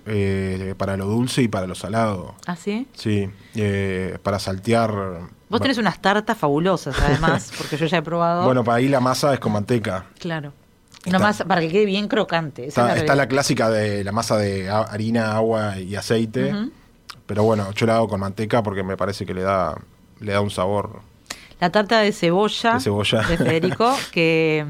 Eh, 0.06 0.74
para 0.76 0.96
lo 0.96 1.06
dulce 1.06 1.40
y 1.42 1.46
para 1.48 1.68
lo 1.68 1.76
salado. 1.76 2.34
¿Ah, 2.46 2.56
sí? 2.56 2.88
Sí, 2.94 3.30
eh, 3.54 4.18
para 4.22 4.40
saltear. 4.40 4.90
Vos 5.48 5.60
tenés 5.60 5.78
unas 5.78 6.02
tartas 6.02 6.36
fabulosas, 6.36 6.98
además, 7.00 7.52
porque 7.58 7.76
yo 7.76 7.86
ya 7.86 7.98
he 7.98 8.02
probado. 8.02 8.44
Bueno, 8.44 8.64
para 8.64 8.78
ahí 8.78 8.88
la 8.88 8.98
masa 8.98 9.32
es 9.32 9.38
con 9.38 9.52
manteca. 9.52 10.06
claro. 10.18 10.52
Está- 11.04 11.10
Una 11.10 11.18
masa 11.18 11.44
para 11.44 11.60
que 11.60 11.68
quede 11.68 11.84
bien 11.86 12.06
crocante. 12.08 12.66
esa 12.66 12.82
Está, 12.82 12.92
es 13.00 13.06
la 13.08 13.12
está 13.14 13.28
clásica 13.28 13.70
de 13.70 14.04
la 14.04 14.12
masa 14.12 14.36
de 14.36 14.70
harina, 14.70 15.34
agua 15.34 15.78
y 15.78 15.96
aceite. 15.96 16.54
Pero 17.26 17.44
bueno, 17.44 17.72
yo 17.72 17.86
la 17.86 17.96
hago 17.96 18.08
con 18.08 18.20
manteca 18.20 18.62
porque 18.62 18.82
me 18.82 18.96
parece 18.96 19.24
que 19.26 19.34
le 19.34 19.42
da, 19.42 19.76
le 20.20 20.32
da 20.32 20.40
un 20.40 20.50
sabor. 20.50 21.00
La 21.60 21.70
tarta 21.70 22.00
de 22.00 22.12
cebolla, 22.12 22.74
De 22.74 22.80
cebolla. 22.80 23.22
de 23.22 23.36
Federico, 23.36 23.96
que, 24.12 24.64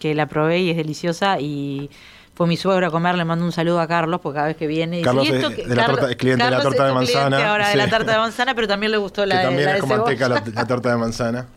que 0.00 0.14
la 0.14 0.26
probé 0.26 0.60
y 0.60 0.70
es 0.70 0.76
deliciosa 0.76 1.38
y 1.40 1.90
fue 2.34 2.46
mi 2.46 2.56
suegro 2.56 2.86
a 2.86 2.90
comer, 2.90 3.16
le 3.16 3.24
mando 3.24 3.44
un 3.44 3.50
saludo 3.52 3.80
a 3.80 3.88
Carlos 3.88 4.20
porque 4.22 4.36
cada 4.36 4.46
vez 4.48 4.56
que 4.56 4.66
viene 4.66 4.96
dice, 4.98 5.04
Carlos 5.06 5.24
"¿Y 5.28 5.32
esto 5.32 5.48
es 5.48 5.54
qué?". 5.56 5.66
de 5.66 5.74
la 5.74 5.86
torta- 5.86 6.10
es 6.10 6.16
cliente 6.16 6.44
de 6.44 6.50
la 6.50 6.60
torta 6.62 6.86
de 6.86 6.92
manzana, 6.92 7.50
ahora 7.50 7.68
de 7.70 7.76
la 7.76 7.88
tarta 7.88 8.12
de 8.12 8.18
manzana, 8.18 8.54
pero 8.54 8.68
también 8.68 8.92
le 8.92 8.98
gustó 8.98 9.24
la, 9.26 9.34
que 9.36 9.38
de- 9.40 9.44
también 9.46 9.64
la 9.64 9.70
es 9.70 9.74
de 9.76 9.80
con 9.80 9.88
cebolla. 9.90 10.04
manteca 10.04 10.28
la, 10.28 10.60
la 10.62 10.66
torta 10.66 10.90
de 10.90 10.96
manzana. 10.96 11.46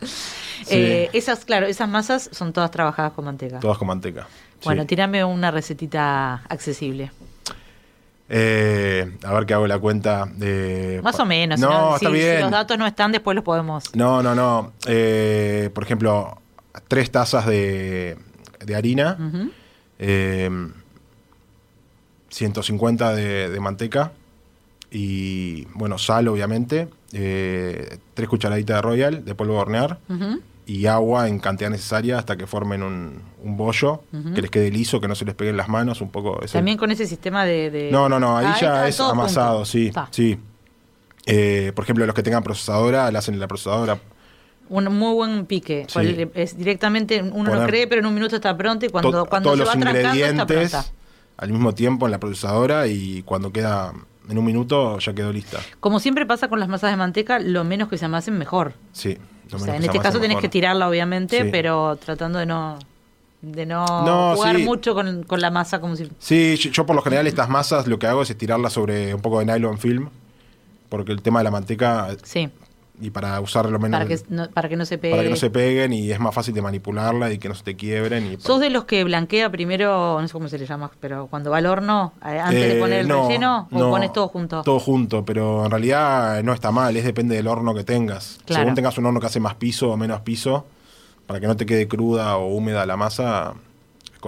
Eh, 0.68 1.10
esas, 1.12 1.44
claro, 1.44 1.66
esas 1.66 1.88
masas 1.88 2.28
son 2.32 2.52
todas 2.52 2.70
trabajadas 2.70 3.12
con 3.12 3.24
manteca. 3.24 3.60
Todas 3.60 3.78
con 3.78 3.88
manteca. 3.88 4.26
Bueno, 4.64 4.82
sí. 4.82 4.88
tírame 4.88 5.24
una 5.24 5.50
recetita 5.50 6.42
accesible. 6.48 7.10
Eh, 8.28 9.16
a 9.24 9.32
ver 9.32 9.46
qué 9.46 9.54
hago 9.54 9.66
la 9.66 9.78
cuenta. 9.78 10.26
de 10.26 11.00
Más 11.02 11.18
o 11.18 11.24
menos. 11.24 11.58
si 11.58 11.66
No, 11.66 11.90
si- 11.90 11.94
está 12.04 12.08
si 12.08 12.12
bien. 12.12 12.40
los 12.42 12.50
datos 12.50 12.78
no 12.78 12.86
están, 12.86 13.10
después 13.12 13.34
los 13.34 13.44
podemos. 13.44 13.94
No, 13.96 14.22
no, 14.22 14.34
no. 14.34 14.72
Eh, 14.86 15.70
por 15.74 15.82
ejemplo, 15.84 16.38
tres 16.88 17.10
tazas 17.10 17.46
de, 17.46 18.16
de 18.64 18.76
harina, 18.76 19.16
Ujú. 19.18 19.50
eh, 19.98 20.50
150 22.28 23.14
de, 23.14 23.50
de 23.50 23.60
manteca 23.60 24.12
y, 24.90 25.64
bueno, 25.74 25.98
sal, 25.98 26.28
obviamente, 26.28 26.88
eh, 27.12 27.98
tres 28.14 28.28
cucharaditas 28.28 28.76
de 28.76 28.82
royal, 28.82 29.24
de 29.24 29.34
polvo 29.34 29.54
de 29.54 29.58
hornear. 29.60 29.98
Y 30.72 30.86
agua 30.86 31.26
en 31.28 31.38
cantidad 31.40 31.68
necesaria 31.70 32.18
hasta 32.18 32.36
que 32.36 32.46
formen 32.46 32.82
un, 32.82 33.22
un 33.42 33.56
bollo, 33.56 34.02
que 34.34 34.40
les 34.42 34.50
quede 34.50 34.70
liso, 34.70 35.00
que 35.00 35.08
no 35.08 35.14
se 35.14 35.24
les 35.24 35.34
peguen 35.34 35.56
las 35.56 35.68
manos, 35.68 36.00
un 36.00 36.10
poco... 36.10 36.40
ese- 36.42 36.58
También 36.58 36.76
con 36.78 36.90
ese 36.90 37.06
sistema 37.06 37.44
de. 37.44 37.70
de- 37.70 37.90
No, 37.90 38.08
no, 38.08 38.20
no, 38.20 38.36
ahí 38.36 38.46
Ah, 38.48 38.58
ya 38.60 38.88
es 38.88 39.00
amasado, 39.00 39.64
sí, 39.64 39.90
sí. 40.10 40.38
Eh, 41.26 41.72
por 41.74 41.84
ejemplo, 41.84 42.06
los 42.06 42.14
que 42.14 42.22
tengan 42.22 42.42
procesadora, 42.42 43.10
la 43.10 43.18
hacen 43.18 43.34
en 43.34 43.40
la 43.40 43.48
procesadora. 43.48 43.98
Un 44.68 44.84
muy 44.96 45.12
buen 45.14 45.46
pique. 45.46 45.86
Sí. 45.88 46.28
Es 46.34 46.56
directamente, 46.56 47.20
uno 47.22 47.32
no 47.44 47.50
Poner 47.50 47.66
cree, 47.68 47.86
pero 47.88 48.00
en 48.00 48.06
un 48.06 48.14
minuto 48.14 48.36
está 48.36 48.56
pronto 48.56 48.86
y 48.86 48.88
cuando, 48.88 49.24
to- 49.24 49.26
cuando 49.28 49.48
todos 49.52 49.58
se 49.58 49.64
los 49.64 49.68
va 49.68 49.72
trancando 49.80 50.08
está 50.08 50.14
ingredientes 50.44 50.92
al 51.36 51.50
mismo 51.50 51.74
tiempo 51.74 52.06
en 52.06 52.12
la 52.12 52.20
procesadora 52.20 52.86
y 52.86 53.22
cuando 53.24 53.52
queda 53.52 53.92
en 54.28 54.38
un 54.38 54.44
minuto 54.44 54.98
ya 55.00 55.12
quedó 55.12 55.32
lista. 55.32 55.58
Como 55.80 55.98
siempre 55.98 56.24
pasa 56.26 56.48
con 56.48 56.60
las 56.60 56.68
masas 56.68 56.90
de 56.92 56.96
manteca, 56.96 57.38
lo 57.40 57.64
menos 57.64 57.88
que 57.88 57.98
se 57.98 58.04
amasen, 58.04 58.38
mejor. 58.38 58.74
Sí. 58.92 59.18
O 59.52 59.58
sea, 59.58 59.76
en 59.76 59.84
este 59.84 59.98
caso 59.98 60.14
tenés 60.18 60.30
mejor. 60.30 60.42
que 60.42 60.48
tirarla, 60.48 60.88
obviamente, 60.88 61.42
Sí. 61.44 61.48
pero 61.50 61.96
tratando 61.96 62.38
de 62.38 62.46
no 62.46 62.78
de 63.42 63.64
no, 63.64 63.86
No, 64.04 64.34
jugar 64.36 64.56
sí. 64.56 64.62
mucho 64.64 64.92
con, 64.94 65.22
con 65.22 65.40
la 65.40 65.50
masa 65.50 65.80
como 65.80 65.96
si... 65.96 66.10
Sí, 66.18 66.56
yo, 66.58 66.70
yo 66.72 66.84
por 66.84 66.94
lo 66.94 67.00
general 67.00 67.26
estas 67.26 67.48
masas 67.48 67.86
lo 67.86 67.98
que 67.98 68.06
hago 68.06 68.20
es 68.20 68.28
estirarlas 68.28 68.74
sobre 68.74 69.14
un 69.14 69.22
poco 69.22 69.38
de 69.38 69.46
nylon 69.46 69.78
film, 69.78 70.10
porque 70.90 71.12
el 71.12 71.22
tema 71.22 71.40
de 71.40 71.44
la 71.44 71.50
manteca 71.50 72.08
Sí, 72.22 72.50
y 73.00 73.10
para 73.10 73.40
usar 73.40 73.68
lo 73.70 73.78
menos 73.78 73.98
para 73.98 74.08
que, 74.08 74.20
no, 74.28 74.48
para 74.50 74.68
que 74.68 74.76
no 74.76 74.84
se 74.84 74.98
pegue. 74.98 75.12
para 75.12 75.22
que 75.24 75.30
no 75.30 75.36
se 75.36 75.50
peguen 75.50 75.92
y 75.92 76.10
es 76.10 76.20
más 76.20 76.34
fácil 76.34 76.54
de 76.54 76.62
manipularla 76.62 77.32
y 77.32 77.38
que 77.38 77.48
no 77.48 77.54
se 77.54 77.64
te 77.64 77.76
quiebren. 77.76 78.32
Y, 78.32 78.36
¿Sos 78.40 78.60
de 78.60 78.70
los 78.70 78.84
que 78.84 79.04
blanquea 79.04 79.50
primero, 79.50 80.20
no 80.20 80.26
sé 80.26 80.32
cómo 80.32 80.48
se 80.48 80.58
le 80.58 80.66
llama, 80.66 80.90
pero 81.00 81.26
cuando 81.28 81.50
va 81.50 81.58
al 81.58 81.66
horno, 81.66 82.12
eh, 82.24 82.38
antes 82.38 82.60
de 82.60 82.76
Eh, 82.76 82.80
poner 82.80 83.00
el 83.00 83.08
no, 83.08 83.26
relleno, 83.26 83.68
o 83.70 83.78
no, 83.78 83.90
pones 83.90 84.12
todo 84.12 84.28
junto? 84.28 84.62
Todo 84.62 84.78
junto, 84.80 85.24
pero 85.24 85.64
en 85.64 85.70
realidad 85.70 86.42
no 86.42 86.52
está 86.52 86.70
mal, 86.70 86.96
es 86.96 87.04
depende 87.04 87.34
del 87.36 87.46
horno 87.46 87.74
que 87.74 87.84
tengas. 87.84 88.38
Claro. 88.44 88.62
Según 88.62 88.74
tengas 88.74 88.96
un 88.98 89.06
horno 89.06 89.20
que 89.20 89.26
hace 89.26 89.40
más 89.40 89.54
piso 89.54 89.90
o 89.90 89.96
menos 89.96 90.20
piso, 90.20 90.66
para 91.26 91.40
que 91.40 91.46
no 91.46 91.56
te 91.56 91.64
quede 91.66 91.88
cruda 91.88 92.36
o 92.36 92.48
húmeda 92.48 92.84
la 92.86 92.96
masa, 92.96 93.54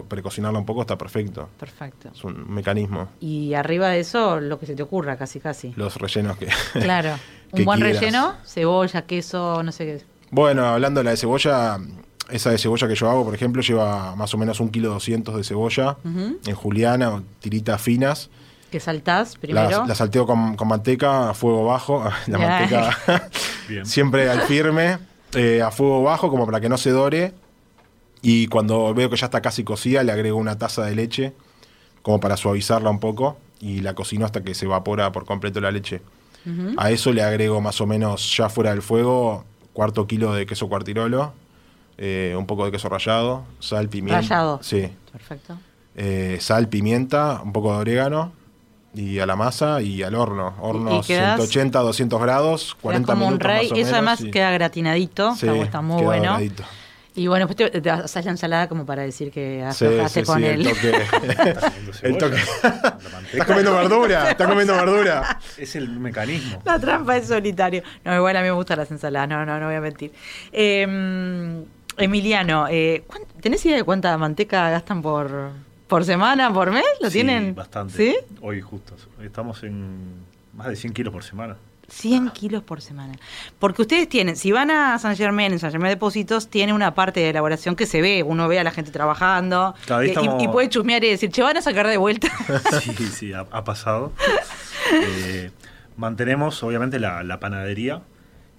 precocinarla 0.09 0.59
un 0.59 0.67
poco 0.67 0.81
está 0.83 0.97
perfecto. 0.99 1.49
Perfecto. 1.59 2.11
Es 2.15 2.25
un 2.25 2.53
mecanismo. 2.53 3.09
Y 3.21 3.55
arriba 3.55 3.89
de 3.89 4.01
eso, 4.01 4.41
lo 4.41 4.59
que 4.59 4.67
se 4.67 4.75
te 4.75 4.83
ocurra, 4.83 5.17
casi, 5.17 5.41
casi. 5.41 5.73
Los 5.77 5.97
rellenos 5.97 6.37
que... 6.37 6.49
Claro. 6.73 7.15
que 7.55 7.61
Un 7.61 7.65
buen 7.67 7.81
quieras. 7.81 8.01
relleno, 8.01 8.35
cebolla, 8.45 9.03
queso, 9.03 9.63
no 9.63 9.73
sé 9.73 9.85
qué. 9.87 10.05
Bueno, 10.31 10.67
hablando 10.67 11.01
de 11.01 11.05
la 11.05 11.11
de 11.11 11.17
cebolla, 11.19 11.79
esa 12.31 12.51
de 12.51 12.59
cebolla 12.59 12.89
que 12.89 12.95
yo 12.95 13.11
hago, 13.11 13.25
por 13.25 13.35
ejemplo, 13.35 13.61
lleva 13.63 14.17
más 14.17 14.33
o 14.33 14.39
menos 14.39 14.61
un 14.61 14.71
kilo 14.71 14.89
doscientos 14.91 15.37
de 15.37 15.45
cebolla 15.45 15.97
en 16.05 16.55
juliana 16.55 17.11
o 17.11 17.23
tiritas 17.41 17.81
finas. 17.83 18.31
Que 18.71 18.81
saltás 18.81 19.37
primero. 19.37 19.83
La, 19.83 19.87
la 19.87 19.95
salteo 19.95 20.27
con, 20.27 20.57
con 20.57 20.67
manteca 20.69 21.29
a 21.29 21.35
fuego 21.35 21.67
bajo. 21.67 22.03
La 22.29 22.39
manteca 22.39 23.29
siempre 23.85 24.31
al 24.31 24.41
firme, 24.43 24.99
eh, 25.35 25.61
a 25.61 25.71
fuego 25.71 26.03
bajo, 26.03 26.31
como 26.31 26.47
para 26.47 26.59
que 26.61 26.71
no 26.71 26.79
se 26.79 26.89
dore. 26.91 27.35
Y 28.23 28.47
cuando 28.47 28.95
veo 28.95 29.11
que 29.11 29.17
ya 29.17 29.27
está 29.27 29.43
casi 29.43 29.65
cocida, 29.65 30.03
le 30.05 30.13
agrego 30.13 30.39
una 30.39 30.57
taza 30.57 30.85
de 30.85 30.95
leche, 30.95 31.33
como 32.03 32.21
para 32.21 32.37
suavizarla 32.37 32.89
un 32.91 33.01
poco. 33.01 33.37
Y 33.61 33.81
la 33.81 33.95
cocino 33.95 34.25
hasta 34.25 34.43
que 34.43 34.55
se 34.55 34.65
evapora 34.65 35.13
por 35.13 35.25
completo 35.25 35.61
la 35.61 35.71
leche. 35.71 36.03
A 36.77 36.91
eso 36.91 37.13
le 37.13 37.23
agrego 37.23 37.61
más 37.61 37.81
o 37.81 37.87
menos, 37.87 38.37
ya 38.37 38.49
fuera 38.49 38.71
del 38.71 38.83
fuego, 38.83 39.45
cuarto 39.73 40.09
kilo 40.09 40.33
de 40.35 40.45
queso 40.47 40.69
cuartirolo, 40.69 41.33
eh, 41.99 42.35
un 42.37 42.47
poco 42.47 42.65
de 42.65 42.73
queso 42.73 42.89
rallado, 42.89 43.45
sal, 43.61 43.89
pimienta. 43.89 44.21
Rallado. 44.23 44.59
Sí. 44.63 44.89
Perfecto. 45.13 45.57
Eh, 45.95 46.39
sal, 46.41 46.69
pimienta, 46.69 47.41
un 47.45 47.53
poco 47.53 47.73
de 47.75 47.79
orégano 47.79 48.33
y 48.93 49.21
a 49.21 49.27
la 49.27 49.37
masa 49.37 49.81
y 49.83 50.03
al 50.03 50.17
horno. 50.17 50.55
Horno 50.61 50.99
y 50.99 51.01
quedás- 51.03 51.37
180, 51.37 51.79
200 51.79 52.21
grados, 52.21 52.63
Quedás 52.65 52.83
40 52.83 53.13
como 53.13 53.29
un 53.29 53.39
rey. 53.39 53.69
más 53.69 53.73
o 53.73 53.75
Eso 53.75 53.75
menos, 53.77 53.93
además 53.93 54.21
y- 54.23 54.31
queda 54.33 54.51
gratinadito. 54.51 55.37
Sí, 55.37 55.47
está, 55.47 55.57
está 55.63 55.81
muy 55.81 55.99
queda 55.99 56.07
bueno. 56.07 56.25
doradito. 56.33 56.65
Y 57.15 57.27
bueno, 57.27 57.47
después 57.47 57.71
te, 57.73 57.81
te 57.83 57.91
haces 57.91 58.25
la 58.25 58.31
ensalada 58.31 58.69
como 58.69 58.87
para 58.87 59.03
decir 59.03 59.31
que 59.31 59.63
aflojaste 59.63 60.21
sí, 60.21 60.27
con 60.27 60.39
sí, 60.39 60.45
él. 60.47 60.67
el 60.67 60.75
toque. 60.75 61.05
El 62.03 62.17
toque. 62.19 62.37
Estás 63.33 63.47
comiendo 63.47 63.75
verdura, 63.75 64.31
estás 64.31 64.49
comiendo 64.49 64.73
verdura. 64.75 65.39
Es 65.59 65.77
el 65.77 65.91
mecanismo. 65.91 66.63
La 66.65 66.79
trampa 66.79 67.17
es 67.19 67.29
solitario. 67.29 67.83
No, 68.05 68.17
igual 68.17 68.37
a 68.37 68.41
mí 68.41 68.47
me 68.47 68.53
gustan 68.53 68.79
las 68.79 68.91
ensaladas, 68.91 69.29
no, 69.29 69.45
no, 69.45 69.61
no 69.61 69.67
voy 69.67 69.75
a 69.75 69.81
mentir. 69.83 70.11
Eh, 70.53 71.63
Emiliano, 71.99 72.67
eh, 72.71 73.05
¿cuán- 73.07 73.23
¿tenés 73.43 73.65
idea 73.67 73.77
de 73.77 73.85
cuánta 73.85 74.17
manteca 74.17 74.71
gastan 74.71 75.03
por, 75.03 75.51
por 75.89 76.05
semana, 76.07 76.51
por 76.53 76.71
mes? 76.71 76.85
¿Lo 77.03 77.09
Sí, 77.09 77.19
tienen? 77.19 77.55
Bastante. 77.55 77.95
¿Sí? 77.95 78.17
Hoy 78.41 78.63
justo. 78.63 78.97
Estamos 79.23 79.63
en 79.65 80.15
más 80.57 80.69
de 80.69 80.77
100 80.77 80.95
kilos 80.95 81.13
por 81.13 81.23
semana. 81.23 81.57
100 81.93 82.31
kilos 82.31 82.63
por 82.63 82.81
semana. 82.81 83.15
Porque 83.59 83.83
ustedes 83.83 84.09
tienen, 84.09 84.37
si 84.37 84.51
van 84.51 84.71
a 84.71 84.99
San 84.99 85.15
Germán, 85.17 85.53
en 85.53 85.59
San 85.59 85.71
Germán 85.71 85.91
Depósitos, 85.91 86.49
tiene 86.49 86.73
una 86.73 86.95
parte 86.95 87.21
de 87.21 87.31
elaboración 87.31 87.77
que 87.77 87.87
se 87.87 88.01
ve, 88.01 88.23
uno 88.23 88.49
ve 88.49 88.59
a 88.59 88.65
la 88.65 88.71
gente 88.71 88.91
trabajando 88.91 89.75
Claro, 89.87 90.01
ahí 90.03 90.09
y- 90.09 90.11
estamos- 90.11 90.43
y, 90.43 90.49
puede 90.49 90.69
chusmear 90.69 91.05
y 91.05 91.11
decir, 91.11 91.31
che, 91.31 91.43
van 91.43 91.57
a 91.57 91.63
sacar 91.63 91.87
de 91.87 91.97
vuelta. 91.99 92.29
Sí, 92.81 92.93
sí, 93.07 93.33
ha, 93.33 93.41
ha 93.51 93.63
pasado. 93.65 94.13
Eh, 94.93 95.51
mantenemos, 95.97 96.63
obviamente, 96.63 96.99
la, 96.99 97.23
la 97.23 97.39
panadería. 97.41 98.03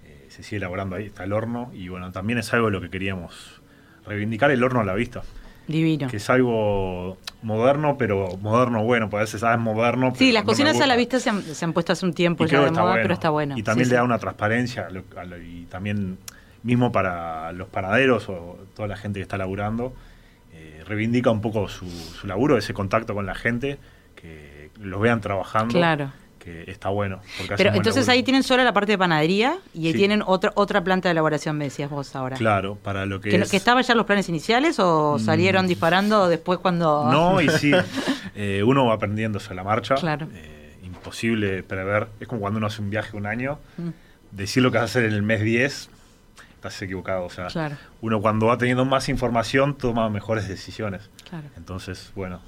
Eh, 0.05 0.27
se 0.29 0.43
sigue 0.43 0.57
elaborando 0.57 0.95
ahí, 0.95 1.05
está 1.07 1.23
el 1.23 1.33
horno. 1.33 1.71
Y 1.73 1.89
bueno, 1.89 2.11
también 2.11 2.39
es 2.39 2.53
algo 2.53 2.67
de 2.67 2.71
lo 2.73 2.81
que 2.81 2.89
queríamos 2.89 3.61
reivindicar 4.05 4.51
el 4.51 4.63
horno 4.63 4.81
a 4.81 4.83
la 4.85 4.93
vista. 4.93 5.23
Divino. 5.67 6.07
Que 6.09 6.17
es 6.17 6.29
algo 6.29 7.17
moderno, 7.41 7.97
pero 7.97 8.37
moderno 8.41 8.83
bueno, 8.83 9.09
porque 9.09 9.21
a 9.21 9.25
veces 9.25 9.41
sabes 9.41 9.59
moderno. 9.59 10.13
Sí, 10.15 10.31
las 10.31 10.43
no 10.43 10.47
cocinas 10.47 10.79
a 10.81 10.87
la 10.87 10.95
vista 10.95 11.19
se 11.19 11.29
han, 11.29 11.41
se 11.41 11.63
han 11.65 11.73
puesto 11.73 11.93
hace 11.93 12.05
un 12.05 12.13
tiempo 12.13 12.43
Y 12.43 12.47
ya 12.47 12.59
de 12.61 12.71
moda, 12.71 12.83
bueno. 12.83 13.01
pero 13.01 13.13
está 13.13 13.29
bueno. 13.29 13.57
Y 13.57 13.63
también 13.63 13.85
Sí, 13.85 13.89
le 13.91 13.95
sí. 13.95 13.97
da 13.97 14.03
una 14.03 14.19
transparencia 14.19 14.87
a 14.87 14.89
lo- 14.89 15.03
a 15.17 15.23
lo- 15.23 15.37
y 15.41 15.65
también 15.69 16.17
mismo 16.63 16.91
para 16.91 17.51
los 17.53 17.67
panaderos 17.69 18.27
o 18.29 18.57
toda 18.75 18.87
la 18.87 18.95
gente 18.97 19.19
que 19.19 19.23
está 19.23 19.37
laburando, 19.37 19.93
eh, 20.53 20.83
reivindica 20.87 21.29
un 21.31 21.41
poco 21.41 21.67
su, 21.69 21.89
su 21.89 22.27
laburo, 22.27 22.57
ese 22.57 22.73
contacto 22.73 23.13
con 23.13 23.25
la 23.25 23.35
gente, 23.35 23.77
que 24.15 24.69
los 24.79 24.99
vean 25.01 25.19
trabajando, 25.21 25.73
Claro. 25.73 26.11
Que 26.43 26.69
está 26.69 26.89
bueno. 26.89 27.21
Pero 27.55 27.73
entonces 27.73 28.09
ahí 28.09 28.21
tienen 28.23 28.43
solo 28.43 28.63
la 28.63 28.73
parte 28.73 28.91
de 28.91 28.97
panadería 28.97 29.57
y 29.73 29.87
ahí 29.87 29.93
Sí. 29.93 29.99
tienen 29.99 30.21
otra 30.25 30.51
otra 30.55 30.83
planta 30.83 31.07
de 31.07 31.11
elaboración, 31.11 31.57
me 31.57 31.65
decías 31.65 31.89
vos 31.89 32.15
ahora. 32.15 32.35
Claro, 32.35 32.75
para 32.75 33.05
lo 33.05 33.21
que, 33.21 33.29
¿Que, 33.29 33.35
es... 33.37 33.49
que 33.51 33.57
estaban 33.57 33.81
ya 33.83 33.95
los 33.95 34.05
planes 34.05 34.27
iniciales 34.27 34.77
o 34.79 35.17
salieron 35.19 35.67
disparando 35.67 36.27
después 36.27 36.59
cuando...? 36.59 37.09
No, 37.09 37.39
y 37.41 37.47
sí, 37.49 37.71
eh, 38.35 38.61
uno 38.65 38.85
va 38.87 38.95
aprendiendo 38.95 39.39
sobre 39.39 39.55
la 39.55 39.63
marcha. 39.63 39.95
Claro. 39.95 40.27
eh, 40.33 40.77
imposible 40.83 41.63
prever. 41.63 42.07
Es 42.19 42.27
como 42.27 42.41
cuando 42.41 42.57
uno 42.57 42.67
hace 42.67 42.81
un 42.81 42.89
viaje 42.89 43.15
un 43.15 43.25
año, 43.25 43.59
Mm. 43.77 43.89
decir 44.31 44.61
lo 44.63 44.71
que 44.71 44.77
vas 44.79 44.83
a 44.83 44.85
hacer 44.85 45.05
en 45.05 45.13
el 45.13 45.21
mes 45.23 45.41
10, 45.41 45.89
estás 46.55 46.81
equivocado. 46.81 47.25
O 47.25 47.29
sea, 47.29 47.47
Claro. 47.47 47.75
uno 48.01 48.21
cuando 48.21 48.47
va 48.47 48.57
teniendo 48.57 48.83
más 48.85 49.07
información 49.09 49.75
toma 49.77 50.09
mejores 50.09 50.47
decisiones. 50.47 51.09
Claro. 51.29 51.47
Entonces, 51.57 52.11
bueno. 52.15 52.41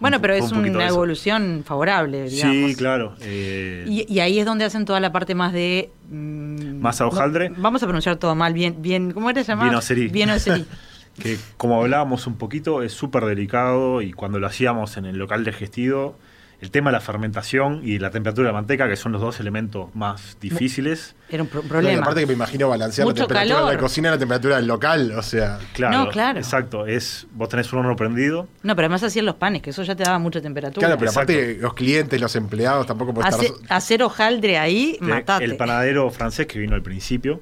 Bueno, 0.00 0.20
pero 0.20 0.34
es 0.34 0.50
una 0.52 0.88
evolución 0.88 1.62
favorable, 1.64 2.28
digamos. 2.28 2.70
Sí, 2.70 2.74
claro. 2.76 3.14
eh, 3.20 3.84
Y, 3.88 4.12
y 4.12 4.20
ahí 4.20 4.38
es 4.38 4.46
donde 4.46 4.64
hacen 4.64 4.84
toda 4.84 5.00
la 5.00 5.12
parte 5.12 5.34
más 5.34 5.52
de... 5.52 5.90
mm, 6.10 6.80
Masa 6.80 7.06
hojaldre. 7.06 7.50
no, 7.50 7.56
vamos 7.58 7.82
a 7.82 7.86
pronunciar 7.86 8.16
todo 8.16 8.34
mal, 8.34 8.52
bien, 8.52 8.76
bien 8.82 9.12
¿cómo 9.12 9.30
era 9.30 9.42
llamado? 9.42 9.68
Bienoceri. 9.70 10.08
Bienoceri. 10.08 10.66
que 11.18 11.38
como 11.56 11.80
hablábamos 11.80 12.26
un 12.26 12.36
poquito, 12.36 12.82
es 12.82 12.92
súper 12.92 13.24
delicado 13.24 14.02
y 14.02 14.12
cuando 14.12 14.38
lo 14.40 14.46
hacíamos 14.48 14.96
en 14.96 15.04
el 15.06 15.16
local 15.16 15.44
de 15.44 15.52
gestido, 15.52 16.16
el 16.60 16.70
tema 16.70 16.90
de 16.90 16.92
la 16.94 17.00
fermentación 17.00 17.80
y 17.84 17.98
la 17.98 18.10
temperatura 18.10 18.46
de 18.48 18.52
la 18.52 18.58
manteca, 18.58 18.88
que 18.88 18.96
son 18.96 19.12
los 19.12 19.20
dos 19.20 19.38
elementos 19.40 19.94
más 19.94 20.38
difíciles. 20.40 21.14
Era 21.28 21.42
un 21.42 21.50
No, 21.52 21.60
problema. 21.62 22.02
aparte 22.02 22.20
que 22.20 22.26
me 22.26 22.32
imagino 22.32 22.68
balancear 22.68 23.06
Mucho 23.06 23.22
la 23.22 23.28
temperatura 23.28 23.56
calor. 23.56 23.70
de 23.70 23.76
la 23.76 23.80
cocina 23.80 24.08
y 24.08 24.10
la 24.12 24.18
temperatura 24.18 24.56
del 24.56 24.66
local, 24.66 25.12
o 25.16 25.22
sea. 25.22 25.58
Claro, 25.74 26.04
No, 26.04 26.08
claro. 26.10 26.38
exacto. 26.38 26.86
Es, 26.86 27.26
vos 27.32 27.48
tenés 27.48 27.72
un 27.72 27.80
horno 27.80 27.96
prendido. 27.96 28.48
No, 28.62 28.74
pero 28.76 28.86
además 28.86 29.02
hacían 29.02 29.26
los 29.26 29.34
panes, 29.34 29.60
que 29.62 29.70
eso 29.70 29.82
ya 29.82 29.94
te 29.94 30.04
daba 30.04 30.18
mucha 30.18 30.40
temperatura. 30.40 30.86
Claro, 30.86 30.98
pero 30.98 31.10
Exacto. 31.10 31.32
aparte 31.32 31.58
los 31.60 31.74
clientes, 31.74 32.20
los 32.20 32.34
empleados 32.36 32.86
tampoco 32.86 33.12
pueden 33.12 33.32
Hace- 33.34 33.46
estar. 33.46 33.66
hacer 33.76 34.02
hojaldre 34.02 34.56
ahí, 34.58 34.96
de- 35.00 35.06
matate. 35.06 35.44
El 35.44 35.56
panadero 35.56 36.08
francés 36.10 36.46
que 36.46 36.58
vino 36.58 36.74
al 36.74 36.82
principio, 36.82 37.40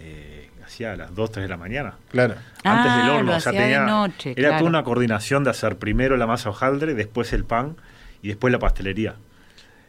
eh, 0.00 0.50
hacía 0.64 0.92
a 0.92 0.96
las 0.96 1.14
2, 1.14 1.30
3 1.32 1.44
de 1.44 1.48
la 1.48 1.56
mañana. 1.58 1.94
Claro. 2.10 2.34
Antes 2.64 2.92
Ah, 2.92 2.98
del 3.02 3.10
horno. 3.10 3.32
lo 3.32 3.36
o 3.36 3.40
sea, 3.40 3.50
hacía 3.50 3.60
de 3.60 3.66
tenía, 3.74 3.80
noche, 3.84 4.30
era 4.30 4.48
claro. 4.48 4.58
toda 4.58 4.68
una 4.70 4.84
coordinación 4.84 5.44
de 5.44 5.50
hacer 5.50 5.76
primero 5.76 6.16
la 6.16 6.26
masa 6.26 6.48
hojaldre, 6.48 6.94
después 6.94 7.32
el 7.32 7.44
pan 7.44 7.76
y 8.22 8.28
después 8.28 8.52
la 8.52 8.58
pastelería. 8.58 9.16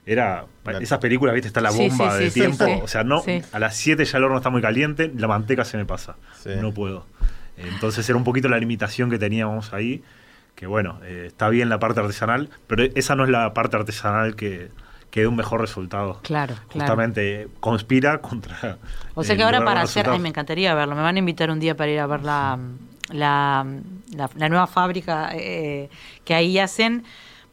era 0.06 0.46
esas 0.82 1.00
películas, 1.00 1.34
viste, 1.34 1.48
está 1.48 1.62
la 1.62 1.72
Sí, 1.72 1.88
bomba 1.88 2.18
sí, 2.18 2.24
de 2.26 2.30
sí, 2.30 2.40
tiempo, 2.42 2.66
sí, 2.66 2.72
sí. 2.74 2.80
o 2.84 2.88
sea, 2.90 3.04
no 3.06 3.22
Sí. 3.22 3.42
a 3.54 3.60
las 3.60 3.78
7 3.78 4.04
ya 4.04 4.18
el 4.18 4.26
horno 4.26 4.36
está 4.38 4.50
muy 4.50 4.62
caliente, 4.62 5.10
la 5.16 5.30
manteca 5.30 5.64
se 5.64 5.78
me 5.78 5.86
pasa. 5.86 6.18
Sí. 6.42 6.50
No 6.60 6.74
puedo. 6.74 7.06
Entonces 7.56 8.08
era 8.10 8.18
un 8.18 8.26
poquito 8.26 8.50
la 8.50 8.58
limitación 8.58 9.10
que 9.10 9.18
teníamos 9.18 9.72
ahí, 9.74 10.04
que 10.56 10.68
bueno, 10.68 11.00
eh, 11.04 11.26
está 11.28 11.48
bien 11.48 11.70
la 11.70 11.80
parte 11.80 12.02
artesanal, 12.02 12.50
pero 12.68 12.84
esa 12.84 13.16
no 13.16 13.24
es 13.24 13.30
la 13.30 13.54
parte 13.54 13.78
artesanal 13.78 14.36
que, 14.36 14.70
que 15.10 15.22
dé 15.22 15.28
un 15.28 15.36
mejor 15.38 15.62
resultado. 15.62 16.20
Claro, 16.24 16.56
claro. 16.56 16.70
Justamente 16.72 17.48
conspira 17.62 18.18
contra. 18.20 18.78
O 19.14 19.24
sea 19.24 19.38
que 19.38 19.44
ahora 19.44 19.64
para 19.64 19.82
hacer, 19.84 20.10
ay, 20.10 20.20
me 20.20 20.28
encantaría 20.30 20.74
verlo, 20.76 20.96
me 20.96 21.02
van 21.02 21.16
a 21.16 21.20
invitar 21.20 21.50
un 21.50 21.60
día 21.62 21.78
para 21.78 21.92
ir 21.92 22.00
a 22.00 22.08
ver 22.08 22.24
la, 22.24 22.60
la, 23.10 23.66
la- 24.16 24.30
la 24.36 24.50
nueva 24.50 24.68
fábrica 24.68 25.30
eh, 25.34 25.90
que 26.26 26.34
ahí 26.34 26.60
hacen. 26.60 27.04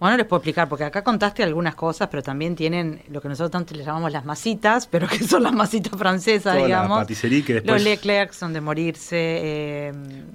Bueno, 0.01 0.17
les 0.17 0.25
puedo 0.27 0.39
explicar, 0.39 0.67
porque 0.69 0.85
acá 0.85 1.05
contaste 1.05 1.43
algunas 1.43 1.75
cosas, 1.75 2.09
pero 2.11 2.23
también 2.23 2.57
tienen 2.57 3.03
lo 3.11 3.21
que 3.21 3.29
nosotros 3.29 3.51
tanto 3.51 3.75
le 3.75 3.85
llamamos 3.85 4.11
las 4.11 4.25
masitas, 4.25 4.87
pero 4.87 5.07
que 5.07 5.19
son 5.23 5.43
las 5.43 5.53
masitas 5.53 5.93
francesas, 5.99 6.55
Toda 6.55 6.61
la 6.61 6.65
digamos. 6.67 6.99
paticería 7.01 7.45
que 7.45 7.55
después- 7.55 7.75
Los 7.75 7.83
Leclerc 7.85 8.33
son 8.33 8.53
de 8.55 8.61
morirse. 8.63 9.17
eh, 9.19 9.93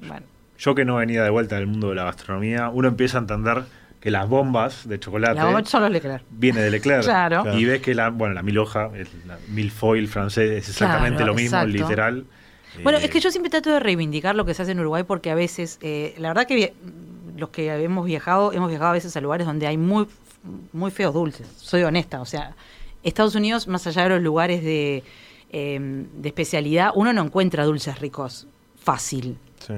bueno, 0.08 0.26
Yo 0.60 0.74
que 0.76 0.86
no 0.86 0.96
venía 0.98 1.24
de 1.24 1.30
vuelta 1.32 1.56
del 1.56 1.68
mundo 1.68 1.90
de 1.90 1.96
la 1.96 2.04
gastronomía, 2.06 2.70
uno 2.70 2.88
empieza 2.88 3.18
a 3.18 3.22
entender 3.22 3.64
que 4.00 4.12
las 4.12 4.30
bombas 4.30 4.88
de 4.88 5.00
chocolate 5.00 5.34
la 5.36 5.46
bomba 5.46 5.66
son 5.66 5.82
los 5.82 5.92
Leclerc. 5.92 6.24
viene 6.30 6.62
de 6.62 6.70
Leclerc. 6.70 7.04
Claro. 7.04 7.58
Y 7.58 7.66
ves 7.66 7.82
que 7.82 7.96
la, 7.96 8.10
bueno, 8.10 8.36
la 8.36 8.44
mil 8.44 8.58
hoja, 8.60 8.90
el 8.94 9.08
la 9.28 9.38
milfoil 9.50 10.08
francés, 10.08 10.52
es 10.52 10.70
exactamente 10.70 11.18
Claro, 11.18 11.32
lo 11.32 11.36
mismo, 11.36 11.58
exacto. 11.58 11.72
literal. 11.76 12.26
Bueno, 12.84 13.00
Eh, 13.00 13.06
es 13.06 13.10
que 13.10 13.20
yo 13.20 13.32
siempre 13.32 13.50
trato 13.50 13.72
de 13.72 13.80
reivindicar 13.80 14.36
lo 14.36 14.46
que 14.46 14.54
se 14.54 14.62
hace 14.62 14.74
en 14.74 14.80
Uruguay 14.80 15.04
porque 15.04 15.32
a 15.32 15.36
veces, 15.36 15.80
eh, 15.82 16.14
la 16.20 16.28
verdad 16.28 16.46
que 16.46 16.74
los 17.36 17.50
que 17.50 17.74
hemos 17.84 18.06
viajado, 18.06 18.54
hemos 18.54 18.70
viajado 18.70 18.92
a 18.92 18.94
veces 18.94 19.16
a 19.18 19.22
lugares 19.22 19.46
donde 19.46 19.68
hay 19.68 19.78
muy, 19.78 20.08
muy 20.74 20.92
feos 20.92 21.14
dulces, 21.14 21.48
soy 21.58 21.84
honesta, 21.84 22.22
o 22.22 22.26
sea, 22.26 22.56
Estados 23.04 23.36
Unidos, 23.36 23.68
más 23.68 23.86
allá 23.86 24.04
de 24.04 24.10
los 24.10 24.22
lugares 24.22 24.64
de, 24.64 25.04
eh, 25.52 25.80
de 25.80 26.28
especialidad, 26.30 26.92
uno 26.96 27.14
no 27.14 27.22
encuentra 27.22 27.64
dulces 27.64 28.00
ricos 28.00 28.48
fácil. 28.82 29.38
Sí. 29.66 29.74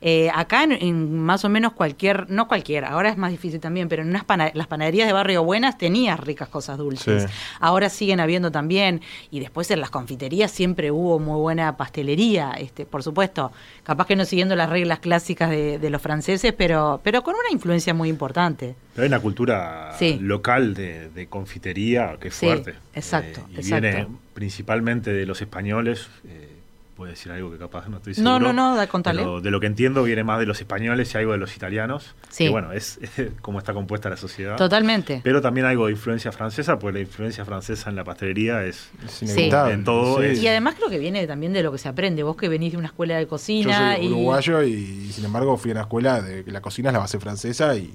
Eh, 0.00 0.30
acá 0.32 0.62
en, 0.62 0.70
en 0.72 1.18
más 1.18 1.44
o 1.44 1.48
menos 1.48 1.72
cualquier, 1.72 2.30
no 2.30 2.46
cualquier, 2.46 2.84
ahora 2.84 3.08
es 3.08 3.16
más 3.16 3.32
difícil 3.32 3.58
también, 3.58 3.88
pero 3.88 4.02
en 4.02 4.08
unas 4.10 4.22
pana- 4.24 4.52
las 4.54 4.68
panaderías 4.68 5.08
de 5.08 5.12
Barrio 5.12 5.42
Buenas 5.42 5.76
tenías 5.76 6.20
ricas 6.20 6.48
cosas 6.48 6.78
dulces. 6.78 7.24
Sí. 7.24 7.28
Ahora 7.58 7.88
siguen 7.88 8.20
habiendo 8.20 8.52
también, 8.52 9.00
y 9.32 9.40
después 9.40 9.68
en 9.72 9.80
las 9.80 9.90
confiterías 9.90 10.52
siempre 10.52 10.92
hubo 10.92 11.18
muy 11.18 11.40
buena 11.40 11.76
pastelería, 11.76 12.52
este, 12.52 12.86
por 12.86 13.02
supuesto, 13.02 13.50
capaz 13.82 14.06
que 14.06 14.14
no 14.14 14.24
siguiendo 14.24 14.54
las 14.54 14.70
reglas 14.70 15.00
clásicas 15.00 15.50
de, 15.50 15.80
de 15.80 15.90
los 15.90 16.00
franceses, 16.00 16.52
pero, 16.56 17.00
pero 17.02 17.22
con 17.22 17.34
una 17.34 17.50
influencia 17.50 17.92
muy 17.92 18.08
importante. 18.08 18.76
Pero 18.94 19.02
hay 19.02 19.08
una 19.08 19.20
cultura 19.20 19.96
Sí. 19.98 20.16
local 20.20 20.74
de, 20.74 21.08
de 21.10 21.26
confitería 21.26 22.16
que 22.20 22.28
es 22.28 22.34
Sí, 22.34 22.46
fuerte. 22.46 22.74
exacto, 22.94 23.40
Eh, 23.40 23.44
y 23.50 23.56
exacto. 23.56 23.80
viene 23.82 24.06
principalmente 24.34 25.12
de 25.12 25.26
los 25.26 25.40
españoles. 25.42 26.08
eh, 26.24 26.54
puedo 26.98 27.10
decir 27.12 27.30
algo 27.30 27.50
que 27.52 27.58
capaz 27.58 27.88
no 27.88 27.98
estoy 27.98 28.12
No, 28.18 28.34
seguro. 28.34 28.52
no, 28.52 28.70
no, 28.72 28.76
da- 28.76 28.88
contale. 28.88 29.20
pero 29.20 29.40
de 29.40 29.50
lo 29.52 29.60
que 29.60 29.68
entiendo 29.68 30.02
viene 30.02 30.24
más 30.24 30.40
de 30.40 30.46
los 30.46 30.58
españoles 30.60 31.14
y 31.14 31.16
algo 31.18 31.30
de 31.30 31.38
los 31.38 31.56
italianos. 31.56 32.14
Sí. 32.28 32.44
Que 32.44 32.50
bueno, 32.50 32.72
es, 32.72 32.98
es 33.16 33.30
como 33.40 33.58
está 33.60 33.72
compuesta 33.72 34.10
la 34.10 34.16
sociedad. 34.16 34.56
Totalmente. 34.56 35.20
Pero 35.22 35.40
también 35.40 35.64
algo 35.66 35.86
de 35.86 35.92
influencia 35.92 36.32
francesa, 36.32 36.78
porque 36.80 36.94
la 36.98 37.00
influencia 37.00 37.44
francesa 37.44 37.88
en 37.88 37.94
la 37.96 38.02
pastelería 38.02 38.64
es... 38.64 38.90
Es 39.04 39.12
Sí. 39.12 39.24
inevitable. 39.26 39.74
En 39.74 39.84
todo 39.84 40.18
Sí. 40.20 40.26
es- 40.26 40.42
Y 40.42 40.48
además 40.48 40.74
creo 40.74 40.90
que 40.90 40.98
viene 40.98 41.24
también 41.28 41.52
de 41.52 41.62
lo 41.62 41.70
que 41.70 41.78
se 41.78 41.88
aprende. 41.88 42.24
Vos 42.24 42.36
que 42.36 42.48
venís 42.48 42.72
de 42.72 42.78
una 42.78 42.88
escuela 42.88 43.14
de 43.16 43.22
Yo 43.22 43.28
cocina 43.28 43.94
soy 43.96 44.04
y 44.06 44.08
uruguayo 44.10 44.62
y, 44.64 45.12
sin 45.12 45.24
embargo 45.24 45.56
fui 45.56 45.70
a 45.70 45.74
una 45.74 45.82
escuela 45.82 46.20
de 46.20 46.42
que 46.44 46.50
la 46.50 46.60
cocina 46.60 46.88
es 46.88 46.92
la 46.94 46.98
base 46.98 47.20
francesa 47.20 47.76
y 47.76 47.92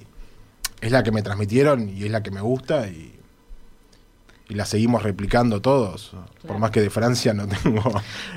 es 0.79 0.91
la 0.93 1.03
que 1.03 1.11
me 1.11 1.21
transmitieron 1.21 1.89
y 1.89 2.05
es 2.05 2.09
la 2.11 2.23
que 2.23 2.31
me 2.31 2.39
gusta 2.41 2.87
y, 2.87 3.13
y 4.47 4.53
la 4.55 4.65
seguimos 4.65 5.03
replicando 5.03 5.61
todos. 5.61 6.13
Por 6.47 6.57
más 6.59 6.71
que 6.71 6.81
de 6.81 6.89
Francia 6.89 7.33
no 7.33 7.47
tengo. 7.47 7.81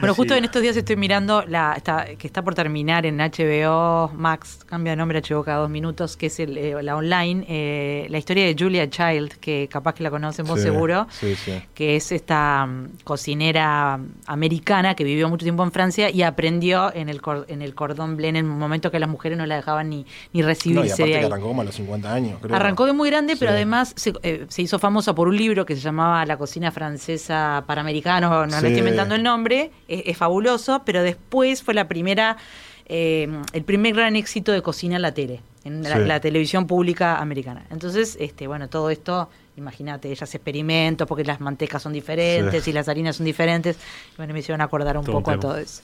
Bueno, 0.01 0.15
justo 0.15 0.35
Sí. 0.35 0.39
en 0.39 0.45
estos 0.45 0.63
días 0.63 0.77
estoy 0.77 0.97
mirando 0.97 1.43
la 1.47 1.75
está, 1.75 2.05
que 2.17 2.27
está 2.27 2.43
por 2.43 2.55
terminar 2.55 3.05
en 3.07 3.19
HBO 3.21 4.11
Max, 4.15 4.61
cambia 4.67 4.93
de 4.93 4.97
nombre 4.97 5.21
HBO 5.21 5.43
cada 5.45 5.59
dos 5.59 5.71
minutos, 5.71 6.17
que 6.17 6.27
es 6.27 6.39
el, 6.41 6.57
eh, 6.57 6.83
la 6.83 6.97
online, 6.97 7.45
eh, 7.49 8.07
la 8.09 8.19
historia 8.19 8.45
de 8.47 8.55
Julia 8.59 8.89
Child, 8.89 9.35
que 9.41 9.69
capaz 9.71 9.95
que 9.95 10.03
la 10.03 10.11
conocen 10.11 10.47
vos 10.47 10.59
Sí, 10.61 10.65
seguro, 10.67 11.07
Sí, 11.11 11.35
que 11.75 11.97
es 11.97 12.13
esta 12.13 12.65
mm, 12.67 12.89
cocinera 13.05 13.99
americana 14.27 14.95
que 14.95 15.05
vivió 15.05 15.29
mucho 15.29 15.45
tiempo 15.45 15.63
en 15.65 15.73
Francia 15.73 16.11
y 16.11 16.23
aprendió 16.23 16.95
en 16.95 17.09
el, 17.09 17.21
cor- 17.21 17.45
en 17.49 17.61
el 17.63 17.75
cordón 17.75 18.17
bleu 18.17 18.29
en 18.29 18.37
el 18.37 18.45
momento 18.45 18.91
que 18.91 18.99
las 18.99 19.09
mujeres 19.09 19.37
no 19.39 19.47
la 19.47 19.57
dejaban 19.57 19.89
ni, 19.91 19.99
ni 19.99 20.05
No, 20.33 20.39
y 20.41 20.43
recibirse 20.43 20.93
aparte 20.95 21.13
de 21.13 21.19
que 21.21 21.27
arrancó 21.27 21.47
como 21.49 21.61
a 21.63 21.65
los 21.65 21.75
50 21.75 22.13
años, 22.13 22.39
creo. 22.41 22.57
Arrancó 22.57 22.87
de 22.87 22.93
muy 22.93 23.09
grande, 23.11 23.37
pero 23.37 23.51
además 23.53 23.93
se, 23.97 24.13
eh, 24.23 24.47
se 24.49 24.63
hizo 24.63 24.79
famosa 24.79 25.15
por 25.15 25.29
un 25.29 25.37
libro 25.37 25.65
que 25.67 25.75
se 25.75 25.81
llamaba 25.81 26.25
La 26.27 26.37
cocina 26.37 26.71
francesa 26.73 27.65
para 27.67 27.83
americanos, 27.97 28.49
no, 28.49 28.57
Sí. 28.57 28.63
le 28.63 28.69
estoy 28.69 28.79
inventando 28.81 29.15
el 29.15 29.23
nombre, 29.23 29.71
es, 29.89 30.03
es 30.07 30.17
fabuloso, 30.17 30.83
pero 30.85 31.03
después 31.03 31.63
fue 31.63 31.75
la 31.75 31.89
primera, 31.89 32.37
eh, 32.87 33.29
el 33.53 33.65
primer 33.65 33.95
gran 33.95 34.17
éxito 34.17 34.53
de 34.53 34.63
cocina 34.63 34.97
en 34.97 35.03
la 35.03 35.13
tele, 35.13 35.41
en 35.65 35.83
la, 35.83 35.97
Sí. 35.97 36.05
la 36.05 36.21
televisión 36.21 36.67
pública 36.67 37.19
americana. 37.19 37.65
Entonces, 37.71 38.17
este, 38.21 38.47
bueno, 38.47 38.69
todo 38.69 38.91
esto, 38.91 39.29
imagínate, 39.57 40.11
ella 40.11 40.23
hace 40.25 40.37
experimentos 40.37 41.09
porque 41.09 41.25
las 41.25 41.41
mantecas 41.41 41.83
son 41.83 41.93
diferentes 41.95 42.63
Sí. 42.63 42.71
y 42.71 42.73
las 42.75 42.89
harinas 42.89 43.17
son 43.17 43.25
diferentes. 43.27 43.77
Bueno, 44.19 44.33
me 44.35 44.41
hicieron 44.41 44.61
acordar 44.61 44.97
un 44.99 45.05
Todo 45.05 45.17
un 45.17 45.23
poco 45.23 45.31
a 45.33 45.41
todo 45.41 45.57
eso. 45.57 45.83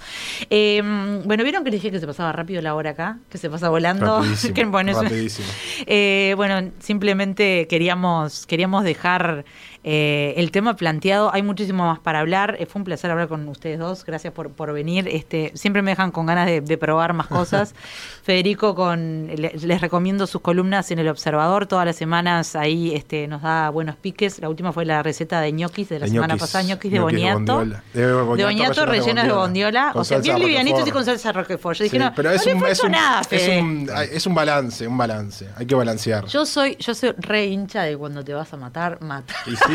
Eh, 0.50 0.82
bueno, 1.24 1.42
¿vieron 1.42 1.64
que 1.64 1.70
les 1.70 1.80
dije 1.80 1.90
que 1.90 1.98
se 1.98 2.06
pasaba 2.06 2.30
rápido 2.32 2.60
la 2.62 2.74
hora 2.74 2.90
acá? 2.90 3.18
Que 3.30 3.38
se 3.38 3.48
pasa 3.50 3.70
volando. 3.70 4.18
Rapidísimo, 4.18 4.54
Que, 4.54 4.64
bueno, 4.66 5.02
rapidísimo. 5.02 5.48
eh, 5.86 6.34
bueno, 6.36 6.70
simplemente 6.80 7.66
queríamos, 7.66 8.46
queríamos 8.46 8.84
dejar 8.84 9.44
eh, 9.84 10.34
el 10.36 10.50
tema 10.50 10.76
planteado. 10.76 11.32
Hay 11.34 11.42
muchísimo 11.42 11.86
más 11.86 11.98
para 11.98 12.20
hablar. 12.20 12.56
Eh, 12.58 12.66
fue 12.66 12.80
un 12.80 12.84
placer 12.84 13.10
hablar 13.10 13.28
con 13.28 13.48
ustedes 13.48 13.78
dos. 13.78 14.04
Gracias 14.04 14.32
por, 14.32 14.50
por 14.50 14.72
venir. 14.72 15.08
Este, 15.08 15.50
siempre 15.54 15.82
me 15.82 15.90
dejan 15.92 16.10
con 16.10 16.26
ganas 16.26 16.46
de, 16.46 16.60
de 16.60 16.78
probar 16.78 17.12
más 17.14 17.26
cosas. 17.26 17.74
Federico, 18.22 18.74
con, 18.74 19.28
le- 19.34 19.52
les 19.54 19.80
recomiendo 19.80 20.26
sus 20.26 20.40
columnas 20.40 20.90
en 20.90 20.98
El 20.98 21.08
Observador. 21.08 21.66
Todas 21.66 21.86
las 21.86 21.96
semanas 21.96 22.54
ahí 22.54 22.94
este, 22.94 23.26
nos 23.26 23.42
da 23.42 23.70
buenos 23.70 23.96
piques. 23.96 24.38
La 24.40 24.48
última 24.48 24.72
fue 24.72 24.84
la 24.84 25.02
receta 25.02 25.40
de 25.40 25.52
ñoquis 25.52 25.88
de 25.88 25.98
la 25.98 26.06
De 26.06 26.12
semana 26.12 26.34
ñoquis, 26.34 26.40
pasada, 26.42 26.64
ñoquis 26.64 26.92
de 26.92 27.00
boniato. 27.00 27.64
De 27.92 28.12
boniato 28.44 28.86
rellenos 28.86 29.24
de 29.26 29.32
bondiola. 29.32 29.92
O 29.94 30.04
sea, 30.04 30.18
bien 30.18 30.38
livianitos 30.38 30.86
y 30.86 30.90
con 30.90 31.04
salsa 31.04 31.32
roquefort. 31.32 31.76
Yo 31.78 31.84
Sí, 31.84 31.90
dije, 31.90 31.98
no, 31.98 32.12
pero 32.14 32.28
no 32.30 32.34
es 32.36 32.46
le 32.46 32.54
un, 32.54 32.60
faltó 32.60 32.72
es, 32.72 32.84
un, 32.84 32.90
nada, 32.92 33.20
es, 33.22 33.26
Fede. 33.28 33.60
un, 33.62 33.90
es 34.12 34.26
un 34.26 34.34
balance, 34.34 34.86
un 34.86 34.96
balance. 34.96 35.48
Hay 35.56 35.66
que 35.66 35.74
balancear. 35.74 36.26
Yo 36.26 36.46
soy, 36.46 36.76
yo 36.78 36.94
soy 36.94 37.12
re 37.18 37.46
hincha 37.46 37.82
de 37.82 37.96
cuando 37.96 38.22
te 38.22 38.32
vas 38.34 38.52
a 38.52 38.56
matar, 38.56 39.00
mata. 39.00 39.34
Y 39.46 39.56
sí, 39.56 39.71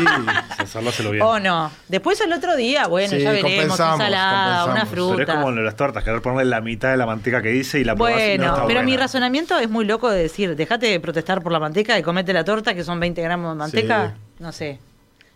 Hacerlo 0.58 0.90
hacerlo 0.90 1.10
bien. 1.12 1.22
O 1.24 1.38
no. 1.40 1.70
Después 1.88 2.20
el 2.20 2.32
otro 2.32 2.56
día, 2.56 2.86
bueno, 2.86 3.10
Sí, 3.10 3.20
ya 3.20 3.30
veremos, 3.32 3.52
compensamos, 3.52 4.00
ensalada, 4.00 4.64
una 4.66 4.86
fruta. 4.86 5.16
Pero 5.16 5.30
es 5.32 5.36
como 5.36 5.48
en 5.50 5.64
las 5.64 5.76
tortas, 5.76 6.04
querer 6.04 6.22
ponerle 6.22 6.50
la 6.50 6.60
mitad 6.60 6.90
de 6.90 6.96
la 6.96 7.06
manteca 7.06 7.42
que 7.42 7.48
dice 7.50 7.78
y 7.80 7.84
la 7.84 7.94
probás 7.94 8.12
y 8.14 8.14
no 8.14 8.44
Bueno, 8.44 8.54
está 8.54 8.66
pero 8.66 8.82
mi 8.82 8.96
razonamiento 8.96 9.58
es 9.58 9.68
muy 9.70 9.84
loco 9.84 10.10
de 10.10 10.22
decir, 10.22 10.56
dejate 10.56 10.86
de 10.86 11.00
protestar 11.00 11.42
por 11.42 11.52
la 11.52 11.60
manteca 11.60 11.98
y 11.98 12.02
comete 12.02 12.32
la 12.32 12.44
torta, 12.44 12.74
que 12.74 12.84
son 12.84 13.00
20 13.00 13.20
gramos 13.22 13.52
de 13.52 13.58
manteca, 13.58 14.14
Sí. 14.16 14.42
no 14.42 14.52
sé. 14.52 14.78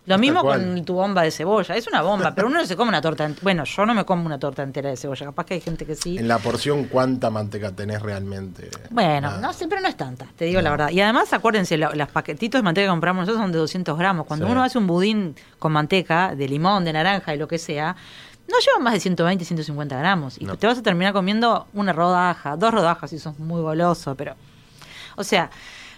Lo 0.05 0.17
mismo 0.17 0.41
con 0.41 0.83
tu 0.83 0.95
bomba 0.95 1.21
de 1.21 1.31
cebolla, 1.31 1.75
es 1.77 1.87
una 1.87 2.01
bomba, 2.01 2.35
pero 2.35 2.47
uno 2.47 2.59
no 2.59 2.65
se 2.65 2.75
come 2.75 2.89
una 2.89 2.99
torta. 3.01 3.31
Bueno, 3.41 3.63
yo 3.63 3.85
no 3.85 3.93
me 3.93 4.03
como 4.03 4.25
una 4.25 4.37
torta 4.37 4.61
entera 4.61 4.89
de 4.89 4.97
cebolla, 4.97 5.27
capaz 5.27 5.45
que 5.45 5.53
hay 5.53 5.61
gente 5.61 5.85
que 5.85 5.95
sí. 5.95 6.17
en 6.17 6.27
la 6.27 6.39
porción, 6.39 6.85
¿cuánta 6.85 7.29
manteca 7.29 7.71
tenés 7.71 8.01
realmente? 8.01 8.69
Bueno, 8.89 9.29
Nada. 9.29 9.39
no 9.39 9.53
siempre 9.53 9.79
no 9.79 9.87
es 9.87 9.95
tanta, 9.95 10.27
te 10.35 10.43
digo 10.45 10.59
la 10.61 10.71
verdad. 10.71 10.89
Y 10.89 10.99
además, 10.99 11.31
acuérdense, 11.31 11.77
lo- 11.77 11.93
los 11.93 12.09
paquetitos 12.09 12.59
de 12.59 12.63
manteca 12.63 12.85
que 12.85 12.89
compramos 12.89 13.21
nosotros 13.21 13.41
son 13.43 13.51
de 13.53 13.59
200 13.59 13.97
gramos. 13.97 14.25
Cuando 14.25 14.45
Sí. 14.45 14.51
uno 14.51 14.61
hace 14.63 14.77
un 14.77 14.87
budín 14.87 15.35
con 15.57 15.71
manteca, 15.71 16.35
de 16.35 16.49
limón, 16.49 16.83
de 16.83 16.91
naranja 16.91 17.33
y 17.33 17.37
lo 17.37 17.47
que 17.47 17.57
sea, 17.57 17.95
no 18.49 18.55
lleva 18.59 18.79
más 18.83 18.91
de 18.93 18.99
120, 18.99 19.45
150 19.45 19.97
gramos. 19.97 20.35
Y 20.37 20.43
No. 20.43 20.57
te 20.57 20.67
vas 20.67 20.77
a 20.77 20.83
terminar 20.83 21.13
comiendo 21.13 21.67
una 21.73 21.93
rodaja, 21.93 22.57
dos 22.57 22.73
rodajas 22.73 23.09
si 23.09 23.19
sos 23.19 23.39
muy 23.39 23.61
goloso, 23.61 24.15
pero... 24.15 24.35
O 25.15 25.23
sea, 25.23 25.49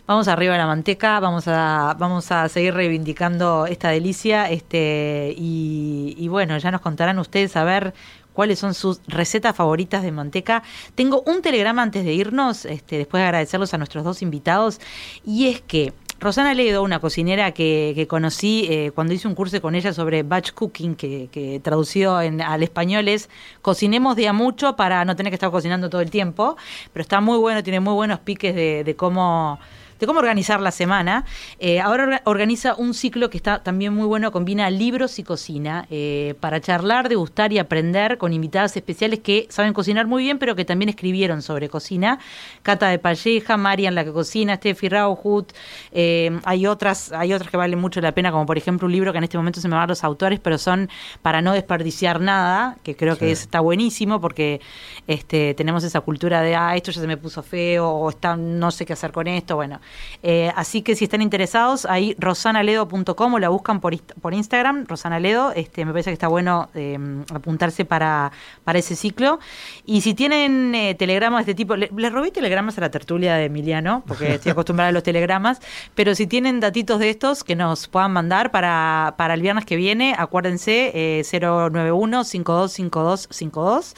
vamos 0.07 0.27
arriba 0.27 0.53
de 0.53 0.59
la 0.59 0.67
manteca, 0.67 1.19
vamos 1.19 1.47
a, 1.47 1.95
vamos 1.97 2.31
a 2.31 2.47
seguir 2.49 2.73
reivindicando 2.73 3.65
esta 3.65 3.89
delicia, 3.89 4.49
este, 4.49 5.33
y, 5.37 6.15
y 6.17 6.27
bueno, 6.27 6.57
ya 6.57 6.71
nos 6.71 6.81
contarán 6.81 7.19
ustedes 7.19 7.55
a 7.55 7.63
ver 7.63 7.93
cuáles 8.33 8.59
son 8.59 8.73
sus 8.73 8.99
recetas 9.07 9.55
favoritas 9.55 10.03
de 10.03 10.11
manteca. 10.11 10.61
Tengo 10.93 11.23
un 11.25 11.41
telegrama 11.41 11.81
antes 11.81 12.03
de 12.03 12.13
irnos, 12.13 12.65
este, 12.65 12.97
después 12.97 13.21
de 13.21 13.25
agradecerlos 13.25 13.73
a 13.73 13.77
nuestros 13.77 14.03
dos 14.03 14.21
invitados, 14.21 14.79
y 15.25 15.47
es 15.47 15.61
que 15.61 15.93
Rosana 16.17 16.53
Ledo, 16.53 16.81
una 16.81 16.99
cocinera 16.99 17.51
que, 17.51 17.91
que 17.93 18.07
conocí 18.07 18.67
eh, 18.69 18.91
cuando 18.95 19.13
hice 19.13 19.27
un 19.27 19.35
curso 19.35 19.61
con 19.61 19.75
ella 19.75 19.91
sobre 19.91 20.23
batch 20.23 20.53
cooking, 20.53 20.95
que, 20.95 21.27
que 21.29 21.59
traducido 21.59 22.21
en, 22.21 22.41
al 22.41 22.63
español 22.63 23.09
es 23.09 23.29
cocinemos 23.61 24.15
de 24.15 24.29
a 24.29 24.33
mucho 24.33 24.77
para 24.77 25.03
no 25.03 25.17
tener 25.17 25.31
que 25.31 25.35
estar 25.35 25.51
cocinando 25.51 25.89
todo 25.89 25.99
el 25.99 26.09
tiempo, 26.09 26.55
pero 26.93 27.01
está 27.01 27.19
muy 27.19 27.37
bueno, 27.37 27.63
tiene 27.63 27.81
muy 27.81 27.93
buenos 27.93 28.19
piques 28.19 28.55
de, 28.55 28.85
de 28.85 28.95
cómo 28.95 29.59
de 29.99 30.07
cómo 30.07 30.19
organizar 30.19 30.61
la 30.61 30.71
semana. 30.71 31.25
Eh, 31.59 31.79
ahora 31.79 32.21
organiza 32.25 32.75
un 32.75 32.93
ciclo 32.93 33.29
que 33.29 33.37
está 33.37 33.63
también 33.63 33.93
muy 33.93 34.05
bueno, 34.05 34.31
combina 34.31 34.69
libros 34.69 35.19
y 35.19 35.23
cocina 35.23 35.87
eh, 35.89 36.35
para 36.39 36.59
charlar, 36.61 37.09
degustar 37.09 37.53
y 37.53 37.59
aprender 37.59 38.17
con 38.17 38.33
invitadas 38.33 38.75
especiales 38.75 39.19
que 39.19 39.47
saben 39.49 39.73
cocinar 39.73 40.07
muy 40.07 40.23
bien, 40.23 40.39
pero 40.39 40.55
que 40.55 40.65
también 40.65 40.89
escribieron 40.89 41.41
sobre 41.41 41.69
cocina. 41.69 42.19
Cata 42.63 42.89
de 42.89 42.99
Palleja, 42.99 43.57
Marian 43.57 43.95
la 43.95 44.03
que 44.03 44.11
cocina, 44.11 44.55
Steffi 44.55 44.89
Rauhut. 44.89 45.51
Eh, 45.91 46.39
hay 46.43 46.67
otras, 46.67 47.11
hay 47.11 47.33
otras 47.33 47.49
que 47.49 47.57
valen 47.57 47.79
mucho 47.79 48.01
la 48.01 48.11
pena, 48.11 48.31
como 48.31 48.45
por 48.45 48.57
ejemplo 48.57 48.85
un 48.85 48.91
libro 48.91 49.11
que 49.11 49.17
en 49.17 49.23
este 49.23 49.37
momento 49.37 49.61
se 49.61 49.67
me 49.67 49.75
van 49.75 49.87
los 49.87 50.03
autores, 50.03 50.39
pero 50.39 50.57
son 50.57 50.89
para 51.21 51.41
no 51.41 51.53
desperdiciar 51.53 52.19
nada, 52.19 52.77
que 52.83 52.95
creo 52.95 53.17
que 53.17 53.31
está 53.31 53.59
buenísimo 53.59 54.19
porque 54.19 54.61
este, 55.07 55.53
tenemos 55.53 55.83
esa 55.83 56.01
cultura 56.01 56.41
de 56.41 56.55
ah, 56.55 56.75
esto 56.75 56.91
ya 56.91 57.01
se 57.01 57.07
me 57.07 57.17
puso 57.17 57.43
feo, 57.43 57.87
o 57.87 58.09
está, 58.09 58.35
no 58.35 58.71
sé 58.71 58.85
qué 58.85 58.93
hacer 58.93 59.11
con 59.11 59.27
esto. 59.27 59.55
Bueno, 59.55 59.79
eh, 60.27 60.51
así 60.55 60.81
que 60.81 60.95
si 60.95 61.03
están 61.03 61.21
interesados, 61.21 61.85
ahí 61.85 62.15
rosanaledo.com 62.17 63.33
o 63.33 63.39
la 63.39 63.49
buscan 63.49 63.79
por, 63.79 63.95
por 64.21 64.33
Instagram, 64.33 64.85
Rosanaledo. 64.87 65.51
Este, 65.51 65.85
me 65.85 65.91
parece 65.91 66.09
que 66.09 66.15
está 66.15 66.27
bueno 66.27 66.69
eh, 66.73 66.97
apuntarse 67.33 67.85
para, 67.85 68.31
para 68.63 68.79
ese 68.79 68.95
ciclo. 68.95 69.39
Y 69.85 70.01
si 70.01 70.13
tienen 70.13 70.73
eh, 70.73 70.95
telegramas 70.95 71.45
de 71.45 71.51
este 71.51 71.55
tipo, 71.55 71.75
le, 71.75 72.09
robé 72.09 72.31
telegramas 72.31 72.77
a 72.77 72.81
la 72.81 72.89
tertulia 72.89 73.35
de 73.35 73.45
Emiliano, 73.45 74.03
porque 74.07 74.35
estoy 74.35 74.51
acostumbrada 74.51 74.89
a 74.89 74.91
los 74.91 75.03
telegramas, 75.03 75.59
pero 75.93 76.15
si 76.15 76.25
tienen 76.27 76.59
datitos 76.59 76.99
de 76.99 77.11
estos 77.11 77.43
que 77.43 77.55
nos 77.55 77.87
puedan 77.87 78.11
mandar 78.11 78.51
para, 78.51 79.13
para 79.17 79.35
el 79.35 79.41
viernes 79.41 79.65
que 79.65 79.75
viene, 79.75 80.15
acuérdense, 80.17 81.23
091 81.31 82.23
525252 82.23 83.95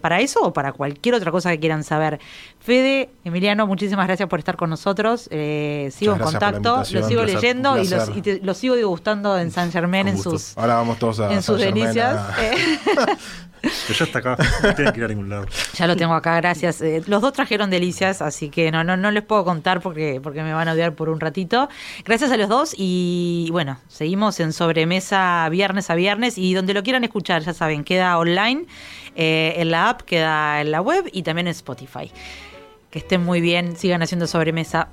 para 0.00 0.20
eso 0.20 0.40
o 0.42 0.52
para 0.52 0.72
cualquier 0.72 1.14
otra 1.14 1.30
cosa 1.30 1.50
que 1.50 1.60
quieran 1.60 1.84
saber. 1.84 2.20
Fede, 2.66 3.10
Emiliano, 3.22 3.64
muchísimas 3.68 4.08
gracias 4.08 4.28
por 4.28 4.40
estar 4.40 4.56
con 4.56 4.68
nosotros. 4.68 5.28
Eh, 5.30 5.88
sigo 5.94 6.14
en 6.14 6.18
contacto, 6.18 6.78
lo 6.78 7.08
sigo 7.08 7.22
leyendo 7.22 7.80
y, 7.80 7.88
lo 8.42 8.54
sigo 8.54 8.74
degustando 8.74 9.38
en 9.38 9.52
San 9.52 9.70
Germán 9.70 10.08
en 10.08 10.18
sus, 10.18 10.58
Ahora 10.58 10.74
vamos 10.74 10.98
todos 10.98 11.20
a 11.20 11.32
en 11.32 11.44
sus 11.44 11.60
delicias. 11.60 12.20
ya 13.62 14.04
está 14.04 14.18
acá, 14.18 14.36
no 14.64 14.74
tiene 14.74 14.92
que 14.92 14.98
ir 14.98 15.04
a 15.04 15.08
ningún 15.08 15.28
lado. 15.28 15.46
Ya 15.74 15.86
lo 15.86 15.94
tengo 15.94 16.14
acá, 16.14 16.34
gracias. 16.34 16.80
Eh, 16.80 17.04
los 17.06 17.22
dos 17.22 17.32
trajeron 17.34 17.70
delicias, 17.70 18.20
así 18.20 18.50
que 18.50 18.72
no, 18.72 18.82
no, 18.82 18.96
no 18.96 19.12
les 19.12 19.22
puedo 19.22 19.44
contar 19.44 19.80
porque, 19.80 20.20
porque 20.20 20.42
me 20.42 20.52
van 20.52 20.66
a 20.66 20.72
odiar 20.72 20.96
por 20.96 21.08
un 21.08 21.20
ratito. 21.20 21.68
Gracias 22.04 22.32
a 22.32 22.36
los 22.36 22.48
dos 22.48 22.74
y 22.76 23.48
bueno, 23.52 23.78
seguimos 23.86 24.40
en 24.40 24.52
sobremesa 24.52 25.48
viernes 25.50 25.88
a 25.88 25.94
viernes 25.94 26.36
y 26.36 26.52
donde 26.52 26.74
lo 26.74 26.82
quieran 26.82 27.04
escuchar, 27.04 27.42
ya 27.42 27.54
saben, 27.54 27.84
queda 27.84 28.18
online 28.18 28.66
eh, 29.14 29.54
en 29.58 29.70
la 29.70 29.88
app, 29.90 30.00
queda 30.02 30.60
en 30.60 30.72
la 30.72 30.80
web 30.80 31.08
y 31.12 31.22
también 31.22 31.46
en 31.46 31.52
Spotify. 31.52 32.10
Estén 32.96 33.22
muy 33.22 33.42
bien, 33.42 33.76
sigan 33.76 34.02
haciendo 34.02 34.26
sobremesa. 34.26 34.88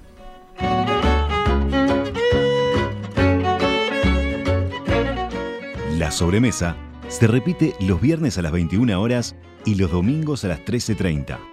La 5.97 6.12
sobremesa 6.12 6.76
se 7.08 7.28
repite 7.28 7.74
los 7.80 8.01
viernes 8.01 8.38
a 8.38 8.41
las 8.41 8.51
21 8.51 9.01
horas 9.01 9.38
y 9.64 9.76
los 9.76 9.89
domingos 9.89 10.43
a 10.43 10.49
las 10.49 10.60
13.30 10.60 11.53